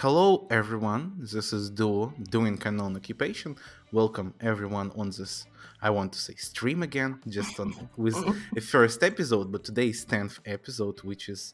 Hello, 0.00 0.46
everyone. 0.48 1.14
This 1.18 1.52
is 1.52 1.70
Duo 1.70 2.14
doing 2.30 2.56
Canon 2.56 2.94
Occupation. 2.94 3.56
Welcome, 3.90 4.32
everyone, 4.40 4.92
on 4.96 5.08
this. 5.10 5.44
I 5.82 5.90
want 5.90 6.12
to 6.12 6.20
say 6.20 6.34
stream 6.36 6.84
again, 6.84 7.20
just 7.28 7.58
on 7.58 7.74
with 7.96 8.16
a 8.56 8.60
first 8.60 9.02
episode, 9.02 9.50
but 9.50 9.64
today 9.64 9.88
is 9.88 10.04
tenth 10.04 10.38
episode, 10.46 11.00
which 11.02 11.28
is 11.28 11.52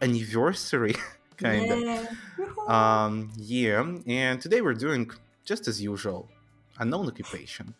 anniversary, 0.00 0.94
kind 1.36 1.70
of. 1.70 1.80
Yeah. 1.80 2.06
Woohoo. 2.38 2.70
Um, 2.70 3.32
yeah, 3.36 3.84
and 4.06 4.40
today 4.40 4.62
we're 4.62 4.80
doing 4.86 5.10
just 5.44 5.68
as 5.68 5.82
usual, 5.82 6.30
unknown 6.78 7.08
occupation. 7.08 7.74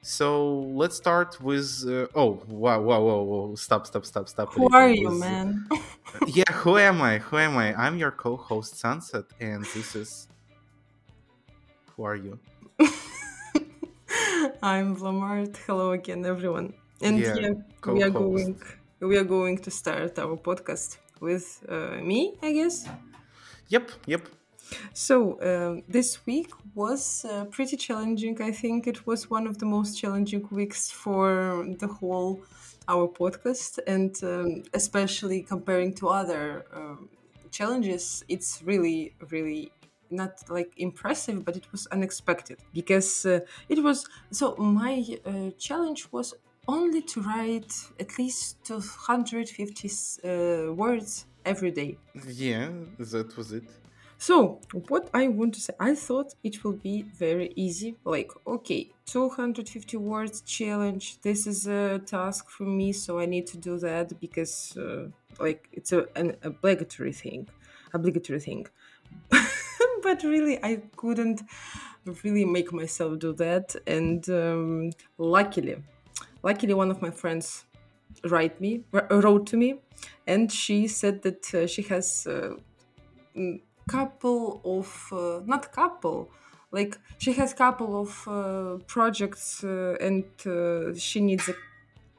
So 0.00 0.60
let's 0.80 0.96
start 0.96 1.40
with. 1.42 1.84
Uh, 1.86 2.06
oh, 2.14 2.42
wow, 2.48 2.80
wow, 2.80 3.02
wow, 3.02 3.20
wow! 3.20 3.54
Stop, 3.56 3.86
stop, 3.86 4.06
stop, 4.06 4.30
stop! 4.30 4.54
Who 4.54 4.68
are 4.72 4.88
you, 4.88 5.10
with- 5.10 5.20
man? 5.20 5.68
yeah, 6.26 6.50
who 6.52 6.78
am 6.78 7.00
I? 7.02 7.18
Who 7.18 7.38
am 7.38 7.56
I? 7.56 7.74
I'm 7.74 7.96
your 7.98 8.10
co-host 8.10 8.78
Sunset, 8.78 9.24
and 9.40 9.64
this 9.64 9.94
is. 9.94 10.28
Who 11.96 12.04
are 12.04 12.16
you? 12.16 12.38
I'm 14.62 14.96
Vlamart. 14.96 15.56
Hello 15.66 15.92
again, 15.92 16.24
everyone. 16.24 16.74
And 17.00 17.18
Yeah, 17.18 17.36
yeah, 17.36 17.50
we 17.86 18.02
are 18.02 18.10
going. 18.10 18.60
We 19.00 19.16
are 19.16 19.24
going 19.24 19.58
to 19.58 19.70
start 19.70 20.18
our 20.18 20.36
podcast 20.36 20.98
with 21.20 21.64
uh, 21.68 21.98
me, 22.02 22.34
I 22.42 22.52
guess. 22.52 22.88
Yep, 23.68 23.90
yep. 24.06 24.28
So 24.94 25.38
um, 25.42 25.82
this 25.88 26.24
week 26.26 26.50
was 26.74 27.24
uh, 27.24 27.44
pretty 27.46 27.76
challenging. 27.76 28.40
I 28.40 28.52
think 28.52 28.86
it 28.86 29.06
was 29.06 29.28
one 29.28 29.46
of 29.46 29.58
the 29.58 29.66
most 29.66 29.98
challenging 29.98 30.48
weeks 30.50 30.90
for 30.90 31.66
the 31.78 31.86
whole 31.88 32.42
our 32.88 33.08
podcast, 33.08 33.78
and 33.86 34.14
um, 34.22 34.62
especially 34.74 35.42
comparing 35.42 35.94
to 35.94 36.08
other 36.08 36.64
um, 36.72 37.08
challenges, 37.50 38.24
it's 38.28 38.62
really, 38.64 39.14
really 39.30 39.72
not 40.10 40.32
like 40.48 40.72
impressive, 40.76 41.44
but 41.44 41.56
it 41.56 41.70
was 41.72 41.86
unexpected 41.88 42.58
because 42.72 43.26
uh, 43.26 43.40
it 43.68 43.82
was. 43.82 44.06
So 44.30 44.56
my 44.56 45.04
uh, 45.24 45.50
challenge 45.58 46.08
was 46.12 46.34
only 46.68 47.02
to 47.02 47.20
write 47.22 47.72
at 47.98 48.18
least 48.18 48.64
250 48.64 49.88
uh, 49.88 50.72
words 50.72 51.26
every 51.44 51.70
day. 51.70 51.98
Yeah, 52.26 52.68
that 52.98 53.36
was 53.36 53.52
it. 53.52 53.64
So, 54.22 54.60
what 54.86 55.10
I 55.12 55.26
want 55.26 55.54
to 55.54 55.60
say, 55.60 55.72
I 55.80 55.96
thought 55.96 56.34
it 56.44 56.62
will 56.62 56.78
be 56.90 57.02
very 57.02 57.52
easy. 57.56 57.96
Like, 58.04 58.30
okay, 58.46 58.92
250 59.06 59.96
words 59.96 60.42
challenge. 60.42 61.20
This 61.22 61.48
is 61.48 61.66
a 61.66 61.98
task 61.98 62.48
for 62.48 62.62
me, 62.62 62.92
so 62.92 63.18
I 63.18 63.26
need 63.26 63.48
to 63.48 63.56
do 63.56 63.80
that 63.80 64.20
because, 64.20 64.76
uh, 64.76 65.08
like, 65.40 65.66
it's 65.72 65.90
a, 65.90 66.06
an 66.14 66.36
obligatory 66.44 67.12
thing. 67.12 67.48
Obligatory 67.94 68.38
thing. 68.38 68.68
but 70.04 70.22
really, 70.22 70.56
I 70.62 70.82
couldn't 70.94 71.42
really 72.22 72.44
make 72.44 72.72
myself 72.72 73.18
do 73.18 73.32
that. 73.32 73.74
And 73.88 74.30
um, 74.30 74.92
luckily, 75.18 75.82
luckily, 76.44 76.74
one 76.74 76.92
of 76.92 77.02
my 77.02 77.10
friends 77.10 77.64
write 78.26 78.60
me 78.60 78.84
wrote 78.92 79.48
to 79.48 79.56
me, 79.56 79.80
and 80.28 80.52
she 80.52 80.86
said 80.86 81.22
that 81.22 81.52
uh, 81.52 81.66
she 81.66 81.82
has. 81.82 82.24
Uh, 82.24 82.54
couple 83.88 84.60
of 84.64 85.08
uh, 85.12 85.40
not 85.44 85.72
couple 85.72 86.30
like 86.70 86.98
she 87.18 87.32
has 87.34 87.52
couple 87.52 88.00
of 88.00 88.26
uh, 88.28 88.78
projects 88.86 89.62
uh, 89.64 89.96
and 90.00 90.24
uh, 90.46 90.94
she 90.94 91.20
needs 91.20 91.50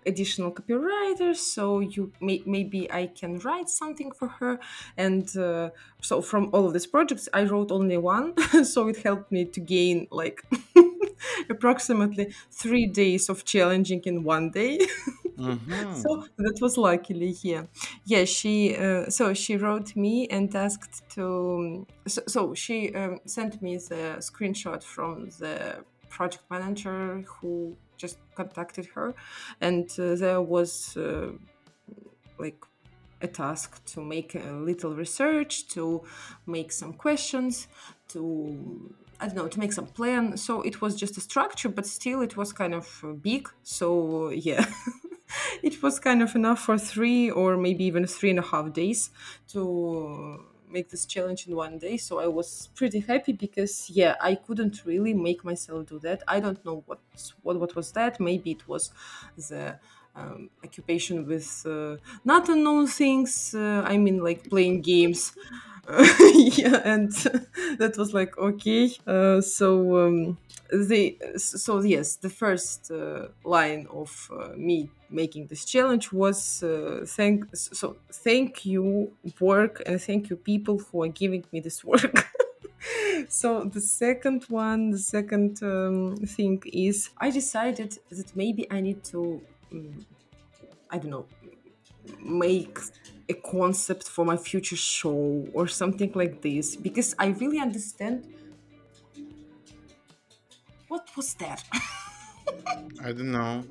additional 0.05 0.51
copywriters 0.51 1.37
so 1.37 1.79
you 1.79 2.11
may, 2.19 2.43
maybe 2.45 2.91
i 2.91 3.07
can 3.07 3.39
write 3.39 3.69
something 3.69 4.11
for 4.11 4.27
her. 4.27 4.59
And 4.97 5.25
uh, 5.37 5.69
so 6.01 6.21
from 6.21 6.49
all 6.53 6.67
of 6.67 6.73
these 6.73 6.87
projects 6.87 7.29
i 7.33 7.43
wrote 7.43 7.71
only 7.71 7.97
one 7.97 8.35
so 8.65 8.89
it 8.89 8.97
helped 8.97 9.31
me 9.31 9.45
to 9.45 9.59
gain 9.61 10.07
like 10.11 10.43
approximately 11.49 12.33
three 12.51 12.85
days 12.85 13.29
of 13.29 13.45
challenging 13.45 14.01
in 14.05 14.23
one 14.23 14.51
day 14.51 14.79
Mhm. 15.37 15.95
so 15.95 16.25
that 16.37 16.57
was 16.61 16.77
luckily 16.77 17.31
here. 17.31 17.67
yeah 18.05 18.25
she 18.25 18.75
uh, 18.75 19.09
so 19.09 19.33
she 19.33 19.57
wrote 19.57 19.95
me 19.95 20.27
and 20.27 20.53
asked 20.55 21.09
to 21.15 21.85
so, 22.07 22.21
so 22.27 22.53
she 22.53 22.93
um, 22.93 23.19
sent 23.25 23.61
me 23.61 23.77
the 23.77 24.17
screenshot 24.19 24.83
from 24.83 25.29
the 25.39 25.83
project 26.09 26.43
manager 26.51 27.23
who 27.27 27.75
just 27.97 28.17
contacted 28.35 28.85
her 28.93 29.13
and 29.61 29.89
uh, 29.99 30.15
there 30.15 30.41
was 30.41 30.95
uh, 30.97 31.31
like 32.37 32.63
a 33.21 33.27
task 33.27 33.83
to 33.85 34.01
make 34.01 34.35
a 34.35 34.51
little 34.51 34.93
research 34.93 35.67
to 35.69 36.03
make 36.45 36.71
some 36.71 36.93
questions 36.93 37.67
to 38.07 38.93
i 39.19 39.25
don't 39.27 39.35
know 39.35 39.47
to 39.47 39.59
make 39.59 39.73
some 39.73 39.87
plan 39.87 40.35
so 40.37 40.61
it 40.61 40.81
was 40.81 40.95
just 40.95 41.17
a 41.17 41.21
structure 41.21 41.69
but 41.69 41.85
still 41.87 42.21
it 42.21 42.35
was 42.35 42.51
kind 42.53 42.73
of 42.73 43.01
uh, 43.03 43.07
big 43.13 43.49
so 43.63 44.29
yeah 44.29 44.65
it 45.63 45.81
was 45.83 45.99
kind 45.99 46.21
of 46.21 46.35
enough 46.35 46.59
for 46.59 46.77
three 46.77 47.29
or 47.29 47.57
maybe 47.57 47.83
even 47.85 48.05
three 48.07 48.29
and 48.29 48.39
a 48.39 48.43
half 48.43 48.73
days 48.73 49.09
to 49.49 50.45
make 50.67 50.89
this 50.89 51.05
challenge 51.05 51.47
in 51.47 51.55
one 51.55 51.77
day. 51.77 51.97
So 51.97 52.19
i 52.19 52.27
was 52.27 52.69
pretty 52.75 52.99
happy 52.99 53.33
because 53.33 53.89
yeah 53.89 54.15
i 54.19 54.33
couldn't 54.35 54.85
really 54.85 55.13
make 55.13 55.43
myself 55.43 55.87
do 55.87 55.99
that. 55.99 56.23
I 56.27 56.39
don't 56.39 56.63
know 56.65 56.83
what 56.85 56.99
what, 57.43 57.59
what 57.59 57.75
was 57.75 57.91
that. 57.93 58.19
Maybe 58.19 58.51
it 58.51 58.67
was 58.67 58.91
the 59.37 59.79
um, 60.15 60.49
occupation 60.63 61.25
with 61.27 61.63
uh, 61.65 61.97
not 62.23 62.49
unknown 62.49 62.87
things 62.87 63.53
uh, 63.55 63.81
i 63.85 63.97
mean 63.97 64.19
like 64.23 64.49
playing 64.49 64.81
games. 64.81 65.33
Yeah 66.57 66.81
and 66.85 67.11
that 67.81 67.95
was 67.97 68.13
like 68.13 68.37
okay 68.37 68.89
uh, 69.05 69.41
so 69.41 69.97
um, 70.07 70.37
so 71.37 71.81
yes 71.81 72.15
the 72.17 72.29
first 72.29 72.91
uh, 72.91 73.27
line 73.43 73.87
of 73.89 74.29
uh, 74.31 74.53
me 74.55 74.89
making 75.09 75.47
this 75.47 75.65
challenge 75.65 76.11
was 76.11 76.63
uh, 76.63 77.03
thank 77.07 77.45
so 77.55 77.97
thank 78.11 78.65
you 78.65 79.13
work 79.39 79.81
and 79.85 80.01
thank 80.01 80.29
you 80.29 80.35
people 80.37 80.79
who 80.79 81.03
are 81.03 81.07
giving 81.09 81.43
me 81.51 81.59
this 81.59 81.83
work. 81.83 82.27
So 83.29 83.65
the 83.65 83.81
second 83.81 84.43
one 84.49 84.91
the 84.91 84.97
second 84.97 85.61
um, 85.63 86.15
thing 86.35 86.61
is 86.65 87.09
i 87.17 87.29
decided 87.29 87.97
that 88.09 88.35
maybe 88.35 88.63
i 88.71 88.79
need 88.81 89.03
to 89.05 89.41
i 90.89 90.97
don't 90.97 91.11
know 91.11 91.27
make 92.19 92.77
a 93.29 93.33
concept 93.35 94.07
for 94.09 94.25
my 94.25 94.37
future 94.37 94.75
show 94.75 95.47
or 95.53 95.67
something 95.67 96.11
like 96.13 96.41
this. 96.41 96.75
Because 96.75 97.15
i 97.19 97.27
really 97.27 97.59
understand 97.59 98.25
what 100.87 101.09
was 101.17 101.33
that? 101.35 101.63
I 103.01 103.11
don't 103.11 103.31
know. 103.31 103.63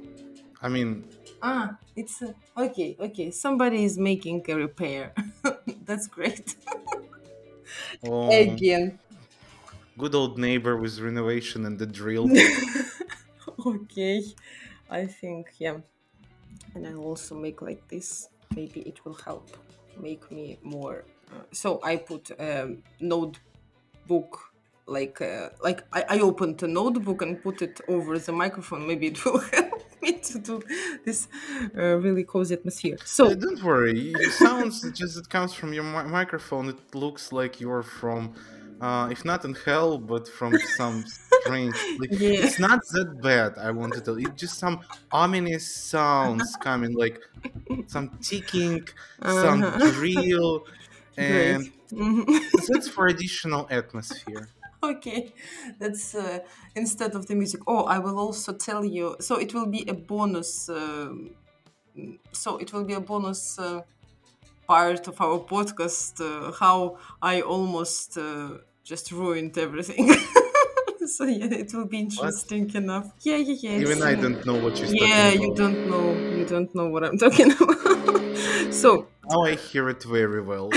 I 0.61 0.69
mean, 0.69 1.09
ah 1.43 1.79
it's 1.97 2.23
a, 2.23 2.35
okay 2.57 2.97
okay 3.01 3.31
somebody 3.31 3.85
is 3.85 3.99
making 3.99 4.45
a 4.49 4.55
repair. 4.55 5.15
That's 5.85 6.07
great. 6.07 6.57
Oh, 8.03 8.59
again. 8.59 8.99
Good 9.97 10.15
old 10.15 10.39
neighbor 10.39 10.77
with 10.77 10.99
renovation 11.01 11.65
and 11.65 11.79
the 11.79 11.87
drill. 11.87 12.35
okay 13.67 14.23
i 14.91 15.07
think 15.07 15.47
yeah 15.59 15.81
and 16.75 16.87
i'll 16.87 16.99
also 17.05 17.35
make 17.35 17.63
like 17.63 17.87
this 17.89 18.29
maybe 18.55 18.81
it 18.83 19.05
will 19.05 19.15
help 19.15 19.57
make 19.97 20.31
me 20.31 20.59
more 20.63 21.05
uh, 21.33 21.43
so 21.53 21.81
i 21.83 21.97
put 21.97 22.31
a 22.31 22.77
notebook 23.01 23.43
like 24.87 25.21
uh, 25.21 25.51
like 25.63 25.87
I, 25.93 26.05
I 26.17 26.21
opened 26.21 26.63
a 26.63 26.67
notebook 26.67 27.23
and 27.23 27.41
put 27.43 27.63
it 27.63 27.81
over 27.89 28.19
the 28.19 28.33
microphone 28.33 28.87
maybe 28.87 29.07
it 29.09 29.25
will 29.25 29.39
help 29.39 29.85
me 30.03 30.19
to 30.19 30.39
do 30.39 30.63
this 31.05 31.29
uh, 31.77 31.97
really 31.99 32.25
cozy 32.25 32.55
atmosphere 32.55 32.99
Uh, 33.25 33.35
so 33.35 33.35
don't 33.35 33.63
worry. 33.63 34.15
It 34.25 34.33
sounds 34.33 34.83
just 34.91 35.17
it 35.19 35.29
comes 35.29 35.53
from 35.55 35.73
your 35.73 35.85
mi- 35.85 36.11
microphone. 36.11 36.69
It 36.69 36.95
looks 36.95 37.33
like 37.33 37.61
you're 37.61 37.83
from, 37.83 38.35
uh, 38.81 39.09
if 39.13 39.25
not 39.25 39.45
in 39.45 39.55
hell, 39.55 39.99
but 39.99 40.27
from 40.29 40.59
some 40.59 41.05
strange. 41.43 41.87
Like, 41.99 42.11
Yeah. 42.11 42.45
It's 42.45 42.59
not 42.59 42.81
that 42.93 43.21
bad. 43.23 43.59
I 43.59 43.71
want 43.73 43.95
to 43.95 44.01
tell. 44.01 44.17
It's 44.19 44.41
just 44.41 44.59
some 44.59 44.81
ominous 45.11 45.67
sounds 45.75 46.57
coming, 46.61 46.95
like 46.97 47.19
some 47.87 48.19
ticking, 48.23 48.87
some 49.25 49.61
Uh-huh. 49.63 49.79
drill, 49.79 50.67
and 51.17 51.71
Mhm. 51.93 52.27
that's 52.69 52.89
for 52.89 53.07
additional 53.07 53.67
atmosphere. 53.71 54.49
okay 54.83 55.33
that's 55.79 56.15
uh, 56.15 56.41
instead 56.75 57.15
of 57.15 57.27
the 57.27 57.35
music 57.35 57.61
oh 57.67 57.85
i 57.85 57.99
will 57.99 58.19
also 58.19 58.53
tell 58.53 58.85
you 58.85 59.17
so 59.21 59.37
it 59.37 59.55
will 59.55 59.67
be 59.67 59.85
a 59.89 59.95
bonus 59.95 60.69
um, 60.69 61.37
so 62.33 62.59
it 62.59 62.73
will 62.73 62.85
be 62.85 62.95
a 62.95 63.01
bonus 63.01 63.59
uh, 63.59 63.83
part 64.69 65.09
of 65.09 65.21
our 65.21 65.41
podcast 65.41 66.21
uh, 66.21 66.53
how 66.53 66.99
i 67.23 67.41
almost 67.43 68.19
uh, 68.19 68.59
just 68.85 69.13
ruined 69.13 69.57
everything 69.59 70.11
so 71.17 71.25
yeah 71.39 71.47
it 71.63 71.73
will 71.75 71.87
be 71.87 71.99
interesting 71.99 72.65
enough 72.75 73.09
yeah 73.21 73.37
yeah 73.37 73.57
yeah 73.63 73.81
Even 73.81 74.03
I 74.03 74.15
don't 74.15 74.45
know 74.47 74.57
what 74.57 74.81
you're 74.81 74.89
yeah 74.89 75.29
talking 75.29 75.33
you 75.33 75.51
about. 75.51 75.61
don't 75.61 75.87
know 75.87 76.07
you 76.37 76.45
don't 76.47 76.75
know 76.75 76.89
what 76.89 77.05
i'm 77.05 77.19
talking 77.25 77.51
about 77.53 78.37
so 78.83 79.09
Now 79.29 79.43
I 79.43 79.55
hear 79.57 79.89
it 79.89 80.03
very 80.05 80.41
well. 80.43 80.71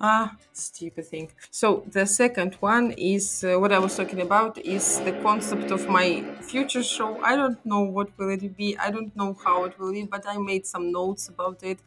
Ah, 0.00 0.36
stupid 0.52 1.06
thing. 1.06 1.30
So 1.50 1.84
the 1.86 2.06
second 2.06 2.54
one 2.56 2.90
is 2.92 3.44
uh, 3.44 3.58
what 3.60 3.72
I 3.72 3.78
was 3.78 3.96
talking 3.96 4.20
about 4.20 4.58
is 4.58 5.00
the 5.00 5.12
concept 5.22 5.70
of 5.70 5.88
my 5.88 6.08
future 6.42 6.82
show. 6.82 7.20
I 7.22 7.36
don't 7.36 7.64
know 7.64 7.80
what 7.82 8.16
will 8.18 8.30
it 8.30 8.56
be. 8.56 8.76
I 8.76 8.90
don't 8.90 9.14
know 9.14 9.34
how 9.44 9.64
it 9.64 9.78
will 9.78 9.92
be, 9.92 10.02
but 10.04 10.26
I 10.26 10.38
made 10.38 10.66
some 10.66 10.90
notes 10.90 11.28
about 11.28 11.62
it. 11.62 11.78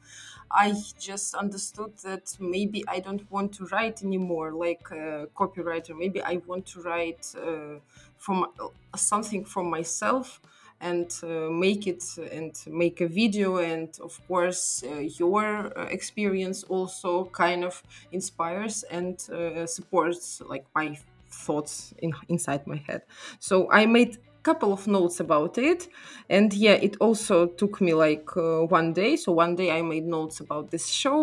I 0.52 0.74
just 1.00 1.36
understood 1.36 1.98
that 2.04 2.36
maybe 2.40 2.84
I 2.88 3.00
don't 3.00 3.30
want 3.30 3.54
to 3.56 3.66
write 3.68 4.04
anymore 4.04 4.54
like 4.54 4.88
a 4.92 5.28
copywriter. 5.36 5.98
Maybe 5.98 6.22
I 6.22 6.38
want 6.38 6.66
to 6.68 6.82
write 6.82 7.34
uh, 7.36 7.80
from 8.18 8.46
uh, 8.60 8.98
something 8.98 9.46
for 9.46 9.64
myself 9.64 10.42
and 10.80 11.10
uh, 11.24 11.50
make 11.50 11.88
it 11.88 12.04
and 12.32 12.54
make 12.68 13.02
a 13.02 13.08
video 13.08 13.58
and 13.58 13.98
of 14.02 14.20
course 14.28 14.84
uh, 14.84 14.96
your 15.20 15.78
uh, 15.78 15.86
experience 15.86 16.64
also 16.64 17.26
kind 17.30 17.64
of 17.64 17.82
inspires 18.12 18.84
and 18.84 19.18
uh, 19.30 19.66
supports 19.66 20.42
like 20.42 20.66
my 20.76 20.98
thoughts 21.32 21.94
in, 22.00 22.12
inside 22.28 22.68
my 22.68 22.76
head 22.78 23.04
so 23.40 23.72
i 23.72 23.86
made 23.86 24.18
couple 24.46 24.72
of 24.72 24.88
notes 24.88 25.20
about 25.20 25.58
it. 25.58 25.88
And 26.30 26.54
yeah 26.54 26.78
it 26.88 26.96
also 27.00 27.48
took 27.48 27.82
me 27.82 27.94
like 27.94 28.30
uh, 28.38 28.62
one 28.78 28.94
day. 28.94 29.16
So 29.24 29.32
one 29.32 29.56
day 29.56 29.70
i 29.78 29.82
made 29.82 30.06
notes 30.18 30.40
about 30.46 30.66
this 30.72 30.88
show 31.02 31.18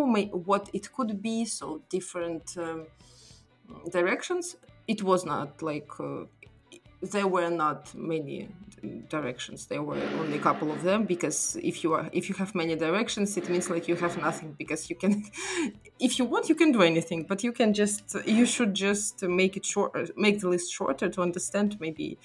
what 0.50 0.64
it 0.72 0.92
could 0.94 1.22
be 1.22 1.44
so 1.44 1.66
different 1.88 2.44
um, 2.58 2.86
directions. 3.96 4.56
It 4.86 5.02
was 5.02 5.24
not 5.24 5.62
like 5.62 5.90
uh, 6.00 6.24
there 7.00 7.28
were 7.28 7.50
not 7.50 7.94
many 7.94 8.48
directions. 9.08 9.66
There 9.66 9.82
were 9.82 10.02
only 10.20 10.38
a 10.38 10.40
couple 10.40 10.70
of 10.72 10.82
them 10.82 11.04
because 11.04 11.56
if 11.62 11.84
you 11.84 11.92
are 11.94 12.08
if 12.12 12.28
you 12.28 12.34
have 12.42 12.54
many 12.54 12.74
directions 12.76 13.36
it 13.36 13.48
means 13.48 13.70
like 13.70 13.86
you 13.88 13.96
have 13.96 14.16
nothing 14.18 14.54
because 14.58 14.90
you 14.90 14.96
can 14.96 15.12
if 16.06 16.18
you 16.18 16.24
want 16.24 16.48
you 16.48 16.56
can 16.62 16.72
do 16.72 16.82
anything 16.82 17.24
but 17.30 17.44
you 17.44 17.52
can 17.52 17.72
just 17.74 18.16
you 18.26 18.46
should 18.46 18.74
just 18.74 19.22
make 19.22 19.56
it 19.56 19.64
short 19.64 19.92
make 20.16 20.40
the 20.40 20.48
list 20.48 20.72
shorter 20.72 21.08
to 21.08 21.22
understand 21.22 21.76
maybe 21.80 22.18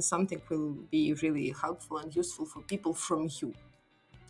something 0.00 0.40
will 0.48 0.72
be 0.90 1.14
really 1.22 1.54
helpful 1.60 1.98
and 1.98 2.14
useful 2.14 2.46
for 2.46 2.60
people 2.62 2.92
from 2.92 3.28
you 3.40 3.52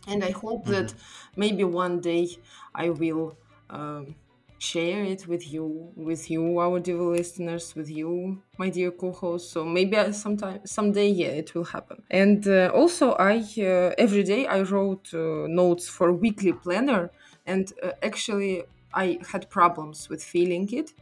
and 0.07 0.23
i 0.23 0.31
hope 0.31 0.63
mm-hmm. 0.63 0.73
that 0.73 0.93
maybe 1.35 1.63
one 1.63 1.99
day 1.99 2.27
i 2.75 2.89
will 2.89 3.37
um, 3.69 4.15
share 4.59 5.03
it 5.03 5.27
with 5.27 5.51
you, 5.51 5.91
with 5.95 6.29
you, 6.29 6.59
our 6.59 6.79
dear 6.79 7.01
listeners, 7.01 7.75
with 7.75 7.89
you, 7.89 8.41
my 8.57 8.69
dear 8.69 8.91
co-host. 8.91 9.51
So 9.51 9.63
maybe 9.65 10.11
sometime, 10.13 10.61
someday, 10.65 11.09
yeah, 11.09 11.27
it 11.27 11.53
will 11.53 11.65
happen. 11.65 12.03
And 12.09 12.47
uh, 12.47 12.71
also, 12.73 13.11
I 13.13 13.37
uh, 13.59 13.93
every 13.97 14.23
day 14.23 14.47
I 14.47 14.61
wrote 14.61 15.13
uh, 15.13 15.47
notes 15.47 15.87
for 15.87 16.11
weekly 16.11 16.53
planner, 16.53 17.11
and 17.45 17.71
uh, 17.83 17.91
actually 18.01 18.63
I 18.93 19.19
had 19.31 19.49
problems 19.49 20.09
with 20.09 20.23
feeling 20.23 20.67
it. 20.73 20.93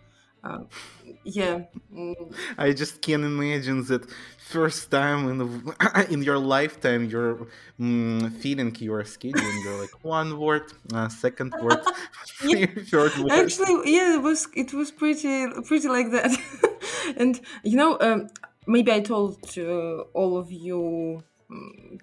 Uh, 0.45 0.59
yeah, 1.23 1.61
mm. 1.91 2.33
I 2.57 2.71
just 2.73 3.01
can't 3.01 3.23
imagine 3.23 3.83
that 3.85 4.05
first 4.45 4.91
time 4.91 5.27
in 5.29 5.37
the, 5.39 6.07
in 6.13 6.21
your 6.21 6.37
lifetime 6.37 7.09
you're 7.09 7.47
mm, 7.79 8.31
feeding 8.41 8.75
your 8.79 9.03
scheduling 9.03 9.63
you're 9.63 9.81
like 9.81 9.95
one 10.03 10.37
word 10.39 10.71
uh, 10.93 11.09
second 11.09 11.51
word 11.61 11.79
yeah. 12.43 12.67
third 12.91 13.17
word 13.17 13.31
actually 13.31 13.91
yeah 13.91 14.13
it 14.17 14.21
was 14.21 14.47
it 14.55 14.71
was 14.71 14.91
pretty 14.91 15.47
pretty 15.67 15.87
like 15.87 16.11
that 16.11 16.31
and 17.17 17.41
you 17.63 17.75
know 17.75 17.97
um, 18.01 18.27
maybe 18.67 18.91
i 18.91 18.99
told 18.99 19.39
uh, 19.57 20.01
all 20.13 20.37
of 20.37 20.51
you 20.51 21.23
um, 21.49 21.97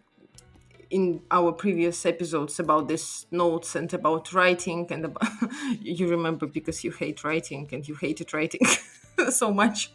in 0.92 1.22
our 1.30 1.52
previous 1.52 2.04
episodes 2.04 2.60
about 2.60 2.86
these 2.86 3.26
notes 3.30 3.74
and 3.74 3.92
about 3.94 4.32
writing 4.32 4.86
and 4.90 5.06
about, 5.06 5.28
you 5.80 6.06
remember 6.06 6.46
because 6.46 6.84
you 6.84 6.90
hate 6.90 7.24
writing 7.24 7.68
and 7.72 7.88
you 7.88 7.94
hated 7.94 8.32
writing 8.34 8.60
so 9.30 9.52
much 9.52 9.90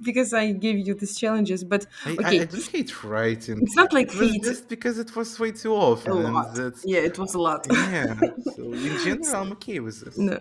because 0.00 0.32
I 0.32 0.52
gave 0.52 0.86
you 0.86 0.94
these 0.94 1.18
challenges. 1.18 1.64
But 1.64 1.86
okay, 2.06 2.40
I, 2.40 2.42
I 2.42 2.44
just 2.46 2.72
hate 2.72 3.04
writing. 3.04 3.62
It's 3.62 3.76
not 3.76 3.92
like 3.92 4.10
it 4.14 4.42
just 4.42 4.68
because 4.68 4.98
it 4.98 5.14
was 5.14 5.38
way 5.38 5.52
too 5.52 5.74
often. 5.74 6.12
A 6.12 6.14
lot. 6.14 6.58
Yeah, 6.84 7.00
it 7.00 7.18
was 7.18 7.34
a 7.34 7.40
lot. 7.40 7.66
yeah. 7.70 8.18
So 8.56 8.72
in 8.72 8.98
general, 9.04 9.36
I'm 9.36 9.52
okay 9.52 9.80
with 9.80 10.00
this. 10.00 10.16
No. 10.16 10.40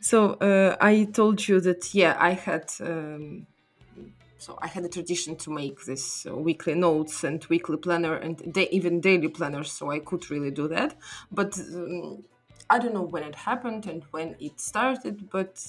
So 0.00 0.34
uh, 0.34 0.76
I 0.80 1.08
told 1.12 1.46
you 1.48 1.60
that 1.60 1.92
yeah, 1.92 2.16
I 2.18 2.32
had. 2.32 2.70
Um, 2.80 3.46
so 4.40 4.58
I 4.62 4.68
had 4.68 4.84
a 4.84 4.88
tradition 4.88 5.36
to 5.36 5.50
make 5.50 5.84
this 5.84 6.26
uh, 6.26 6.34
weekly 6.34 6.74
notes 6.74 7.24
and 7.24 7.44
weekly 7.46 7.76
planner 7.76 8.14
and 8.16 8.52
da- 8.52 8.68
even 8.70 9.00
daily 9.00 9.28
planners, 9.28 9.70
so 9.70 9.90
I 9.90 9.98
could 9.98 10.30
really 10.30 10.50
do 10.50 10.66
that. 10.68 10.96
But 11.30 11.58
um, 11.58 12.24
I 12.68 12.78
don't 12.78 12.94
know 12.94 13.02
when 13.02 13.22
it 13.22 13.34
happened 13.34 13.86
and 13.86 14.02
when 14.12 14.36
it 14.40 14.58
started, 14.60 15.28
but 15.30 15.62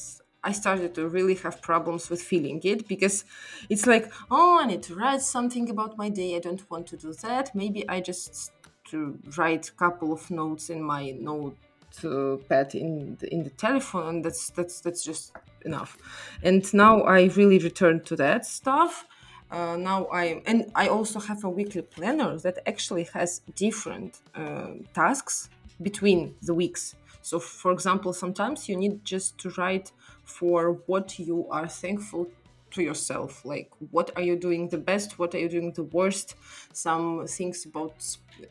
I 0.43 0.51
started 0.53 0.95
to 0.95 1.07
really 1.07 1.35
have 1.35 1.61
problems 1.61 2.09
with 2.09 2.21
feeling 2.21 2.61
it 2.63 2.87
because 2.87 3.25
it's 3.69 3.85
like, 3.85 4.11
oh, 4.31 4.59
I 4.61 4.65
need 4.67 4.83
to 4.83 4.95
write 4.95 5.21
something 5.21 5.69
about 5.69 5.97
my 5.97 6.09
day. 6.09 6.35
I 6.35 6.39
don't 6.39 6.69
want 6.71 6.87
to 6.87 6.97
do 6.97 7.13
that. 7.25 7.53
Maybe 7.53 7.87
I 7.89 8.01
just 8.01 8.51
to 8.85 9.19
write 9.37 9.69
a 9.69 9.73
couple 9.73 10.11
of 10.13 10.31
notes 10.31 10.69
in 10.69 10.81
my 10.81 11.11
note 11.11 11.57
uh, 12.03 12.37
pad 12.49 12.75
in 12.75 13.17
the, 13.19 13.33
in 13.33 13.43
the 13.43 13.49
telephone. 13.51 14.21
That's 14.21 14.49
that's 14.49 14.81
that's 14.81 15.03
just 15.03 15.33
enough. 15.65 15.97
And 16.43 16.61
now 16.73 17.01
I 17.01 17.23
really 17.35 17.59
return 17.59 18.03
to 18.05 18.15
that 18.17 18.45
stuff. 18.45 19.05
Uh, 19.51 19.75
now 19.75 20.05
I 20.05 20.41
and 20.45 20.71
I 20.75 20.87
also 20.87 21.19
have 21.19 21.43
a 21.43 21.49
weekly 21.49 21.81
planner 21.81 22.37
that 22.39 22.59
actually 22.65 23.03
has 23.13 23.41
different 23.55 24.21
uh, 24.35 24.71
tasks 24.93 25.49
between 25.81 26.35
the 26.41 26.53
weeks. 26.53 26.95
So, 27.21 27.39
for 27.39 27.71
example, 27.71 28.13
sometimes 28.13 28.67
you 28.67 28.75
need 28.75 29.05
just 29.05 29.37
to 29.39 29.49
write 29.57 29.91
for 30.23 30.81
what 30.87 31.19
you 31.19 31.47
are 31.49 31.67
thankful 31.67 32.27
to 32.71 32.81
yourself 32.81 33.45
like 33.45 33.69
what 33.91 34.11
are 34.15 34.21
you 34.21 34.35
doing 34.35 34.69
the 34.69 34.77
best? 34.77 35.19
What 35.19 35.35
are 35.35 35.39
you 35.39 35.49
doing 35.49 35.73
the 35.73 35.83
worst? 35.83 36.35
Some 36.73 37.27
things 37.27 37.65
about 37.65 37.93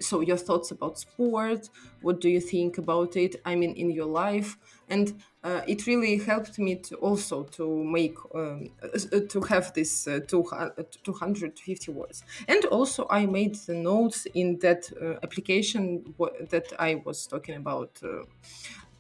so 0.01 0.21
your 0.21 0.37
thoughts 0.37 0.71
about 0.71 0.99
sport 0.99 1.69
what 2.03 2.21
do 2.21 2.29
you 2.29 2.41
think 2.41 2.79
about 2.79 3.17
it 3.17 3.37
i 3.45 3.55
mean 3.55 3.73
in 3.75 3.91
your 3.91 4.07
life? 4.07 4.57
And 4.89 5.23
uh, 5.45 5.63
it 5.69 5.87
really 5.87 6.19
helped 6.19 6.59
me 6.59 6.75
to 6.77 6.97
also 6.97 7.45
to 7.45 7.85
make 7.85 8.17
um, 8.35 8.71
uh, 8.83 9.21
to 9.29 9.41
have 9.43 9.73
this 9.73 10.09
uh, 10.09 10.19
250 10.29 11.93
words. 11.93 12.23
And 12.49 12.65
also 12.67 13.07
i 13.11 13.27
made 13.27 13.55
the 13.67 13.75
notes 13.75 14.27
in 14.35 14.59
that 14.61 14.91
uh, 15.01 15.15
application 15.23 16.15
that 16.51 16.73
i 16.79 17.03
was 17.05 17.27
talking 17.27 17.57
about 17.57 18.01
uh, 18.03 18.25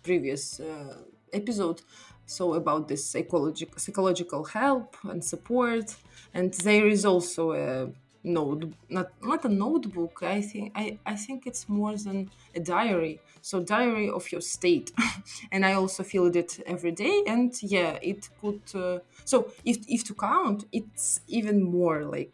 previous 0.02 0.60
uh, 0.60 0.96
episode 1.32 1.82
so 2.30 2.54
about 2.54 2.86
this 2.88 3.02
psychological 3.10 3.78
psychological 3.78 4.44
help 4.44 4.96
and 5.04 5.24
support. 5.24 5.96
And 6.32 6.54
there 6.54 6.86
is 6.86 7.04
also 7.04 7.42
a 7.52 7.90
note 8.22 8.62
not 8.90 9.08
not 9.22 9.42
a 9.46 9.48
notebook 9.48 10.22
i 10.22 10.42
think 10.42 10.70
i 10.76 10.98
i 11.06 11.16
think 11.16 11.46
it's 11.46 11.66
more 11.68 11.96
than 11.96 12.30
a 12.54 12.60
diary. 12.60 13.18
So 13.40 13.54
diary 13.62 14.08
of 14.10 14.30
your 14.32 14.42
state. 14.42 14.92
And 15.52 15.64
i 15.64 15.72
also 15.72 16.02
filled 16.04 16.36
it 16.36 16.60
every 16.66 16.92
day 16.92 17.16
and 17.26 17.50
yeah 17.62 17.92
it 18.12 18.28
could 18.40 18.62
uh, 18.74 18.98
so 19.24 19.36
if 19.64 19.78
if 19.88 20.04
to 20.08 20.14
count 20.14 20.66
it's 20.78 21.20
even 21.26 21.56
more 21.62 22.04
like 22.16 22.32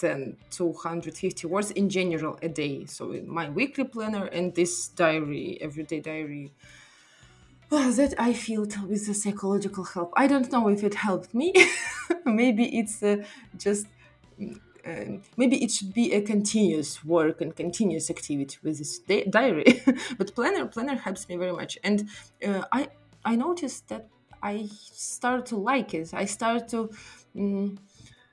than 0.00 0.36
250 0.50 1.46
words 1.46 1.70
in 1.70 1.88
general 1.88 2.38
a 2.42 2.48
day. 2.48 2.84
So 2.86 3.04
my 3.26 3.48
weekly 3.48 3.84
planner 3.84 4.26
and 4.26 4.54
this 4.54 4.88
diary 4.88 5.58
everyday 5.60 6.00
diary 6.00 6.52
that 7.70 8.14
I 8.18 8.32
feel 8.32 8.62
with 8.62 9.06
the 9.06 9.14
psychological 9.14 9.84
help. 9.84 10.12
I 10.16 10.26
don't 10.26 10.50
know 10.50 10.68
if 10.68 10.82
it 10.82 10.94
helped 10.94 11.34
me. 11.34 11.52
maybe 12.24 12.78
it's 12.78 13.02
uh, 13.02 13.24
just 13.56 13.86
uh, 14.86 15.04
maybe 15.36 15.62
it 15.62 15.70
should 15.70 15.92
be 15.92 16.12
a 16.12 16.22
continuous 16.22 17.04
work 17.04 17.40
and 17.40 17.54
continuous 17.54 18.10
activity 18.10 18.56
with 18.62 18.78
this 18.78 18.98
di- 19.00 19.24
diary. 19.24 19.82
but 20.18 20.34
planner 20.34 20.66
planner 20.66 20.96
helps 20.96 21.28
me 21.28 21.36
very 21.36 21.52
much, 21.52 21.78
and 21.84 22.08
uh, 22.46 22.64
I 22.72 22.88
I 23.24 23.36
noticed 23.36 23.88
that 23.88 24.08
I 24.42 24.66
start 24.66 25.46
to 25.46 25.56
like 25.56 25.94
it. 25.94 26.14
I 26.14 26.24
start 26.24 26.68
to 26.68 26.90
um, 27.36 27.78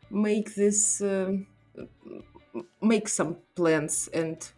make 0.10 0.56
this 0.56 1.02
uh, 1.02 1.34
make 2.82 3.08
some 3.08 3.38
plans 3.56 4.08
and 4.14 4.52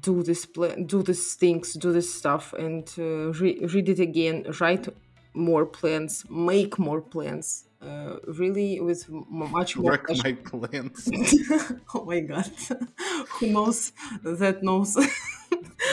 do 0.00 0.22
this 0.22 0.46
plan 0.46 0.86
do 0.86 1.02
these 1.02 1.34
things 1.34 1.74
do 1.74 1.92
this 1.92 2.12
stuff 2.14 2.52
and 2.52 2.92
uh, 2.98 3.32
re- 3.40 3.58
read 3.74 3.88
it 3.88 3.98
again 4.00 4.44
write 4.60 4.88
more 5.34 5.66
plans 5.66 6.24
make 6.30 6.78
more 6.78 7.00
plans 7.00 7.64
uh, 7.82 8.16
really 8.38 8.80
with 8.80 9.06
m- 9.08 9.24
much 9.50 9.76
more 9.76 9.92
Work 9.92 10.08
my 10.22 10.32
plans. 10.34 11.08
Oh 11.94 12.04
my 12.04 12.20
god. 12.20 12.50
Who 13.40 13.46
knows? 13.48 13.92
That 14.22 14.62
knows. 14.62 14.96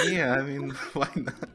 Yeah 0.07 0.33
i 0.35 0.41
mean 0.43 0.69
why 0.93 1.09
not? 1.15 1.49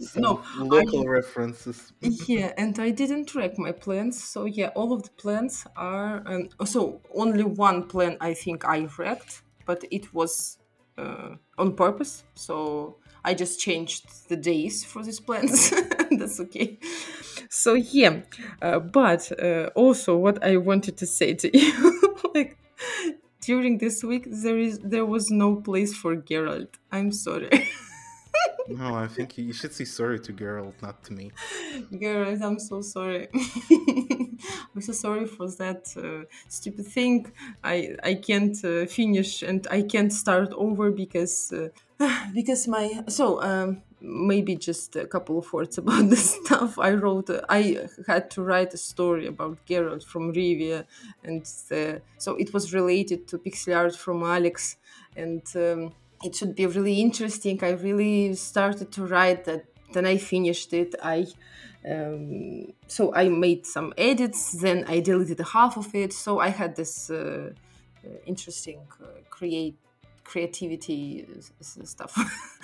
Some 0.00 0.22
no 0.22 0.42
local 0.58 1.02
I, 1.08 1.12
references. 1.12 1.92
Yeah 2.00 2.52
and 2.56 2.78
i 2.78 2.90
didn't 2.90 3.26
track 3.26 3.58
my 3.58 3.72
plans 3.72 4.22
so 4.22 4.44
yeah 4.44 4.68
all 4.74 4.92
of 4.92 5.02
the 5.02 5.10
plans 5.10 5.66
are 5.76 6.22
um, 6.26 6.48
so 6.64 7.00
only 7.14 7.42
one 7.44 7.88
plan 7.88 8.16
i 8.20 8.32
think 8.34 8.64
i 8.64 8.88
wrecked 8.98 9.42
but 9.66 9.84
it 9.90 10.14
was 10.14 10.58
uh, 10.98 11.36
on 11.58 11.74
purpose. 11.74 12.24
So 12.34 12.96
I 13.24 13.34
just 13.34 13.60
changed 13.60 14.28
the 14.28 14.36
days 14.36 14.84
for 14.84 15.02
these 15.02 15.20
plans. 15.20 15.70
that's 16.10 16.40
okay. 16.40 16.78
So 17.48 17.74
yeah, 17.74 18.20
uh, 18.60 18.78
but 18.80 19.30
uh, 19.40 19.70
also 19.74 20.16
what 20.16 20.42
I 20.44 20.56
wanted 20.56 20.96
to 20.98 21.06
say 21.06 21.34
to 21.34 21.58
you, 21.58 22.12
like 22.34 22.58
during 23.40 23.78
this 23.78 24.02
week, 24.02 24.26
there 24.28 24.58
is 24.58 24.78
there 24.80 25.06
was 25.06 25.30
no 25.30 25.56
place 25.56 25.94
for 25.94 26.16
Geralt. 26.16 26.74
I'm 26.92 27.12
sorry. 27.12 27.50
No, 28.68 28.94
I 28.94 29.08
think 29.08 29.36
you 29.36 29.52
should 29.52 29.74
say 29.74 29.84
sorry 29.84 30.18
to 30.20 30.32
Geralt, 30.32 30.80
not 30.80 31.04
to 31.04 31.12
me. 31.12 31.32
Geralt, 31.92 32.42
I'm 32.42 32.58
so 32.58 32.80
sorry. 32.80 33.28
I'm 34.74 34.82
so 34.82 34.92
sorry 34.92 35.26
for 35.26 35.48
that 35.50 35.94
uh, 35.96 36.24
stupid 36.48 36.86
thing. 36.86 37.30
I 37.62 37.96
I 38.02 38.14
can't 38.14 38.56
uh, 38.64 38.86
finish 38.86 39.42
and 39.42 39.66
I 39.70 39.82
can't 39.82 40.12
start 40.12 40.52
over 40.52 40.90
because 40.90 41.52
uh, 41.52 41.68
because 42.34 42.66
my 42.66 43.04
so 43.08 43.40
um, 43.40 43.82
maybe 44.00 44.56
just 44.56 44.96
a 44.96 45.06
couple 45.06 45.38
of 45.38 45.52
words 45.52 45.78
about 45.82 46.10
the 46.10 46.16
stuff 46.16 46.78
I 46.78 46.92
wrote. 46.92 47.30
I 47.48 47.86
had 48.06 48.30
to 48.32 48.42
write 48.42 48.74
a 48.74 48.78
story 48.78 49.26
about 49.26 49.64
Geralt 49.66 50.04
from 50.04 50.32
Rivia, 50.32 50.84
and 51.22 51.46
so 51.46 52.34
it 52.36 52.52
was 52.52 52.74
related 52.74 53.28
to 53.28 53.38
pixel 53.38 53.76
art 53.76 53.96
from 53.96 54.22
Alex 54.22 54.76
and. 55.16 55.42
Um, 55.54 55.92
it 56.22 56.34
should 56.34 56.54
be 56.54 56.64
really 56.64 57.02
interesting. 57.02 57.62
I 57.62 57.72
really 57.72 58.34
started 58.34 58.90
to 58.92 59.06
write 59.06 59.44
that. 59.44 59.66
Then 59.92 60.06
I 60.06 60.16
finished 60.16 60.72
it. 60.72 60.94
I 61.02 61.26
um, 61.88 62.72
so 62.86 63.14
I 63.14 63.28
made 63.28 63.66
some 63.66 63.92
edits. 63.98 64.52
Then 64.52 64.84
I 64.88 65.00
deleted 65.00 65.40
half 65.40 65.76
of 65.76 65.94
it. 65.94 66.12
So 66.12 66.38
I 66.38 66.48
had 66.48 66.76
this 66.76 67.10
uh, 67.10 67.52
uh, 68.04 68.08
interesting 68.26 68.86
uh, 69.02 69.06
create 69.30 69.76
creativity 70.24 71.26
stuff. 71.60 72.16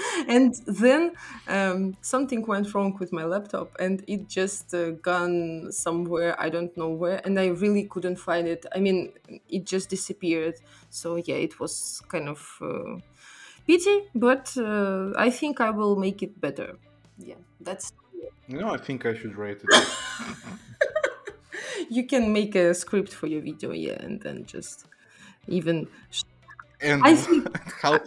and 0.29 0.55
then 0.67 1.13
um, 1.47 1.97
something 2.01 2.47
went 2.47 2.73
wrong 2.75 2.97
with 2.99 3.13
my 3.13 3.25
laptop, 3.25 3.77
and 3.79 4.03
it 4.09 4.29
just 4.29 4.73
uh, 4.75 4.93
gone 4.93 5.71
somewhere. 5.71 6.41
I 6.41 6.49
don't 6.49 6.75
know 6.77 6.89
where, 6.89 7.21
and 7.25 7.39
I 7.39 7.49
really 7.49 7.85
couldn't 7.85 8.17
find 8.17 8.49
it. 8.49 8.65
I 8.75 8.81
mean, 8.81 9.13
it 9.49 9.67
just 9.67 9.91
disappeared. 9.91 10.55
So 10.89 11.17
yeah, 11.17 11.37
it 11.37 11.61
was 11.61 12.03
kind 12.09 12.29
of 12.29 12.57
uh, 12.63 12.97
pity, 13.67 14.09
but 14.15 14.57
uh, 14.57 15.13
I 15.17 15.31
think 15.31 15.61
I 15.61 15.71
will 15.71 15.97
make 15.97 16.23
it 16.23 16.41
better. 16.41 16.79
Yeah, 17.19 17.37
that's. 17.61 17.93
No, 18.49 18.75
I 18.75 18.79
think 18.79 19.07
I 19.07 19.15
should 19.15 19.37
write 19.37 19.61
it. 19.63 19.89
you 21.91 22.07
can 22.07 22.33
make 22.33 22.55
a 22.55 22.75
script 22.75 23.13
for 23.13 23.27
your 23.27 23.43
video, 23.43 23.73
yeah, 23.73 24.03
and 24.03 24.21
then 24.21 24.45
just 24.45 24.87
even. 25.49 25.89
And 26.81 27.03
I 27.05 27.15
think 27.15 27.49
how 27.83 28.01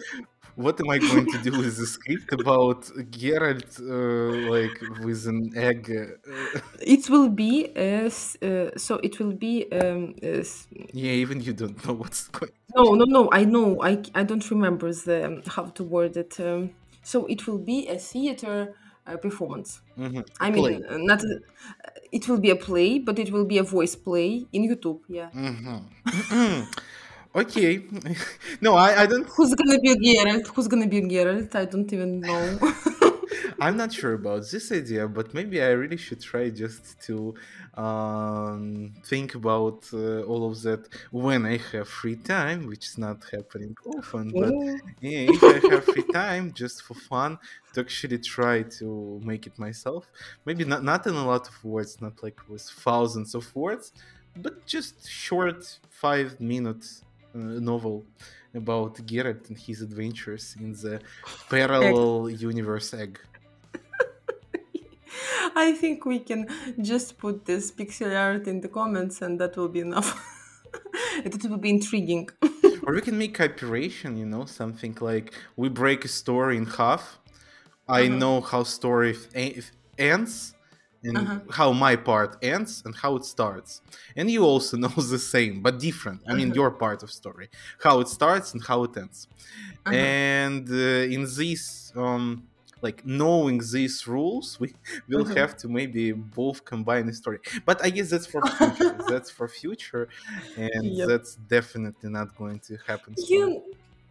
what 0.56 0.80
am 0.80 0.90
I 0.90 0.98
going 0.98 1.26
to 1.32 1.38
do 1.38 1.50
with 1.58 1.76
the 1.76 1.86
script 1.86 2.32
about 2.32 2.82
Geralt, 3.10 3.80
uh, 3.80 4.50
like 4.50 4.78
with 5.04 5.26
an 5.26 5.52
egg? 5.56 5.90
It 6.80 7.10
will 7.10 7.28
be 7.28 7.74
as 7.76 8.36
uh, 8.42 8.70
so. 8.76 9.00
It 9.02 9.18
will 9.18 9.32
be. 9.32 9.70
Um, 9.72 10.14
yeah, 10.22 11.12
even 11.12 11.40
you 11.40 11.52
don't 11.52 11.84
know 11.86 11.94
what's 11.94 12.28
going. 12.28 12.52
No, 12.76 12.94
no, 12.94 13.04
no. 13.04 13.28
I 13.32 13.44
know. 13.44 13.82
I 13.82 14.02
I 14.14 14.24
don't 14.24 14.48
remember 14.50 14.92
the 14.92 15.42
how 15.46 15.64
to 15.64 15.84
word 15.84 16.16
it. 16.16 16.38
Um, 16.38 16.70
so 17.02 17.26
it 17.26 17.46
will 17.46 17.58
be 17.58 17.88
a 17.88 17.98
theater 17.98 18.74
uh, 19.06 19.16
performance. 19.16 19.80
Mm-hmm. 19.98 20.20
I 20.40 20.50
mean, 20.50 20.84
uh, 20.88 20.96
not. 20.98 21.22
A, 21.22 21.40
it 22.12 22.28
will 22.28 22.38
be 22.38 22.50
a 22.50 22.56
play, 22.56 22.98
but 22.98 23.18
it 23.18 23.32
will 23.32 23.44
be 23.44 23.58
a 23.58 23.62
voice 23.62 23.94
play 23.94 24.46
in 24.52 24.68
YouTube. 24.68 25.00
Yeah. 25.08 25.30
Mm-hmm. 25.34 26.62
Okay. 27.36 27.82
no, 28.60 28.74
I, 28.74 29.02
I 29.02 29.06
don't. 29.06 29.26
Who's 29.26 29.54
gonna 29.54 29.78
be 29.80 29.94
Geralt? 29.96 30.46
Who's 30.48 30.68
gonna 30.68 30.86
be 30.86 31.00
Geralt? 31.02 31.54
I 31.54 31.64
don't 31.64 31.92
even 31.92 32.20
know. 32.20 32.58
I'm 33.60 33.76
not 33.76 33.92
sure 33.92 34.14
about 34.14 34.42
this 34.50 34.70
idea, 34.72 35.06
but 35.08 35.34
maybe 35.34 35.62
I 35.62 35.70
really 35.70 35.96
should 35.96 36.20
try 36.20 36.50
just 36.50 37.00
to 37.02 37.34
um, 37.74 38.92
think 39.04 39.34
about 39.34 39.88
uh, 39.92 40.22
all 40.22 40.50
of 40.50 40.62
that 40.62 40.88
when 41.10 41.46
I 41.46 41.58
have 41.72 41.88
free 41.88 42.16
time, 42.16 42.66
which 42.66 42.86
is 42.86 42.98
not 42.98 43.24
happening 43.30 43.76
often. 43.96 44.30
But 44.32 44.54
yeah, 45.00 45.26
if 45.30 45.42
I 45.42 45.74
have 45.74 45.84
free 45.84 46.04
time, 46.12 46.52
just 46.52 46.82
for 46.82 46.94
fun, 46.94 47.38
to 47.72 47.80
actually 47.80 48.18
try 48.18 48.62
to 48.78 49.20
make 49.24 49.46
it 49.46 49.58
myself. 49.58 50.10
Maybe 50.44 50.64
not 50.64 50.82
not 50.84 51.06
in 51.06 51.14
a 51.14 51.26
lot 51.26 51.48
of 51.48 51.64
words, 51.64 52.00
not 52.00 52.22
like 52.22 52.40
with 52.48 52.62
thousands 52.62 53.34
of 53.34 53.54
words, 53.54 53.92
but 54.36 54.66
just 54.66 55.08
short 55.08 55.78
five 55.90 56.40
minutes 56.40 57.02
novel 57.34 58.04
about 58.54 58.94
Geralt 59.06 59.48
and 59.48 59.58
his 59.58 59.82
adventures 59.82 60.56
in 60.60 60.72
the 60.72 61.00
parallel 61.50 62.28
egg. 62.28 62.40
universe 62.40 62.94
egg. 62.94 63.18
I 65.56 65.72
think 65.72 66.04
we 66.04 66.18
can 66.18 66.48
just 66.80 67.18
put 67.18 67.44
this 67.44 67.70
pixel 67.70 68.16
art 68.16 68.46
in 68.46 68.60
the 68.60 68.68
comments 68.68 69.22
and 69.22 69.40
that 69.40 69.56
will 69.56 69.68
be 69.68 69.80
enough. 69.80 70.08
it 71.24 71.44
will 71.44 71.58
be 71.58 71.70
intriguing. 71.70 72.28
or 72.86 72.94
we 72.94 73.00
can 73.00 73.18
make 73.18 73.34
cooperation, 73.34 74.16
you 74.16 74.26
know, 74.26 74.44
something 74.44 74.96
like 75.00 75.32
we 75.56 75.68
break 75.68 76.04
a 76.04 76.08
story 76.08 76.56
in 76.56 76.66
half. 76.66 77.18
I 77.88 78.06
uh-huh. 78.06 78.16
know 78.16 78.40
how 78.40 78.62
story 78.62 79.16
ends 79.98 80.54
and 81.04 81.18
uh-huh. 81.18 81.38
how 81.50 81.72
my 81.72 81.96
part 81.96 82.36
ends 82.42 82.82
and 82.84 82.94
how 82.96 83.16
it 83.16 83.24
starts 83.24 83.82
and 84.16 84.30
you 84.30 84.42
also 84.42 84.76
know 84.76 84.88
the 84.88 85.18
same 85.18 85.60
but 85.60 85.78
different 85.78 86.20
i 86.26 86.32
mean 86.34 86.48
uh-huh. 86.48 86.54
your 86.54 86.70
part 86.70 87.02
of 87.02 87.10
story 87.10 87.48
how 87.82 88.00
it 88.00 88.08
starts 88.08 88.54
and 88.54 88.64
how 88.64 88.84
it 88.84 88.96
ends 88.96 89.28
uh-huh. 89.84 89.94
and 89.94 90.68
uh, 90.70 91.14
in 91.14 91.22
this 91.24 91.92
um 91.94 92.42
like 92.84 93.04
knowing 93.04 93.58
these 93.72 94.06
rules 94.06 94.60
we 94.60 94.68
will 95.08 95.22
uh-huh. 95.22 95.40
have 95.40 95.56
to 95.56 95.66
maybe 95.78 96.12
both 96.12 96.58
combine 96.72 97.06
the 97.06 97.16
story 97.22 97.38
but 97.64 97.76
i 97.86 97.88
guess 97.94 98.08
that's 98.10 98.26
for 98.26 98.42
future 98.58 98.96
that's 99.08 99.30
for 99.30 99.48
future 99.48 100.06
and 100.56 100.84
yep. 100.84 101.08
that's 101.08 101.36
definitely 101.56 102.10
not 102.18 102.28
going 102.36 102.58
to 102.68 102.76
happen 102.86 103.16
soon. 103.16 103.26
you 103.32 103.62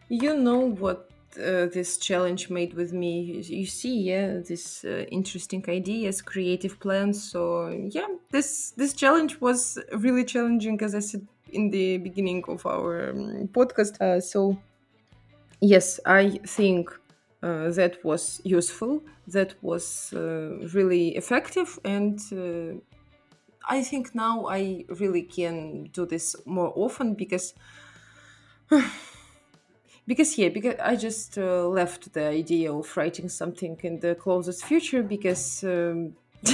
you 0.10 0.36
know 0.46 0.62
what 0.84 1.10
uh, 1.38 1.66
this 1.78 1.98
challenge 1.98 2.50
made 2.50 2.74
with 2.74 2.92
me 2.94 3.14
you 3.62 3.66
see 3.66 3.98
yeah 4.12 4.28
this 4.50 4.84
uh, 4.86 5.06
interesting 5.20 5.64
ideas 5.68 6.22
creative 6.22 6.80
plans 6.80 7.16
so 7.32 7.42
yeah 7.98 8.08
this 8.32 8.72
this 8.80 8.94
challenge 8.94 9.40
was 9.42 9.80
really 10.06 10.26
challenging 10.34 10.78
as 10.82 10.94
i 10.94 11.00
said 11.00 11.26
in 11.52 11.70
the 11.70 11.98
beginning 11.98 12.44
of 12.48 12.66
our 12.66 13.10
um, 13.12 13.48
podcast 13.58 14.00
uh, 14.02 14.20
so 14.20 14.58
yes 15.62 16.00
i 16.06 16.30
think 16.46 16.90
uh, 17.44 17.70
that 17.72 18.04
was 18.04 18.42
useful 18.46 19.04
that 19.28 19.54
was 19.62 20.14
uh, 20.14 20.58
really 20.74 21.10
effective 21.18 21.78
and 21.84 22.20
uh, 22.32 22.74
i 23.70 23.84
think 23.84 24.16
now 24.16 24.48
i 24.48 24.86
really 25.00 25.22
can 25.22 25.84
do 25.92 26.06
this 26.06 26.36
more 26.46 26.72
often 26.76 27.14
because 27.14 27.54
because 30.08 30.38
yeah 30.38 30.50
because 30.50 30.76
i 30.82 30.96
just 30.96 31.38
uh, 31.38 31.68
left 31.68 32.14
the 32.14 32.26
idea 32.26 32.72
of 32.74 32.96
writing 32.96 33.28
something 33.30 33.78
in 33.84 34.00
the 34.00 34.16
closest 34.16 34.64
future 34.64 35.04
because 35.04 35.64
um, 35.64 36.16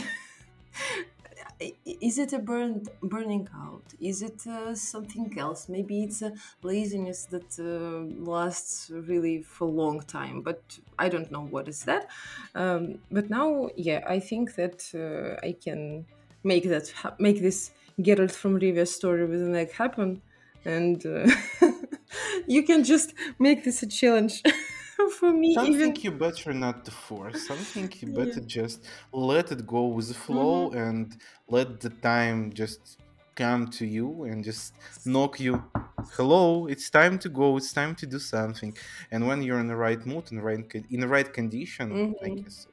is 1.85 2.17
it 2.17 2.31
a 2.33 2.39
burn, 2.39 2.85
burning 3.03 3.47
out? 3.53 3.83
Is 3.99 4.21
it 4.21 4.47
uh, 4.47 4.73
something 4.75 5.37
else? 5.37 5.67
Maybe 5.67 6.03
it's 6.03 6.21
a 6.21 6.33
laziness 6.63 7.25
that 7.25 7.59
uh, 7.59 8.05
lasts 8.31 8.89
really 8.89 9.41
for 9.41 9.65
a 9.65 9.71
long 9.71 10.01
time 10.01 10.41
but 10.41 10.61
i 10.97 11.09
don't 11.09 11.31
know 11.31 11.45
what 11.45 11.67
is 11.67 11.83
that. 11.83 12.07
Um, 12.55 12.99
but 13.11 13.29
now 13.29 13.69
yeah 13.75 14.01
i 14.07 14.19
think 14.19 14.55
that 14.55 14.79
uh, 14.95 15.45
i 15.47 15.51
can 15.65 16.05
make 16.43 16.65
that 16.69 16.93
make 17.19 17.41
this 17.41 17.71
Geralt 17.99 18.31
from 18.31 18.59
Rivia 18.59 18.87
story 18.87 19.25
with 19.25 19.41
an 19.41 19.55
egg 19.55 19.71
happen 19.73 20.21
and 20.65 21.05
uh, 21.05 21.27
you 22.47 22.63
can 22.63 22.83
just 22.83 23.13
make 23.39 23.63
this 23.63 23.83
a 23.83 23.87
challenge 23.87 24.41
for 25.19 25.31
me 25.31 25.53
something 25.53 25.73
even 25.73 25.95
you 25.95 26.11
better 26.11 26.53
not 26.53 26.85
to 26.85 26.91
force 26.91 27.47
something 27.47 27.91
you 27.99 28.07
better 28.19 28.39
yeah. 28.39 28.59
just 28.59 28.85
let 29.11 29.51
it 29.51 29.65
go 29.65 29.87
with 29.87 30.07
the 30.07 30.13
flow 30.13 30.69
mm-hmm. 30.69 30.77
and 30.77 31.17
let 31.47 31.79
the 31.79 31.89
time 31.89 32.51
just 32.53 32.99
come 33.35 33.67
to 33.67 33.85
you 33.85 34.23
and 34.23 34.43
just 34.43 34.73
knock 35.05 35.39
you 35.39 35.63
hello 36.11 36.67
it's 36.67 36.89
time 36.89 37.17
to 37.17 37.29
go 37.29 37.55
it's 37.55 37.71
time 37.71 37.95
to 37.95 38.05
do 38.05 38.19
something 38.19 38.75
and 39.11 39.25
when 39.25 39.41
you're 39.41 39.59
in 39.59 39.67
the 39.67 39.75
right 39.75 40.05
mood 40.05 40.25
the 40.27 40.41
right 40.41 40.75
in 40.89 40.99
the 40.99 41.07
right 41.07 41.31
condition 41.33 41.89
mm-hmm. 41.89 42.25
i 42.25 42.29
guess 42.29 42.67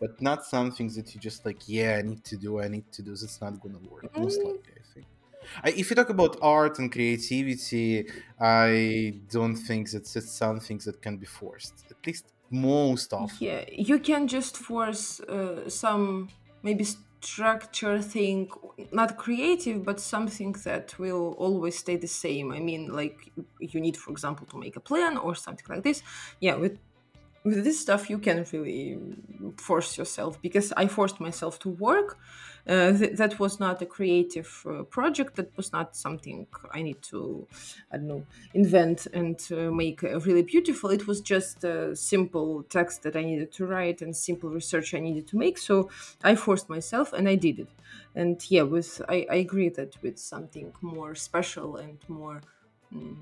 but 0.00 0.20
not 0.20 0.44
something 0.44 0.88
that 0.88 1.14
you 1.14 1.20
just 1.20 1.44
like 1.44 1.60
yeah 1.66 1.96
i 1.98 2.02
need 2.02 2.22
to 2.24 2.36
do 2.36 2.60
i 2.60 2.68
need 2.68 2.90
to 2.92 3.02
do 3.02 3.10
that's 3.10 3.40
not 3.40 3.60
gonna 3.60 3.78
work 3.90 4.04
mm-hmm. 4.04 4.22
most 4.22 4.40
likely 4.42 4.71
if 5.64 5.90
you 5.90 5.96
talk 5.96 6.10
about 6.10 6.36
art 6.42 6.78
and 6.78 6.90
creativity, 6.90 8.08
I 8.40 9.20
don't 9.28 9.56
think 9.56 9.90
that 9.90 10.14
it's 10.16 10.32
something 10.32 10.78
that 10.84 11.00
can 11.02 11.16
be 11.18 11.26
forced. 11.26 11.84
At 11.90 12.06
least 12.06 12.32
most 12.50 13.12
of. 13.12 13.30
Yeah, 13.38 13.64
you 13.70 13.98
can 13.98 14.28
just 14.28 14.56
force 14.56 15.20
uh, 15.20 15.68
some 15.68 16.28
maybe 16.62 16.84
structure 16.84 18.00
thing, 18.02 18.50
not 18.92 19.16
creative, 19.16 19.84
but 19.84 20.00
something 20.00 20.52
that 20.64 20.98
will 20.98 21.32
always 21.38 21.78
stay 21.78 21.96
the 21.96 22.08
same. 22.08 22.52
I 22.52 22.60
mean, 22.60 22.88
like 22.88 23.32
you 23.60 23.80
need, 23.80 23.96
for 23.96 24.10
example, 24.10 24.46
to 24.48 24.58
make 24.58 24.76
a 24.76 24.80
plan 24.80 25.16
or 25.16 25.34
something 25.34 25.66
like 25.68 25.82
this. 25.84 26.02
Yeah, 26.40 26.56
with 26.56 26.78
with 27.44 27.64
this 27.64 27.80
stuff 27.80 28.08
you 28.08 28.18
can 28.18 28.44
really 28.52 28.98
force 29.56 29.98
yourself 29.98 30.40
because 30.40 30.72
i 30.76 30.86
forced 30.86 31.20
myself 31.20 31.58
to 31.58 31.68
work. 31.68 32.18
Uh, 32.64 32.92
th- 32.92 33.16
that 33.16 33.40
was 33.40 33.58
not 33.58 33.82
a 33.82 33.86
creative 33.86 34.64
uh, 34.70 34.84
project. 34.84 35.34
That 35.34 35.50
was 35.56 35.72
not 35.72 35.96
something 35.96 36.46
i 36.70 36.80
need 36.82 37.02
to 37.10 37.48
i 37.90 37.96
don't 37.96 38.06
know 38.06 38.24
invent 38.54 39.06
and 39.12 39.38
uh, 39.50 39.70
make 39.72 40.04
uh, 40.04 40.20
really 40.20 40.42
beautiful. 40.42 40.90
It 40.90 41.06
was 41.08 41.20
just 41.20 41.64
a 41.64 41.96
simple 41.96 42.62
text 42.64 43.02
that 43.02 43.16
i 43.16 43.22
needed 43.22 43.50
to 43.52 43.66
write 43.66 44.00
and 44.02 44.16
simple 44.16 44.50
research 44.50 44.94
i 44.94 45.00
needed 45.00 45.26
to 45.28 45.36
make. 45.36 45.58
So 45.58 45.90
i 46.22 46.34
forced 46.36 46.68
myself 46.68 47.12
and 47.12 47.28
i 47.28 47.34
did 47.34 47.58
it. 47.58 47.68
And 48.14 48.36
yeah 48.50 48.62
with 48.62 49.02
i, 49.08 49.26
I 49.30 49.36
agree 49.46 49.70
that 49.70 49.96
with 50.02 50.18
something 50.18 50.72
more 50.80 51.14
special 51.16 51.76
and 51.76 51.98
more 52.08 52.42
mm, 52.94 53.16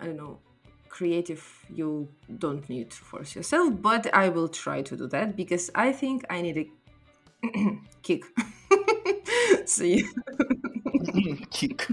i 0.00 0.06
don't 0.06 0.16
know 0.16 0.40
creative 0.88 1.64
you 1.72 2.08
don't 2.38 2.68
need 2.68 2.90
to 2.90 2.96
force 2.96 3.36
yourself 3.36 3.72
but 3.80 4.12
i 4.14 4.28
will 4.28 4.48
try 4.48 4.82
to 4.82 4.96
do 4.96 5.06
that 5.06 5.36
because 5.36 5.70
i 5.74 5.92
think 5.92 6.24
i 6.30 6.40
need 6.40 6.58
a 6.58 6.70
kick 8.02 8.24
so 9.64 9.84
yeah. 9.84 10.02
Kick. 11.50 11.86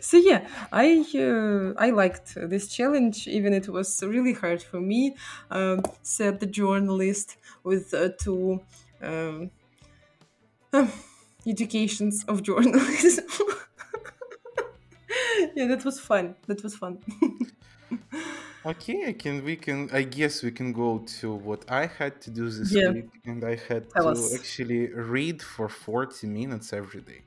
so 0.00 0.16
yeah 0.16 0.46
i 0.72 1.04
uh, 1.16 1.72
i 1.78 1.90
liked 1.90 2.34
this 2.36 2.68
challenge 2.68 3.26
even 3.26 3.52
it 3.52 3.68
was 3.68 4.02
really 4.02 4.32
hard 4.32 4.62
for 4.62 4.80
me 4.80 5.14
um, 5.50 5.82
said 6.02 6.40
the 6.40 6.46
journalist 6.46 7.36
with 7.64 7.92
uh, 7.94 8.10
two 8.18 8.60
um, 9.02 9.50
educations 11.46 12.24
of 12.28 12.42
journalism 12.42 13.24
yeah 15.54 15.66
that 15.66 15.84
was 15.84 16.00
fun 16.00 16.34
that 16.46 16.62
was 16.62 16.74
fun 16.74 16.98
Okay, 18.64 19.08
I 19.08 19.12
can. 19.12 19.44
We 19.44 19.56
can. 19.56 19.90
I 19.92 20.02
guess 20.04 20.42
we 20.44 20.52
can 20.52 20.72
go 20.72 20.98
to 21.20 21.34
what 21.34 21.64
I 21.68 21.86
had 21.86 22.20
to 22.22 22.30
do 22.30 22.48
this 22.48 22.70
Yeah. 22.72 22.92
week, 22.92 23.10
and 23.24 23.42
I 23.44 23.56
had 23.56 23.90
Tell 23.90 24.14
to 24.14 24.26
us. 24.26 24.34
actually 24.38 24.86
read 25.16 25.42
for 25.42 25.68
forty 25.68 26.28
minutes 26.28 26.72
every 26.72 27.00
day. 27.00 27.22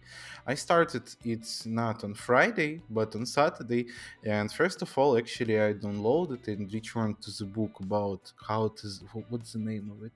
I 0.48 0.56
started 0.56 1.04
it 1.26 1.46
not 1.66 2.06
on 2.06 2.14
Friday, 2.14 2.82
but 2.90 3.14
on 3.18 3.26
Saturday. 3.26 3.88
And 4.24 4.50
first 4.50 4.82
of 4.82 4.98
all, 4.98 5.18
actually, 5.18 5.60
I 5.60 5.74
downloaded 5.74 6.48
and 6.48 6.72
returned 6.74 7.22
to 7.24 7.32
the 7.40 7.46
book 7.46 7.82
about 7.82 8.32
how 8.48 8.70
to. 8.78 8.88
What's 9.28 9.52
the 9.54 9.60
name 9.60 9.92
of 9.94 10.00
it? 10.08 10.14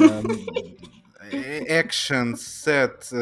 Um, 0.00 0.26
action 1.68 2.36
set 2.36 3.10
uh, 3.12 3.16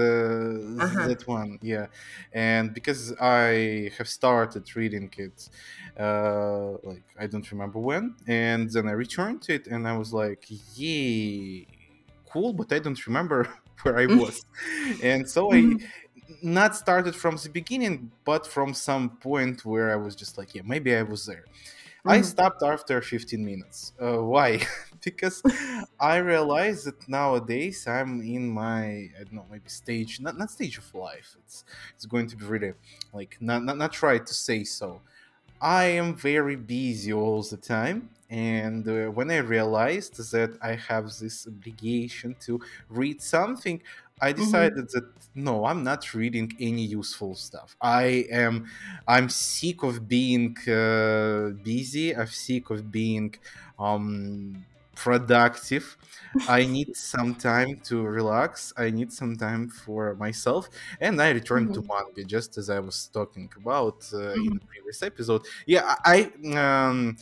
Uh-huh. 0.80 1.08
that 1.08 1.22
one 1.26 1.58
yeah 1.62 1.86
and 2.32 2.74
because 2.74 3.12
i 3.20 3.90
have 3.96 4.08
started 4.08 4.64
reading 4.76 5.10
it 5.16 5.48
uh 5.98 6.72
like 6.82 7.04
i 7.18 7.26
don't 7.26 7.50
remember 7.52 7.78
when 7.78 8.14
and 8.26 8.70
then 8.70 8.88
i 8.88 8.92
returned 8.92 9.40
to 9.42 9.54
it 9.54 9.66
and 9.68 9.86
i 9.86 9.96
was 9.96 10.12
like 10.12 10.44
yay 10.74 11.66
cool 12.32 12.52
but 12.52 12.72
i 12.72 12.78
don't 12.78 13.06
remember 13.06 13.48
where 13.82 13.96
i 13.98 14.06
was 14.06 14.44
and 15.02 15.28
so 15.28 15.52
i 15.52 15.60
Mhm. 15.60 15.80
not 16.42 16.74
started 16.74 17.14
from 17.14 17.36
the 17.36 17.50
beginning 17.50 18.10
but 18.24 18.46
from 18.46 18.72
some 18.74 19.10
point 19.18 19.64
where 19.64 19.90
i 19.92 19.96
was 19.96 20.14
just 20.16 20.38
like 20.38 20.54
yeah 20.54 20.62
maybe 20.64 20.94
i 20.96 21.02
was 21.02 21.26
there 21.26 21.44
I 22.06 22.20
Mhm. 22.20 22.22
stopped 22.22 22.62
after 22.62 23.00
15 23.02 23.44
minutes. 23.44 23.92
Uh, 24.00 24.18
why? 24.22 24.60
because 25.04 25.42
I 25.98 26.16
realized 26.18 26.86
that 26.86 27.08
nowadays 27.08 27.86
I'm 27.86 28.20
in 28.22 28.48
my 28.50 28.84
I 29.18 29.24
don't 29.24 29.32
know 29.32 29.46
maybe 29.50 29.68
stage 29.70 30.20
not 30.20 30.36
not 30.36 30.50
stage 30.50 30.78
of 30.78 30.92
life. 30.94 31.36
It's 31.40 31.64
it's 31.94 32.06
going 32.06 32.26
to 32.28 32.36
be 32.36 32.44
really 32.44 32.74
like 33.12 33.36
not 33.40 33.62
not, 33.64 33.78
not 33.78 34.02
right 34.02 34.24
to 34.26 34.34
say 34.34 34.64
so. 34.64 35.02
I 35.60 35.84
am 35.86 36.14
very 36.16 36.56
busy 36.56 37.12
all 37.12 37.42
the 37.42 37.56
time, 37.56 38.10
and 38.28 38.86
uh, 38.88 39.06
when 39.08 39.30
I 39.30 39.38
realized 39.38 40.16
that 40.32 40.58
I 40.60 40.74
have 40.74 41.06
this 41.20 41.46
obligation 41.46 42.36
to 42.40 42.60
read 42.88 43.22
something, 43.22 43.82
I 44.20 44.32
Mhm. 44.36 44.68
decided 44.72 44.88
that 44.92 45.04
no, 45.34 45.64
I'm 45.64 45.82
not 45.82 46.14
reading 46.14 46.52
any 46.60 46.84
useful 46.86 47.34
stuff. 47.34 47.76
I 47.80 48.26
am, 48.30 48.66
I'm 49.08 49.28
sick 49.28 49.82
of 49.82 50.06
being 50.08 50.56
uh, 50.68 51.50
busy. 51.62 52.14
I'm 52.16 52.28
sick 52.28 52.70
of 52.70 52.90
being 52.90 53.34
um, 53.78 54.66
productive. 54.94 55.96
I 56.46 56.66
need 56.66 56.94
some 56.94 57.36
time 57.36 57.80
to 57.84 58.02
relax. 58.02 58.72
I 58.76 58.90
need 58.90 59.12
some 59.12 59.36
time 59.36 59.68
for 59.68 60.14
myself, 60.14 60.68
and 61.00 61.20
I 61.20 61.30
returned 61.30 61.72
to 61.74 61.82
Mhm. 61.82 61.88
manga 61.88 62.24
just 62.24 62.58
as 62.58 62.68
I 62.70 62.80
was 62.80 63.08
talking 63.08 63.50
about 63.56 64.04
uh, 64.12 64.34
in 64.34 64.52
Mhm. 64.52 64.58
the 64.58 64.60
previous 64.66 65.02
episode. 65.02 65.42
Yeah, 65.66 65.96
I 66.04 66.32
I, 66.54 66.56
um, 66.88 67.16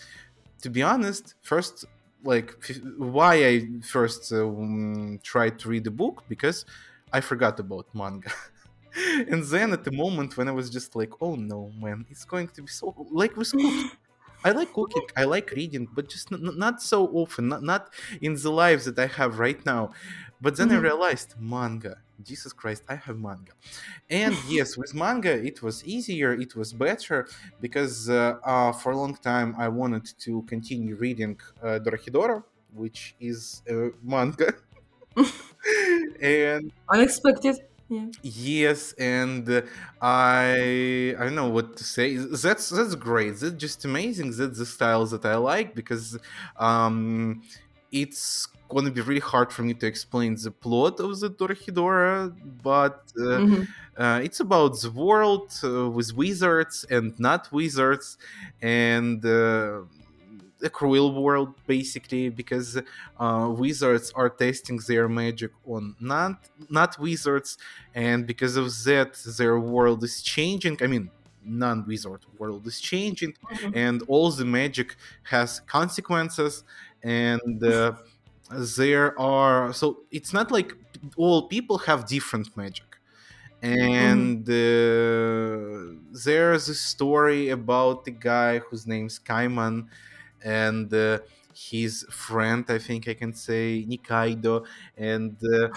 to 0.63 0.71
be 0.71 0.83
honest, 0.83 1.35
first 1.43 1.85
like 2.25 2.55
why 2.97 3.35
I 3.47 3.69
first 3.83 4.33
um, 4.33 5.21
tried 5.23 5.59
to 5.61 5.69
read 5.69 5.85
the 5.85 5.91
book 5.91 6.25
because 6.29 6.65
I 7.13 7.21
forgot 7.21 7.59
about 7.61 7.87
manga. 7.95 8.31
and 9.29 9.43
then 9.45 9.73
at 9.73 9.85
the 9.85 9.93
moment 9.93 10.37
when 10.37 10.49
I 10.49 10.53
was 10.53 10.71
just 10.71 10.95
like, 10.97 11.13
oh 11.21 11.35
no, 11.35 11.73
man, 11.79 12.07
it's 12.11 12.25
going 12.25 12.49
to 12.49 12.63
be 12.63 12.69
so 12.69 12.95
like 13.11 13.37
with 13.37 13.51
cooking. 13.53 13.91
I 14.45 14.51
like 14.51 14.73
cooking, 14.73 15.07
I 15.17 15.25
like 15.25 15.53
reading, 15.53 15.89
but 15.95 16.09
just 16.09 16.33
n- 16.33 16.59
not 16.59 16.83
so 16.83 17.07
often, 17.09 17.49
not, 17.49 17.63
not 17.63 17.93
in 18.21 18.35
the 18.35 18.51
lives 18.51 18.87
that 18.87 18.99
I 18.99 19.07
have 19.07 19.39
right 19.39 19.65
now. 19.65 19.93
But 20.45 20.57
then 20.59 20.71
I 20.73 20.77
Mhm. 20.77 20.91
realized 20.91 21.31
manga. 21.39 21.95
Jesus 22.23 22.53
Christ, 22.53 22.83
I 22.89 22.97
have 22.97 23.19
manga. 23.19 23.53
And 24.11 24.39
yes, 24.45 24.77
with 24.77 24.95
manga, 24.95 25.35
it 25.51 25.63
was 25.63 25.85
easier, 25.85 26.33
it 26.35 26.57
was 26.57 26.73
better 26.73 27.29
because 27.61 28.09
uh, 28.11 28.39
uh, 28.45 28.73
for 28.73 28.93
a 28.93 28.97
long 28.99 29.17
time 29.17 29.55
I 29.59 29.69
wanted 29.69 30.07
to 30.27 30.43
continue 30.45 30.97
reading 30.97 31.41
uh, 31.63 31.79
Dorohedoro, 31.85 32.45
which 32.73 33.17
is 33.21 33.63
a 33.69 33.91
manga. 34.03 34.55
and 36.21 36.73
unexpected 36.93 37.57
yeah 37.89 38.07
Yes, 38.25 38.93
and 38.95 39.49
uh, 39.49 39.63
I 40.01 41.15
I 41.19 41.25
don't 41.25 41.35
know 41.35 41.49
what 41.49 41.77
to 41.79 41.85
say. 41.85 42.17
That's 42.17 42.69
that's 42.71 42.95
great. 42.95 43.37
That's 43.41 43.55
just 43.57 43.85
amazing. 43.85 44.31
That's 44.37 44.59
the 44.59 44.67
styles 44.67 45.11
that 45.11 45.25
I 45.25 45.37
like 45.37 45.75
because 45.75 46.17
um, 46.57 47.43
it's 47.91 48.47
gonna 48.75 48.91
be 48.91 49.01
really 49.03 49.21
hard 49.21 49.53
for 49.53 49.63
me 49.63 49.75
to 49.75 49.87
explain 49.87 50.37
the 50.37 50.51
plot 50.51 51.01
of 51.01 51.21
the 51.21 51.31
Dorohedoro, 51.31 52.35
but 52.63 53.01
uh, 53.19 53.41
Mhm. 53.41 53.75
uh, 53.97 54.21
it's 54.25 54.41
about 54.41 54.81
the 54.81 54.91
world 54.91 55.53
uh, 55.65 55.89
with 55.91 56.13
wizards 56.15 56.85
and 56.91 57.19
not 57.19 57.51
wizards, 57.53 58.19
and 58.61 59.25
uh, 59.25 59.83
a 60.63 60.71
cruel 60.71 61.23
world 61.23 61.55
basically 61.67 62.29
because 62.29 62.79
uh, 63.19 63.49
wizards 63.57 64.13
are 64.15 64.31
testing 64.31 64.79
their 64.89 65.09
magic 65.09 65.51
on 65.67 65.97
not 66.01 66.35
not 66.71 66.99
wizards, 66.99 67.59
and 67.95 68.27
because 68.27 68.57
of 68.57 68.67
that, 68.85 69.11
their 69.39 69.59
world 69.59 70.03
is 70.05 70.23
changing. 70.23 70.79
I 70.83 70.87
mean. 70.87 71.11
Non-wizard 71.45 72.23
world 72.39 72.65
is 72.69 72.81
changing, 72.81 73.35
Mhm. 73.51 73.73
and 73.73 74.03
all 74.07 74.31
the 74.31 74.45
magic 74.45 74.95
has 75.25 75.59
consequences, 75.59 76.63
and 77.03 77.61
uh, 77.65 77.95
there 78.77 79.19
are 79.19 79.73
so 79.73 80.05
it's 80.11 80.33
not 80.33 80.51
like 80.51 80.73
all 81.17 81.49
people 81.49 81.79
have 81.79 82.07
different 82.07 82.57
magic. 82.57 82.85
And 83.63 84.49
uh, 84.49 86.01
there's 86.25 86.69
a 86.69 86.75
story 86.75 87.51
about 87.51 88.05
the 88.05 88.11
guy 88.11 88.59
whose 88.59 88.87
name's 88.87 89.19
Kaiman 89.21 89.89
and 90.43 90.93
uh, 90.93 91.21
his 91.55 92.05
friend, 92.11 92.65
I 92.69 92.79
think 92.79 93.09
I 93.09 93.15
can 93.15 93.33
say 93.35 93.87
Nikaido, 93.89 94.67
and 94.97 95.37
uh, 95.45 95.69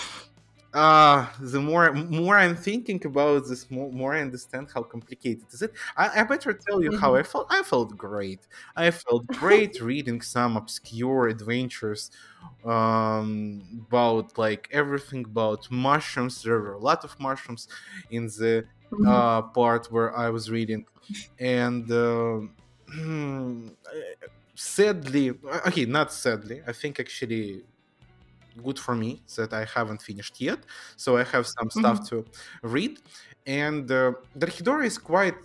ah, 0.76 1.36
the 1.40 1.62
more 1.62 1.94
more 1.94 2.38
I'm 2.38 2.56
thinking 2.56 3.04
about 3.06 3.48
this, 3.48 3.72
more, 3.72 3.92
more 3.92 4.14
I 4.16 4.22
understand 4.22 4.70
how 4.74 4.84
complicated 4.84 5.48
is 5.54 5.62
it. 5.64 5.72
I, 5.98 6.22
I 6.22 6.24
better 6.26 6.54
tell 6.54 6.84
you 6.84 6.92
how 6.92 7.16
Mhm. 7.16 7.20
I 7.20 7.24
felt. 7.24 7.48
I 7.50 7.64
felt 7.64 7.98
great. 7.98 8.48
I 8.76 8.92
felt 8.92 9.32
great 9.34 9.80
reading 9.82 10.22
some 10.22 10.58
obscure 10.58 11.28
adventures 11.30 12.12
um, 12.64 13.86
about 13.88 14.38
like 14.38 14.68
everything 14.72 15.26
about 15.26 15.70
mushrooms. 15.72 16.44
There 16.44 16.60
were 16.60 16.74
a 16.74 16.80
lot 16.80 17.04
of 17.04 17.20
mushrooms 17.20 17.68
in 18.10 18.26
the 18.28 18.66
Mhm. 18.92 19.06
uh, 19.08 19.44
part 19.44 19.92
where 19.92 20.16
I 20.18 20.30
was 20.30 20.52
reading, 20.52 20.86
and 21.40 21.90
um 21.92 22.58
sadly, 24.56 25.32
okay, 25.68 25.86
not 25.86 26.12
sadly. 26.14 26.62
I 26.68 26.72
think 26.74 27.00
actually 27.00 27.64
good 28.64 28.80
for 28.80 28.96
me 28.96 29.22
that 29.36 29.54
I 29.54 29.66
haven't 29.66 30.02
finished 30.02 30.40
yet. 30.42 30.60
So 30.98 31.18
I 31.18 31.24
have 31.24 31.46
some 31.48 31.70
stuff 31.70 32.00
Mhm. 32.02 32.08
to 32.10 32.26
read. 32.64 33.00
And 33.46 33.90
uh, 33.92 34.14
Dorohedoro 34.38 34.86
is 34.86 34.98
quite 34.98 35.36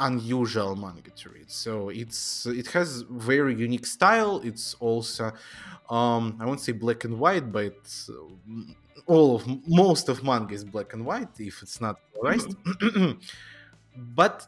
unusual 0.00 0.74
manga 0.74 1.10
to 1.10 1.28
read. 1.30 1.50
So 1.50 1.88
it's 1.90 2.46
it 2.46 2.66
has 2.68 3.02
very 3.02 3.54
unique 3.54 3.86
style. 3.86 4.40
It's 4.44 4.74
also 4.80 5.32
um 5.90 6.36
I 6.40 6.44
won't 6.46 6.60
say 6.60 6.72
black 6.72 7.04
and 7.04 7.18
white, 7.20 7.52
but 7.52 7.78
uh, 8.08 8.14
all 9.06 9.36
of 9.36 9.42
most 9.68 10.08
of 10.08 10.24
manga 10.24 10.54
is 10.54 10.64
black 10.64 10.94
and 10.94 11.04
white 11.06 11.38
if 11.38 11.62
it's 11.62 11.80
not 11.80 12.00
colorized. 12.14 12.56
but 13.96 14.46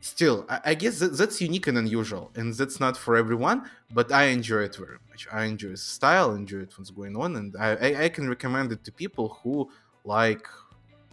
still 0.00 0.46
I, 0.48 0.60
I 0.66 0.74
guess 0.74 1.00
that, 1.00 1.16
that's 1.16 1.40
unique 1.40 1.66
and 1.66 1.78
unusual 1.78 2.30
and 2.36 2.54
that's 2.54 2.78
not 2.80 2.96
for 2.96 3.16
everyone 3.16 3.68
but 3.90 4.12
i 4.12 4.24
enjoy 4.24 4.62
it 4.62 4.76
very 4.76 4.98
much 5.08 5.26
i 5.32 5.44
enjoy 5.44 5.70
the 5.70 5.76
style 5.76 6.34
enjoy 6.34 6.60
it 6.60 6.72
what's 6.78 6.90
going 6.90 7.16
on 7.16 7.36
and 7.36 7.54
I, 7.58 7.68
I, 7.86 8.04
I 8.04 8.08
can 8.08 8.28
recommend 8.28 8.72
it 8.72 8.84
to 8.84 8.92
people 8.92 9.38
who 9.42 9.70
like 10.04 10.46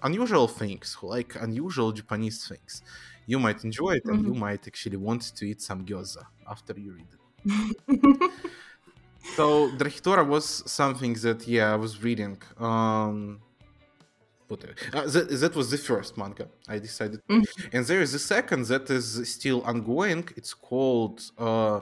unusual 0.04 0.48
things 0.48 0.95
who 1.00 1.08
like 1.10 1.36
unusual 1.36 1.91
japanese 1.91 2.48
things 2.48 2.82
you 3.26 3.39
might 3.39 3.63
enjoy 3.63 3.91
it 3.93 4.04
and 4.08 4.24
you 4.26 4.34
Mhm. 4.34 4.36
might 4.36 4.67
actually 4.67 4.98
want 4.98 5.24
to 5.36 5.45
eat 5.45 5.62
some 5.62 5.86
gyoza 5.86 6.26
after 6.48 6.74
you 6.80 6.93
read 6.93 7.10
it 7.13 7.21
so 9.17 9.71
Dorohedoro 9.78 10.28
was 10.28 10.48
something 10.71 11.13
that 11.26 11.48
yeah 11.48 11.74
I 11.74 11.76
was 11.78 12.04
reading. 12.04 12.41
Um, 12.58 13.44
uh, 14.51 15.08
that, 15.13 15.25
that 15.43 15.55
was 15.55 15.67
the 15.71 15.77
first 15.77 16.17
manga 16.17 16.47
I 16.67 16.77
decided, 16.79 17.19
Mhm. 17.29 17.45
and 17.73 17.86
there 17.86 18.01
is 18.01 18.13
a 18.13 18.19
second 18.19 18.65
that 18.67 18.89
is 18.89 19.08
still 19.38 19.62
ongoing. 19.63 20.23
It's 20.39 20.53
called 20.53 21.17
uh, 21.38 21.79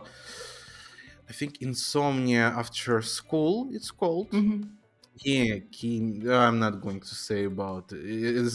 I 1.30 1.34
think 1.40 1.62
Insomnia 1.62 2.46
After 2.64 3.02
School. 3.02 3.70
It's 3.78 3.92
called. 3.92 4.30
Mhm. 4.32 4.70
Yeah, 5.26 5.60
I'm 6.48 6.58
not 6.66 6.82
going 6.82 7.00
to 7.00 7.16
say 7.28 7.42
about 7.46 7.86
uh, 7.94 7.98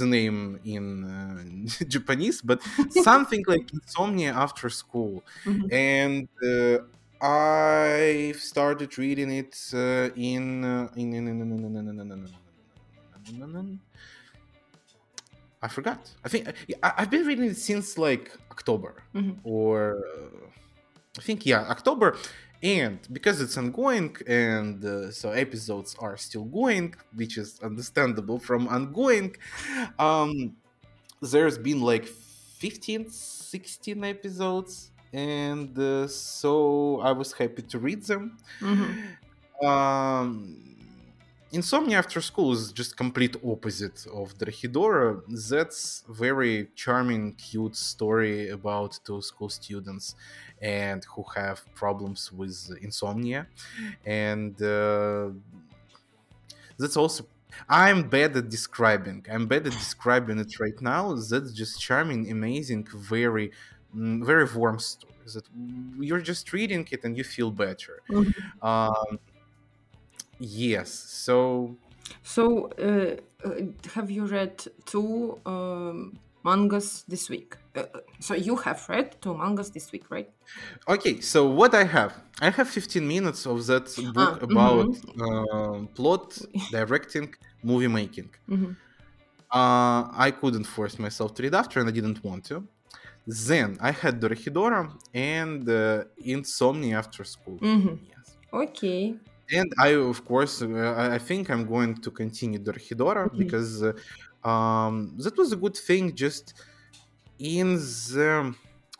the 0.00 0.06
name 0.18 0.58
in 0.64 0.84
uh, 1.04 1.84
Japanese, 1.94 2.42
but 2.42 2.58
something 2.90 3.42
like 3.46 3.66
Insomnia 3.72 4.32
After 4.44 4.68
School 4.82 5.22
Mhm. 5.44 5.72
and 5.72 6.28
uh, 6.52 6.78
I 7.20 8.32
started 8.50 8.90
reading 8.98 9.30
it 9.42 9.54
uh, 9.72 10.10
in 10.32 10.44
uh, 10.64 10.88
in 11.02 11.08
in 11.14 11.26
in- 11.28 11.40
in- 11.42 11.52
in- 11.52 11.64
in- 11.64 11.76
in- 11.76 11.76
in- 11.76 11.78
in- 11.78 11.88
in- 11.88 12.00
in- 12.00 12.12
in- 12.12 12.26
in- 12.26 12.47
I 15.62 15.68
forgot. 15.68 16.00
I 16.24 16.28
think 16.28 16.48
I- 16.82 16.94
I've 16.98 17.10
been 17.10 17.26
reading 17.26 17.46
it 17.46 17.56
since 17.56 17.98
like 17.98 18.30
October 18.50 19.02
Mhm. 19.14 19.38
or 19.44 19.98
uh, 20.14 20.46
I 21.18 21.22
think 21.22 21.44
yeah 21.46 21.62
October, 21.76 22.16
and 22.62 22.98
because 23.12 23.40
it's 23.40 23.56
ongoing 23.58 24.16
and 24.26 24.84
uh, 24.84 25.10
so 25.10 25.30
episodes 25.30 25.96
are 25.98 26.16
still 26.16 26.44
going, 26.44 26.94
which 27.14 27.38
is 27.38 27.58
understandable 27.60 28.38
from 28.38 28.68
ongoing. 28.68 29.34
Um, 29.98 30.56
there's 31.20 31.58
been 31.58 31.80
like 31.80 32.06
15 32.06 33.10
16 33.10 34.04
episodes 34.04 34.90
and 35.12 35.76
uh, 35.78 36.06
so 36.06 37.00
i 37.00 37.10
was 37.12 37.32
happy 37.32 37.62
to 37.62 37.78
read 37.78 38.02
them 38.04 38.36
Mhm. 38.60 38.88
um 39.66 40.30
insomnia 41.52 41.98
after 41.98 42.20
school 42.20 42.52
is 42.52 42.72
just 42.72 42.96
complete 42.96 43.36
opposite 43.44 44.06
of 44.06 44.34
Dorohedoro. 44.38 45.22
that's 45.48 46.04
very 46.08 46.68
charming 46.74 47.34
cute 47.36 47.76
story 47.76 48.48
about 48.50 48.98
two 49.04 49.22
school 49.22 49.48
students 49.48 50.14
and 50.60 51.04
who 51.14 51.24
have 51.36 51.64
problems 51.74 52.32
with 52.32 52.70
insomnia. 52.82 53.48
And 54.04 54.60
uh, 54.62 55.30
that's 56.78 56.96
also 56.96 57.26
i'm 57.68 58.08
bad 58.08 58.36
at 58.36 58.48
describing. 58.48 59.24
I'm 59.30 59.46
bad 59.46 59.66
at 59.66 59.72
describing 59.72 60.38
it 60.38 60.60
right 60.60 60.78
now. 60.80 61.14
That's 61.14 61.52
just 61.52 61.80
charming 61.80 62.30
amazing 62.30 62.86
very 62.94 63.52
mm, 63.94 64.24
very 64.24 64.46
warm 64.54 64.78
story. 64.78 65.14
That 65.34 65.44
you're 65.98 66.20
just 66.22 66.52
reading 66.52 66.86
it 66.90 67.04
and 67.04 67.16
you 67.16 67.24
feel 67.24 67.50
better. 67.50 68.02
Mhm. 68.08 68.32
um 68.62 69.18
yes 70.38 70.90
so 70.92 71.78
So, 72.22 72.68
uh, 72.78 73.16
uh, 73.46 73.60
have 73.94 74.10
you 74.10 74.26
read 74.26 74.58
two 74.84 75.40
um, 75.46 76.18
mangas 76.44 77.04
this 77.04 77.28
week? 77.30 77.56
Uh, 77.74 77.84
uh, 77.94 78.00
so 78.20 78.34
you 78.34 78.56
have 78.56 78.88
read 78.88 79.20
two 79.20 79.36
mangas 79.36 79.70
this 79.70 79.92
week, 79.92 80.10
right? 80.10 80.30
okay 80.88 81.20
so 81.20 81.48
what 81.48 81.74
i 81.74 81.84
have 81.84 82.12
i 82.40 82.50
have 82.50 82.68
15 82.68 83.06
minutes 83.06 83.46
of 83.46 83.66
that 83.66 83.86
book 84.14 84.32
Ah, 84.32 84.42
about 84.42 84.90
um 85.20 85.88
plot 85.88 86.38
directing 86.70 87.32
movie 87.62 87.88
making 87.88 88.30
Mhm. 88.48 88.76
uh, 89.52 90.08
I 90.12 90.30
couldn't 90.40 90.64
force 90.64 90.98
myself 90.98 91.34
to 91.34 91.42
read 91.42 91.54
after, 91.54 91.80
and 91.80 91.88
I 91.88 91.92
didn't 91.92 92.22
want 92.22 92.44
to. 92.46 92.68
Then 93.26 93.78
I 93.80 93.92
had 93.92 94.20
Dorohedoro 94.20 94.98
and 95.14 95.68
uh, 95.68 96.04
Insomnia 96.18 96.98
after 96.98 97.24
school. 97.24 97.60
Mhm. 97.60 98.00
Yes. 98.00 98.38
Okay. 98.52 99.18
And 99.50 99.72
I, 99.78 99.88
of 100.12 100.24
course, 100.24 100.60
uh, 100.62 100.94
I- 101.14 101.18
think 101.18 101.48
I'm 101.50 101.64
going 101.66 101.92
to 102.04 102.10
continue 102.10 102.58
Dorohedoro 102.58 103.24
Mhm. 103.32 103.38
because 103.42 103.82
uh, 103.82 103.92
um, 104.50 105.16
that 105.24 105.36
was 105.38 105.52
a 105.52 105.56
good 105.56 105.76
thing 105.76 106.14
just 106.14 106.54
in 107.38 107.76
the 107.76 108.54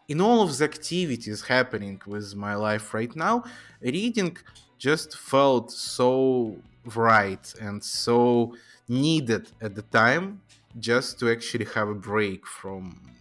in 0.09 0.21
all 0.21 0.43
of 0.43 0.57
the 0.59 0.65
activities 0.65 1.43
happening 1.43 2.01
with 2.07 2.35
my 2.37 2.55
life 2.55 2.95
right 2.95 3.15
now 3.17 3.45
reading 3.83 4.37
just 4.79 5.17
felt 5.19 5.71
so 5.73 6.63
right 6.97 7.47
and 7.61 7.83
so 7.85 8.55
needed 8.89 9.53
at 9.61 9.75
the 9.75 9.83
time 9.83 10.43
just 10.79 11.19
to 11.19 11.31
actually 11.31 11.67
have 11.77 11.89
a 11.89 11.95
break 11.95 12.47
from 12.47 13.18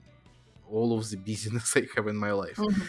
all 0.69 0.97
of 0.97 1.09
the 1.09 1.17
busyness 1.17 1.75
I 1.81 1.87
have 1.95 2.07
in 2.07 2.17
my 2.17 2.31
life. 2.31 2.65
Mhm. 2.67 2.87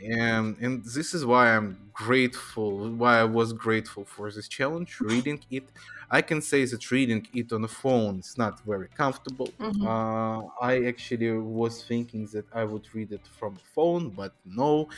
And 0.00 0.56
and 0.58 0.84
this 0.84 1.12
is 1.12 1.24
why 1.26 1.56
I'm 1.56 1.90
grateful, 1.92 2.90
why 2.94 3.18
I 3.18 3.24
was 3.24 3.52
grateful 3.52 4.04
for 4.04 4.30
this 4.30 4.46
challenge, 4.48 5.00
reading 5.02 5.42
it. 5.50 5.72
I 6.10 6.22
can 6.22 6.40
say 6.40 6.64
that 6.64 6.90
reading 6.90 7.26
it 7.32 7.52
on 7.52 7.64
a 7.64 7.68
phone 7.68 8.20
is 8.20 8.34
not 8.38 8.60
very 8.64 8.88
comfortable. 8.88 9.56
Mhm. 9.58 9.88
Uh, 9.90 10.40
I 10.60 10.84
actually 10.86 11.30
was 11.32 11.84
thinking 11.84 12.28
that 12.32 12.46
I 12.52 12.64
would 12.64 12.86
read 12.94 13.12
it 13.12 13.26
from 13.26 13.56
a 13.56 13.64
phone, 13.74 14.10
but 14.10 14.34
no. 14.44 14.88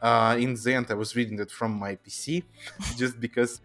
Uh, 0.00 0.36
in 0.38 0.54
the 0.54 0.74
end, 0.74 0.86
I 0.90 0.94
was 0.94 1.16
reading 1.16 1.38
it 1.40 1.50
from 1.50 1.72
my 1.78 1.96
PC, 1.96 2.44
just 2.94 3.18
because, 3.20 3.60